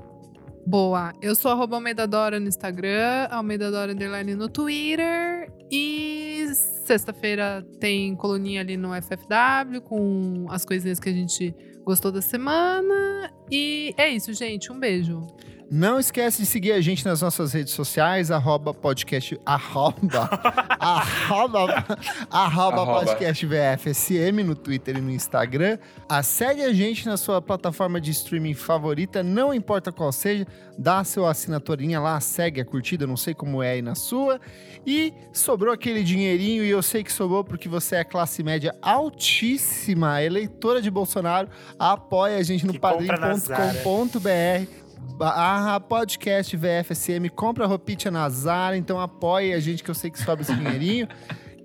[0.69, 1.13] Boa.
[1.19, 5.51] Eu sou arroba Almeida Dora no Instagram, Almeida Underline no Twitter.
[5.71, 6.45] E
[6.85, 13.33] sexta-feira tem coluninha ali no FFW com as coisinhas que a gente gostou da semana.
[13.49, 14.71] E é isso, gente.
[14.71, 15.25] Um beijo.
[15.71, 20.27] Não esquece de seguir a gente nas nossas redes sociais, arroba podcast, arroba,
[20.79, 21.85] arroba,
[22.31, 25.77] arroba podcast VFSM no Twitter e no Instagram.
[26.07, 30.99] Ah, segue a gente na sua plataforma de streaming favorita, não importa qual seja, dá
[30.99, 34.41] a sua assinaturinha lá, segue a curtida, não sei como é aí na sua.
[34.87, 40.23] E sobrou aquele dinheirinho, e eu sei que sobrou porque você é classe média altíssima,
[40.23, 41.47] eleitora de Bolsonaro,
[41.77, 44.78] apoia a gente no padrim.com.br
[45.17, 50.19] barra podcast VFSM, compra roupinha na Zara, então apoie a gente que eu sei que
[50.19, 51.07] sobe esse dinheirinho.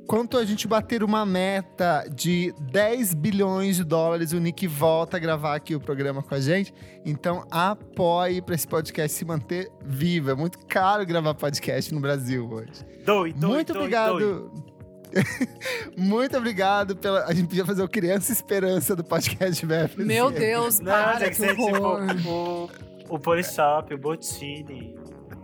[0.07, 5.21] Quanto a gente bater uma meta de 10 bilhões de dólares, o Nick volta a
[5.21, 6.75] gravar aqui o programa com a gente.
[7.07, 10.31] Então apoie para esse podcast se manter vivo.
[10.31, 12.85] É muito caro gravar podcast no Brasil hoje.
[13.07, 14.19] Doe, doe, muito doe, obrigado.
[14.19, 14.65] doe.
[15.97, 17.25] muito obrigado pela.
[17.25, 20.05] A gente podia fazer o Criança Esperança do podcast VFSM.
[20.05, 22.07] Meu Deus, Não, para, tem que que ser horror.
[22.15, 22.71] tipo o,
[23.09, 24.95] o Polishop, o Botini.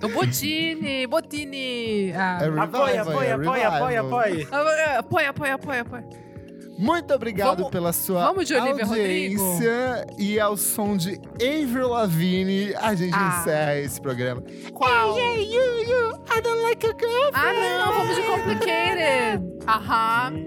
[0.03, 2.13] O Botini, Botini.
[2.15, 2.39] Ah.
[2.41, 4.49] É revival, Apoia, é apoia, apoia, apoia, apoia.
[4.51, 6.05] Ah, Apoia, apoia, apoia, apoia.
[6.79, 12.75] Muito obrigado Vamos- pela sua vamos de Olivia audiência e ao som de Avril Lavigne
[12.77, 13.37] a gente Ah.
[13.43, 14.43] encerra esse programa.
[14.73, 15.19] Qual?
[15.19, 17.35] Hey, hey, you, you, I don't like your girlfriend.
[17.35, 19.43] Ah, não, vamos de complicated.
[19.69, 20.47] Aham,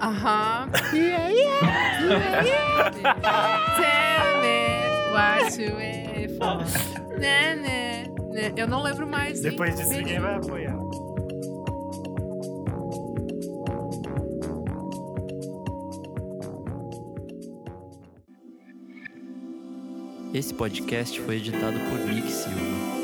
[0.00, 0.68] aham.
[0.92, 1.60] Yeah, yeah.
[2.08, 2.90] Yeah, yeah.
[3.76, 6.01] Tell me what you for.
[7.18, 8.52] né, né, né.
[8.56, 9.40] Eu não lembro mais.
[9.40, 10.78] Depois disso, ninguém vai apoiar.
[20.34, 23.01] Esse podcast foi editado por Nick Silva.